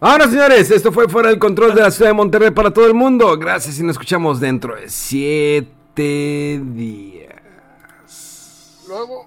[0.00, 2.94] Ahora, señores, esto fue Fuera del Control de la Ciudad de Monterrey para todo el
[2.94, 3.36] mundo.
[3.38, 7.17] Gracias y nos escuchamos dentro de siete días.
[8.88, 9.26] Luego.